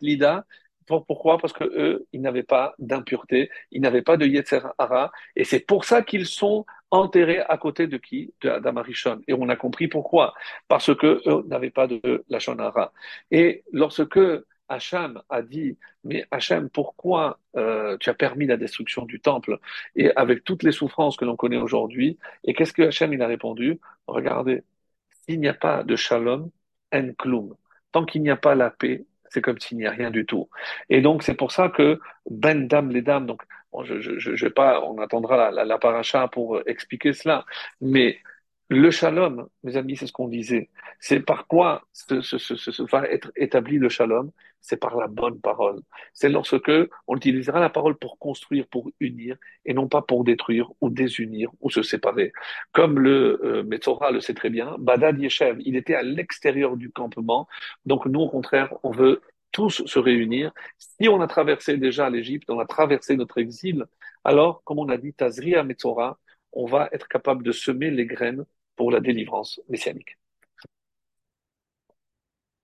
lida, 0.00 0.46
pourquoi? 0.86 1.38
Parce 1.38 1.52
que 1.52 1.64
eux, 1.64 2.06
ils 2.12 2.20
n'avaient 2.20 2.42
pas 2.42 2.74
d'impureté, 2.78 3.50
ils 3.70 3.80
n'avaient 3.80 4.02
pas 4.02 4.16
de 4.16 4.26
Yetzer 4.26 4.60
Hara, 4.78 5.12
et 5.36 5.44
c'est 5.44 5.60
pour 5.60 5.84
ça 5.84 6.02
qu'ils 6.02 6.26
sont 6.26 6.66
enterrés 6.90 7.40
à 7.40 7.56
côté 7.58 7.86
de 7.86 7.96
qui? 7.96 8.34
De 8.42 8.50
Adam 8.50 8.76
Arishon. 8.76 9.22
Et 9.26 9.34
on 9.34 9.48
a 9.48 9.56
compris 9.56 9.88
pourquoi. 9.88 10.34
Parce 10.68 10.94
que 10.94 11.22
eux 11.26 11.44
n'avaient 11.48 11.70
pas 11.70 11.86
de 11.86 12.24
Lachon 12.28 12.58
Hara. 12.58 12.92
Et 13.30 13.64
lorsque 13.72 14.18
Hacham 14.68 15.22
a 15.28 15.42
dit, 15.42 15.78
mais 16.04 16.24
Hacham, 16.30 16.68
pourquoi 16.70 17.38
euh, 17.56 17.96
tu 17.98 18.10
as 18.10 18.14
permis 18.14 18.46
la 18.46 18.56
destruction 18.56 19.04
du 19.04 19.20
temple 19.20 19.58
et 19.96 20.10
avec 20.16 20.44
toutes 20.44 20.62
les 20.62 20.72
souffrances 20.72 21.16
que 21.16 21.24
l'on 21.24 21.36
connaît 21.36 21.56
aujourd'hui? 21.58 22.18
Et 22.44 22.54
qu'est-ce 22.54 22.72
que 22.72 22.82
Hacham 22.82 23.18
a 23.20 23.26
répondu 23.26 23.80
Regardez, 24.06 24.62
s'il 25.28 25.40
n'y 25.40 25.48
a 25.48 25.54
pas 25.54 25.82
de 25.84 25.96
shalom, 25.96 26.50
en 26.92 27.12
klum. 27.18 27.54
Tant 27.92 28.04
qu'il 28.04 28.22
n'y 28.22 28.30
a 28.30 28.36
pas 28.36 28.54
la 28.54 28.70
paix, 28.70 29.04
c'est 29.32 29.40
comme 29.40 29.58
s'il 29.58 29.78
n'y 29.78 29.86
a 29.86 29.90
rien 29.90 30.10
du 30.10 30.26
tout. 30.26 30.48
Et 30.90 31.00
donc, 31.00 31.22
c'est 31.22 31.34
pour 31.34 31.52
ça 31.52 31.68
que 31.68 32.00
Ben 32.30 32.68
Dam 32.68 32.90
les 32.90 33.02
dames, 33.02 33.26
donc, 33.26 33.42
je, 33.84 34.00
je, 34.00 34.18
je, 34.18 34.44
vais 34.44 34.50
pas, 34.50 34.82
on 34.82 34.98
attendra 34.98 35.36
la, 35.36 35.50
la, 35.50 35.64
la 35.64 35.78
paracha 35.78 36.28
pour 36.28 36.60
expliquer 36.66 37.12
cela, 37.14 37.46
mais 37.80 38.18
le 38.72 38.90
shalom, 38.90 39.48
mes 39.62 39.76
amis, 39.76 39.96
c'est 39.96 40.06
ce 40.06 40.12
qu'on 40.12 40.28
disait. 40.28 40.70
C'est 41.00 41.20
par 41.20 41.46
quoi 41.46 41.82
ce, 41.92 42.82
va 42.90 43.06
être 43.08 43.32
établi 43.36 43.78
le 43.78 43.88
shalom? 43.88 44.30
C'est 44.60 44.76
par 44.76 44.96
la 44.96 45.08
bonne 45.08 45.40
parole. 45.40 45.80
C'est 46.12 46.28
lorsque 46.28 46.70
on 47.06 47.16
utilisera 47.16 47.60
la 47.60 47.70
parole 47.70 47.96
pour 47.96 48.18
construire, 48.18 48.66
pour 48.68 48.90
unir, 49.00 49.36
et 49.64 49.74
non 49.74 49.88
pas 49.88 50.02
pour 50.02 50.24
détruire 50.24 50.70
ou 50.80 50.90
désunir 50.90 51.50
ou 51.60 51.70
se 51.70 51.82
séparer. 51.82 52.32
Comme 52.72 52.98
le 52.98 53.40
euh, 53.44 53.62
Metzora 53.64 54.10
le 54.12 54.20
sait 54.20 54.34
très 54.34 54.50
bien, 54.50 54.76
Badad 54.78 55.18
Yeshev, 55.18 55.60
il 55.64 55.76
était 55.76 55.94
à 55.94 56.02
l'extérieur 56.02 56.76
du 56.76 56.90
campement. 56.90 57.48
Donc 57.86 58.06
nous, 58.06 58.20
au 58.20 58.28
contraire, 58.28 58.72
on 58.82 58.90
veut 58.90 59.22
tous 59.50 59.84
se 59.84 59.98
réunir. 59.98 60.52
Si 60.78 61.08
on 61.08 61.20
a 61.20 61.26
traversé 61.26 61.76
déjà 61.76 62.08
l'Égypte, 62.08 62.48
on 62.50 62.58
a 62.58 62.66
traversé 62.66 63.16
notre 63.16 63.38
exil, 63.38 63.86
alors, 64.24 64.62
comme 64.64 64.78
on 64.78 64.88
a 64.88 64.96
dit, 64.96 65.12
Tazria 65.12 65.64
Metzora, 65.64 66.18
on 66.52 66.66
va 66.66 66.88
être 66.92 67.08
capable 67.08 67.42
de 67.42 67.52
semer 67.52 67.90
les 67.90 68.06
graines 68.06 68.44
pour 68.82 68.90
la 68.90 68.98
délivrance 68.98 69.60
messianique. 69.68 70.18